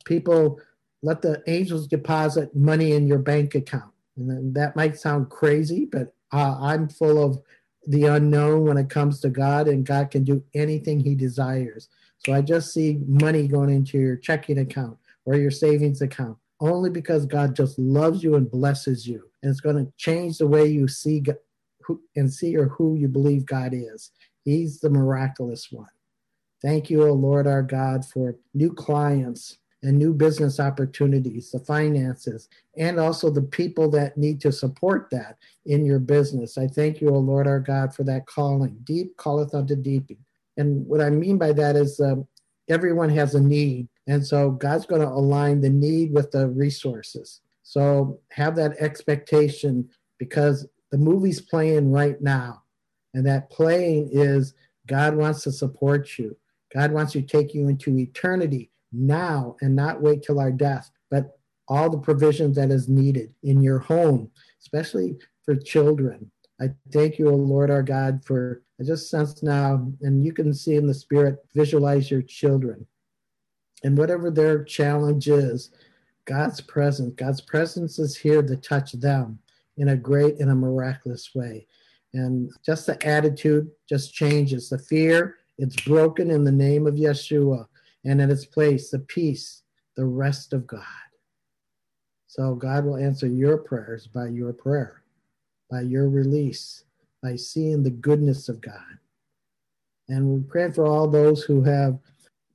People, 0.04 0.60
let 1.02 1.22
the 1.22 1.42
angels 1.46 1.86
deposit 1.86 2.54
money 2.54 2.92
in 2.92 3.06
your 3.06 3.18
bank 3.18 3.54
account. 3.54 3.92
And 4.16 4.54
that 4.54 4.76
might 4.76 4.98
sound 4.98 5.30
crazy, 5.30 5.88
but 5.90 6.14
Uh, 6.32 6.58
I'm 6.60 6.88
full 6.88 7.22
of 7.22 7.38
the 7.86 8.06
unknown 8.06 8.64
when 8.66 8.76
it 8.76 8.90
comes 8.90 9.20
to 9.20 9.30
God, 9.30 9.68
and 9.68 9.86
God 9.86 10.10
can 10.10 10.24
do 10.24 10.42
anything 10.52 10.98
He 10.98 11.14
desires. 11.14 11.88
So 12.18 12.32
I 12.32 12.40
just 12.40 12.72
see 12.72 12.98
money 13.06 13.46
going 13.46 13.70
into 13.70 13.98
your 13.98 14.16
checking 14.16 14.58
account 14.58 14.98
or 15.26 15.36
your 15.36 15.52
savings 15.52 16.02
account 16.02 16.38
only 16.60 16.90
because 16.90 17.26
God 17.26 17.56
just 17.56 17.78
loves 17.78 18.22
you 18.22 18.34
and 18.36 18.50
blesses 18.50 19.06
you. 19.06 19.28
And 19.42 19.50
it's 19.50 19.60
going 19.60 19.84
to 19.84 19.92
change 19.96 20.38
the 20.38 20.46
way 20.46 20.66
you 20.66 20.88
see 20.88 21.20
God, 21.20 21.36
who, 21.82 22.00
and 22.16 22.32
see 22.32 22.56
or 22.56 22.68
who 22.68 22.96
you 22.96 23.08
believe 23.08 23.46
God 23.46 23.72
is. 23.74 24.10
He's 24.44 24.80
the 24.80 24.90
miraculous 24.90 25.70
one. 25.70 25.88
Thank 26.62 26.88
you, 26.88 27.06
O 27.06 27.12
Lord 27.12 27.46
our 27.46 27.62
God, 27.62 28.06
for 28.06 28.36
new 28.54 28.72
clients 28.72 29.58
and 29.82 29.98
new 29.98 30.14
business 30.14 30.58
opportunities, 30.58 31.50
the 31.50 31.58
finances, 31.58 32.48
and 32.78 32.98
also 32.98 33.28
the 33.28 33.42
people 33.42 33.90
that 33.90 34.16
need 34.16 34.40
to 34.40 34.50
support 34.50 35.08
that 35.10 35.36
in 35.66 35.84
your 35.84 35.98
business. 35.98 36.56
I 36.56 36.66
thank 36.66 37.02
you, 37.02 37.10
O 37.10 37.18
Lord 37.18 37.46
our 37.46 37.60
God, 37.60 37.94
for 37.94 38.02
that 38.04 38.26
calling. 38.26 38.78
Deep 38.84 39.18
calleth 39.18 39.54
unto 39.54 39.76
deep. 39.76 40.10
And 40.56 40.86
what 40.86 41.02
I 41.02 41.10
mean 41.10 41.36
by 41.36 41.52
that 41.52 41.76
is 41.76 42.00
um, 42.00 42.26
everyone 42.70 43.10
has 43.10 43.34
a 43.34 43.40
need. 43.40 43.88
And 44.06 44.24
so 44.24 44.50
God's 44.50 44.86
going 44.86 45.00
to 45.00 45.08
align 45.08 45.60
the 45.60 45.70
need 45.70 46.12
with 46.12 46.30
the 46.30 46.48
resources. 46.48 47.40
So 47.62 48.20
have 48.30 48.54
that 48.56 48.76
expectation 48.78 49.88
because 50.18 50.66
the 50.90 50.98
movie's 50.98 51.40
playing 51.40 51.90
right 51.90 52.20
now. 52.20 52.62
And 53.14 53.26
that 53.26 53.50
playing 53.50 54.10
is 54.12 54.54
God 54.86 55.16
wants 55.16 55.42
to 55.44 55.52
support 55.52 56.18
you. 56.18 56.36
God 56.74 56.92
wants 56.92 57.12
to 57.12 57.22
take 57.22 57.54
you 57.54 57.68
into 57.68 57.96
eternity 57.98 58.70
now 58.92 59.56
and 59.60 59.74
not 59.74 60.02
wait 60.02 60.22
till 60.22 60.40
our 60.40 60.52
death, 60.52 60.90
but 61.10 61.38
all 61.68 61.88
the 61.88 61.98
provisions 61.98 62.56
that 62.56 62.70
is 62.70 62.88
needed 62.88 63.32
in 63.42 63.62
your 63.62 63.78
home, 63.78 64.30
especially 64.60 65.16
for 65.44 65.56
children. 65.56 66.30
I 66.60 66.70
thank 66.92 67.18
you, 67.18 67.28
O 67.28 67.34
Lord 67.34 67.70
our 67.70 67.82
God, 67.82 68.24
for 68.24 68.62
I 68.80 68.84
just 68.84 69.08
sense 69.08 69.42
now, 69.42 69.90
and 70.02 70.24
you 70.24 70.32
can 70.32 70.52
see 70.52 70.74
in 70.74 70.86
the 70.86 70.94
spirit, 70.94 71.38
visualize 71.54 72.10
your 72.10 72.22
children. 72.22 72.86
And 73.84 73.96
whatever 73.96 74.30
their 74.30 74.64
challenge 74.64 75.28
is, 75.28 75.70
God's 76.24 76.60
presence, 76.60 77.14
God's 77.16 77.42
presence 77.42 77.98
is 77.98 78.16
here 78.16 78.42
to 78.42 78.56
touch 78.56 78.92
them 78.92 79.38
in 79.76 79.88
a 79.90 79.96
great 79.96 80.40
and 80.40 80.50
a 80.50 80.54
miraculous 80.54 81.34
way. 81.34 81.66
And 82.14 82.50
just 82.64 82.86
the 82.86 83.06
attitude 83.06 83.70
just 83.88 84.14
changes. 84.14 84.70
The 84.70 84.78
fear, 84.78 85.36
it's 85.58 85.80
broken 85.82 86.30
in 86.30 86.44
the 86.44 86.52
name 86.52 86.86
of 86.86 86.94
Yeshua 86.94 87.66
and 88.04 88.20
in 88.20 88.30
its 88.30 88.46
place 88.46 88.90
the 88.90 89.00
peace, 89.00 89.62
the 89.96 90.04
rest 90.04 90.52
of 90.52 90.66
God. 90.66 90.82
So 92.26 92.54
God 92.54 92.84
will 92.84 92.96
answer 92.96 93.26
your 93.26 93.58
prayers 93.58 94.06
by 94.06 94.28
your 94.28 94.52
prayer, 94.52 95.02
by 95.70 95.82
your 95.82 96.08
release, 96.08 96.84
by 97.22 97.36
seeing 97.36 97.82
the 97.82 97.90
goodness 97.90 98.48
of 98.48 98.60
God. 98.60 98.98
And 100.08 100.26
we 100.26 100.40
pray 100.40 100.70
for 100.70 100.86
all 100.86 101.08
those 101.08 101.42
who 101.42 101.62
have 101.62 101.98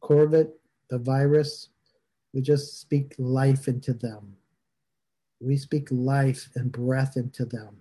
COVID, 0.01 0.51
the 0.89 0.97
virus. 0.97 1.69
We 2.33 2.41
just 2.41 2.79
speak 2.79 3.15
life 3.17 3.67
into 3.67 3.93
them. 3.93 4.35
We 5.39 5.57
speak 5.57 5.87
life 5.91 6.49
and 6.55 6.71
breath 6.71 7.15
into 7.17 7.45
them. 7.45 7.77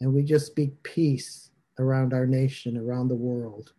And 0.00 0.14
we 0.14 0.22
just 0.22 0.46
speak 0.46 0.82
peace 0.82 1.50
around 1.78 2.14
our 2.14 2.26
nation, 2.26 2.76
around 2.76 3.08
the 3.08 3.14
world. 3.14 3.72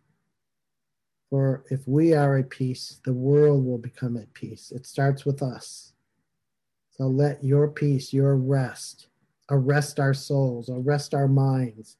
For 1.30 1.64
if 1.70 1.88
we 1.88 2.14
are 2.14 2.36
at 2.36 2.50
peace, 2.50 3.00
the 3.04 3.12
world 3.12 3.64
will 3.64 3.78
become 3.78 4.16
at 4.16 4.32
peace. 4.34 4.70
It 4.70 4.86
starts 4.86 5.24
with 5.24 5.42
us. 5.42 5.92
So 6.90 7.06
let 7.06 7.42
your 7.42 7.68
peace, 7.68 8.12
your 8.12 8.36
rest, 8.36 9.08
arrest 9.50 9.98
our 9.98 10.14
souls, 10.14 10.68
arrest 10.68 11.14
our 11.14 11.28
minds, 11.28 11.96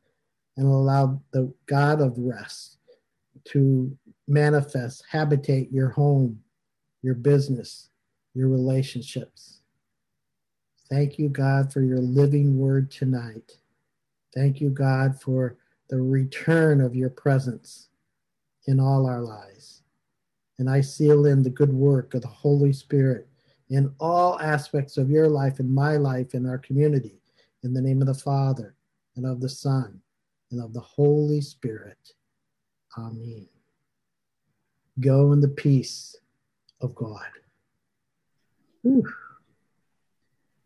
and 0.57 0.67
allow 0.67 1.21
the 1.33 1.53
God 1.67 2.01
of 2.01 2.19
rest 2.19 2.77
to 3.47 3.97
manifest, 4.33 5.05
habitate 5.11 5.70
your 5.70 5.91
home, 5.91 6.41
your 7.03 7.14
business, 7.14 7.91
your 8.35 8.49
relationships. 8.49 9.61
Thank 10.89 11.18
you, 11.18 11.28
God, 11.28 11.72
for 11.72 11.83
your 11.83 12.01
living 12.01 12.59
word 12.59 12.91
tonight. 12.91 13.53
Thank 14.35 14.61
you, 14.61 14.70
God, 14.70 15.20
for 15.20 15.57
the 15.89 16.01
return 16.01 16.80
of 16.80 16.97
your 16.97 17.11
presence 17.11 17.89
in 18.66 18.80
all 18.80 19.07
our 19.07 19.20
lives. 19.20 19.83
And 20.59 20.68
I 20.70 20.80
seal 20.80 21.26
in 21.26 21.43
the 21.43 21.51
good 21.51 21.72
work 21.72 22.14
of 22.14 22.22
the 22.22 22.28
Holy 22.28 22.72
Spirit 22.72 23.28
in 23.68 23.93
all 24.01 24.39
aspects 24.41 24.97
of 24.97 25.11
your 25.11 25.28
life 25.28 25.59
and 25.59 25.74
my 25.74 25.97
life 25.97 26.35
in 26.35 26.47
our 26.47 26.59
community. 26.59 27.20
In 27.62 27.72
the 27.72 27.80
name 27.80 28.01
of 28.01 28.07
the 28.07 28.14
Father 28.14 28.74
and 29.16 29.26
of 29.26 29.41
the 29.41 29.49
Son 29.49 30.01
and 30.51 30.62
of 30.62 30.72
the 30.72 30.80
Holy 30.80 31.41
Spirit. 31.41 32.12
Amen. 32.99 33.52
Go 35.01 35.32
in 35.32 35.40
the 35.40 35.49
peace 35.49 36.16
of 36.80 36.95
God. 36.95 37.30
Whew. 38.82 39.05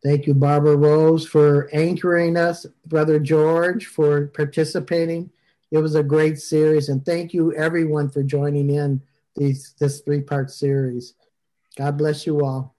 Thank 0.02 0.26
you, 0.26 0.34
Barbara 0.34 0.76
Rose, 0.76 1.26
for 1.26 1.68
anchoring 1.72 2.36
us, 2.36 2.66
Brother 2.86 3.18
George, 3.18 3.86
for 3.86 4.28
participating 4.28 5.30
it 5.70 5.78
was 5.78 5.96
a 5.96 6.02
great 6.02 6.38
series, 6.38 6.88
and 6.88 7.04
thank 7.04 7.34
you 7.34 7.52
everyone 7.54 8.08
for 8.08 8.22
joining 8.22 8.70
in 8.70 9.02
these 9.34 9.74
this 9.80 10.00
three 10.00 10.22
part 10.22 10.50
series. 10.50 11.14
God 11.76 11.98
bless 11.98 12.26
you 12.26 12.44
all. 12.44 12.75